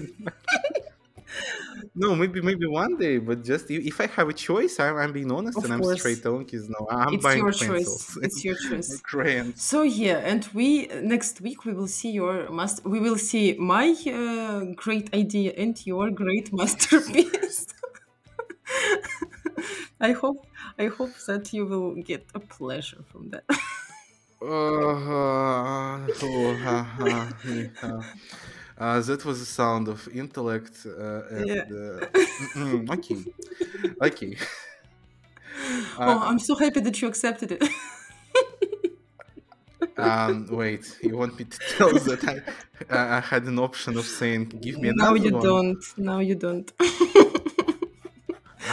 no, 1.96 2.16
maybe 2.16 2.42
maybe 2.42 2.66
one 2.66 2.98
day, 2.98 3.18
but 3.18 3.44
just 3.44 3.70
if, 3.70 3.86
I 4.00 4.08
have 4.08 4.30
a 4.30 4.34
choice, 4.34 4.80
I'm, 4.80 4.98
I'm 4.98 5.14
being 5.14 5.32
honest 5.32 5.58
Of 5.58 5.64
and 5.64 5.74
I'm 5.74 5.84
straight 5.84 6.26
you 6.26 6.70
no. 6.70 6.88
I'm 6.90 7.16
it's 7.16 7.24
buying 7.24 7.40
your 7.44 7.52
pencils. 7.54 8.06
choice 8.06 8.18
it's 8.22 8.44
your 8.44 8.56
choice 8.56 9.02
crayons. 9.10 9.62
So 9.62 9.84
yeah, 9.84 10.18
and 10.32 10.48
we 10.54 10.88
next 10.88 11.42
week 11.42 11.66
we 11.66 11.74
will 11.74 11.88
see 11.88 12.12
your 12.12 12.50
master. 12.52 12.88
We 12.88 13.00
will 13.00 13.18
see 13.18 13.56
my 13.60 13.96
uh, 14.08 14.74
great 14.76 15.14
idea 15.14 15.54
and 15.58 15.76
your 15.86 16.10
great 16.12 16.54
masterpiece. 16.54 17.68
I 20.00 20.12
hope 20.12 20.46
I 20.78 20.88
hope 20.88 21.14
that 21.28 21.54
you 21.54 21.66
will 21.66 21.96
get 21.96 22.26
a 22.36 22.40
pleasure 22.40 23.04
from 23.12 23.30
that. 23.32 23.46
Uh, 24.44 26.08
oh, 26.22 27.30
yeah. 27.46 28.02
Uh, 28.78 29.00
that 29.02 29.24
was 29.24 29.40
the 29.40 29.46
sound 29.46 29.88
of 29.88 30.08
intellect. 30.10 30.86
Uh, 30.86 31.22
and, 31.36 31.48
Yeah. 31.48 31.62
uh, 31.62 32.06
mm, 32.56 32.90
okay, 32.98 33.24
okay. 34.02 34.36
oh, 35.98 35.98
Uh, 35.98 36.20
I'm 36.30 36.40
so 36.40 36.56
happy 36.56 36.82
that 36.82 37.02
you 37.02 37.08
accepted 37.08 37.52
it. 37.52 37.64
um, 39.98 40.48
wait, 40.50 40.98
you 41.02 41.18
want 41.18 41.38
me 41.40 41.46
to 41.46 41.60
tell 41.78 41.94
that 41.94 42.24
I, 42.28 42.42
I 42.90 43.18
I 43.18 43.20
had 43.20 43.44
an 43.46 43.60
option 43.60 43.98
of 43.98 44.06
saying, 44.06 44.50
"Give 44.66 44.78
me 44.82 44.90
another 44.90 45.12
now 45.12 45.16
you 45.26 45.32
one." 45.32 45.44
don't. 45.44 45.84
Now 45.98 46.20
you 46.20 46.36
don't. 46.36 46.72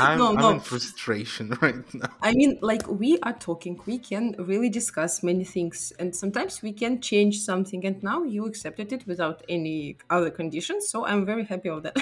I'm, 0.01 0.19
No, 0.19 0.37
I'm 0.37 0.55
in 0.55 0.61
frustration 0.61 1.51
right 1.63 1.95
now. 1.95 2.09
I 2.23 2.33
mean, 2.33 2.59
like 2.61 2.87
we 2.89 3.19
are 3.21 3.33
talking, 3.33 3.81
we 3.87 3.99
can 3.99 4.35
really 4.39 4.69
discuss 4.69 5.23
many 5.23 5.45
things, 5.45 5.93
and 5.99 6.15
sometimes 6.15 6.63
we 6.63 6.73
can 6.73 7.01
change 7.01 7.41
something. 7.41 7.85
And 7.87 8.03
now 8.03 8.23
you 8.25 8.47
accepted 8.47 8.93
it 8.93 9.07
without 9.07 9.43
any 9.49 9.97
other 10.11 10.31
conditions, 10.31 10.89
so 10.89 11.07
I'm 11.07 11.25
very 11.25 11.45
happy 11.45 11.69
of 11.71 11.83
that. 11.85 11.97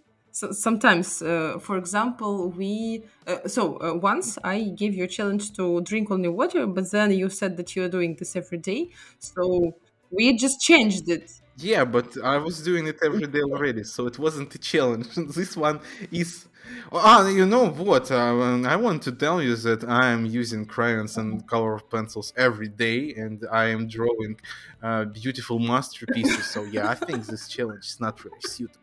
so 0.30 0.50
sometimes, 0.52 1.20
uh, 1.22 1.58
for 1.60 1.76
example, 1.76 2.50
we 2.50 3.04
uh, 3.26 3.46
so 3.46 3.76
uh, 3.80 3.94
once 3.94 4.38
I 4.42 4.62
gave 4.76 4.94
you 4.94 5.04
a 5.04 5.08
challenge 5.08 5.52
to 5.56 5.80
drink 5.82 6.10
only 6.10 6.28
water, 6.28 6.66
but 6.66 6.90
then 6.90 7.10
you 7.12 7.28
said 7.28 7.56
that 7.58 7.76
you 7.76 7.84
are 7.84 7.88
doing 7.88 8.16
this 8.18 8.34
every 8.36 8.58
day, 8.58 8.90
so 9.18 9.74
we 10.10 10.36
just 10.36 10.60
changed 10.60 11.08
it. 11.08 11.41
Yeah, 11.56 11.84
but 11.84 12.16
I 12.22 12.38
was 12.38 12.62
doing 12.62 12.86
it 12.86 12.98
every 13.04 13.26
day 13.26 13.42
already, 13.42 13.84
so 13.84 14.06
it 14.06 14.18
wasn't 14.18 14.54
a 14.54 14.58
challenge. 14.58 15.08
this 15.34 15.56
one 15.56 15.80
is. 16.10 16.46
Ah, 16.90 17.26
you 17.28 17.44
know 17.44 17.68
what? 17.68 18.10
Uh, 18.10 18.62
I 18.64 18.76
want 18.76 19.02
to 19.02 19.12
tell 19.12 19.42
you 19.42 19.56
that 19.56 19.84
I 19.84 20.08
am 20.08 20.24
using 20.24 20.64
crayons 20.64 21.18
and 21.18 21.46
color 21.46 21.78
pencils 21.78 22.32
every 22.36 22.68
day, 22.68 23.14
and 23.14 23.44
I 23.50 23.66
am 23.66 23.88
drawing 23.88 24.40
uh, 24.82 25.04
beautiful 25.06 25.58
masterpieces. 25.58 26.46
So 26.46 26.64
yeah, 26.64 26.88
I 26.88 26.94
think 26.94 27.26
this 27.26 27.48
challenge 27.48 27.84
is 27.86 28.00
not 28.00 28.18
very 28.18 28.40
suitable. 28.40 28.82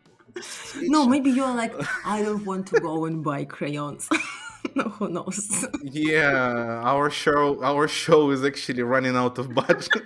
No, 0.82 1.06
maybe 1.06 1.30
you're 1.30 1.54
like, 1.54 1.74
I 2.04 2.22
don't 2.22 2.44
want 2.44 2.66
to 2.68 2.80
go 2.80 3.04
and 3.06 3.24
buy 3.24 3.44
crayons. 3.44 4.08
no, 4.74 4.84
who 4.84 5.08
knows? 5.08 5.66
Yeah, 5.82 6.82
our 6.84 7.10
show, 7.10 7.62
our 7.62 7.88
show 7.88 8.30
is 8.30 8.44
actually 8.44 8.82
running 8.82 9.16
out 9.16 9.38
of 9.38 9.52
budget. 9.54 10.04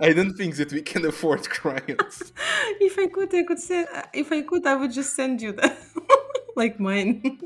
I 0.00 0.12
don't 0.12 0.34
think 0.34 0.56
that 0.56 0.72
we 0.72 0.82
can 0.82 1.04
afford 1.06 1.48
crayons. 1.56 2.32
if 2.80 2.98
I 2.98 3.06
could, 3.08 3.34
I 3.34 3.42
could 3.44 3.58
say. 3.58 3.86
If 4.14 4.32
I 4.32 4.42
could, 4.42 4.66
I 4.66 4.74
would 4.76 4.92
just 4.92 5.14
send 5.14 5.42
you 5.42 5.52
that, 5.52 5.76
like 6.56 6.80
mine, 6.80 7.38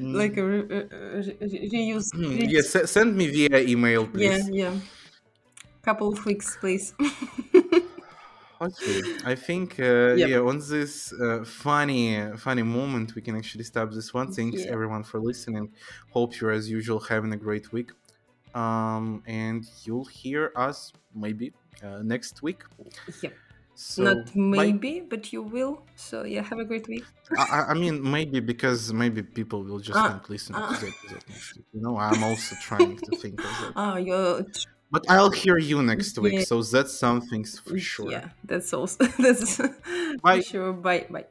like 0.00 0.36
a 0.36 0.44
re- 0.44 0.60
re- 0.62 0.88
re- 0.90 1.36
re- 1.40 1.70
reuse. 1.72 2.08
Hmm, 2.14 2.38
re- 2.38 2.46
yeah, 2.48 2.62
se- 2.62 2.86
send 2.86 3.16
me 3.16 3.26
via 3.28 3.60
email, 3.60 4.06
please. 4.06 4.48
yeah, 4.48 4.70
yeah. 4.70 4.80
Couple 5.82 6.08
of 6.12 6.24
weeks, 6.24 6.56
please. 6.60 6.94
Okay, 8.60 9.02
I 9.24 9.34
think 9.34 9.78
uh, 9.80 10.14
Yep. 10.14 10.28
yeah, 10.30 10.38
on 10.38 10.58
this 10.60 11.12
uh, 11.12 11.44
funny 11.44 12.06
funny 12.36 12.62
moment, 12.62 13.14
we 13.16 13.20
can 13.20 13.36
actually 13.36 13.64
stop 13.64 13.90
this 13.90 14.14
one. 14.14 14.32
Thanks 14.32 14.64
Yeah. 14.64 14.72
everyone 14.72 15.02
for 15.02 15.18
listening. 15.20 15.72
Hope 16.10 16.38
you're 16.40 16.52
as 16.52 16.70
usual 16.70 17.00
having 17.00 17.32
a 17.32 17.36
great 17.36 17.72
week. 17.72 17.90
Um, 18.54 19.22
and 19.26 19.64
you'll 19.84 20.04
hear 20.04 20.52
us 20.56 20.92
maybe 21.14 21.52
uh, 21.82 22.02
next 22.02 22.42
week. 22.42 22.62
yeah, 23.22 23.30
So 23.74 24.02
not 24.04 24.34
maybe, 24.36 25.00
but 25.00 25.32
you 25.32 25.42
will. 25.42 25.82
So 25.96 26.22
yeah, 26.24 26.42
have 26.42 26.60
a 26.60 26.64
great 26.64 26.86
week. 26.86 27.04
I, 27.36 27.66
I- 27.70 27.74
mean, 27.74 28.00
maybe 28.16 28.38
because 28.40 28.92
maybe 28.92 29.22
people 29.22 29.64
will 29.64 29.80
just 29.80 29.98
Ah, 29.98 30.08
not 30.08 30.30
listen 30.30 30.54
ah. 30.54 30.72
to 30.72 30.80
the 30.80 30.92
episode 30.92 31.24
next 31.28 31.56
week. 31.56 31.66
You 31.74 31.80
know, 31.82 31.98
I'm 31.98 32.22
also 32.22 32.54
trying 32.62 32.96
to 32.98 33.16
think 33.16 33.40
of 33.40 33.50
that. 33.60 33.72
Ah, 33.76 33.96
you're. 33.96 34.46
But 34.90 35.04
I'll 35.08 35.30
hear 35.30 35.58
you 35.58 35.82
next 35.82 36.16
week, 36.18 36.34
Yeah. 36.34 36.40
so 36.44 36.62
that's 36.62 36.94
something 36.96 37.42
for 37.44 37.76
sure. 37.78 38.12
Yeah, 38.12 38.28
that's 38.44 38.72
also 38.72 39.04
that's 39.18 39.58
Bye. 40.22 40.36
for 40.38 40.42
sure. 40.42 40.72
Bye, 40.72 41.06
bye. 41.10 41.26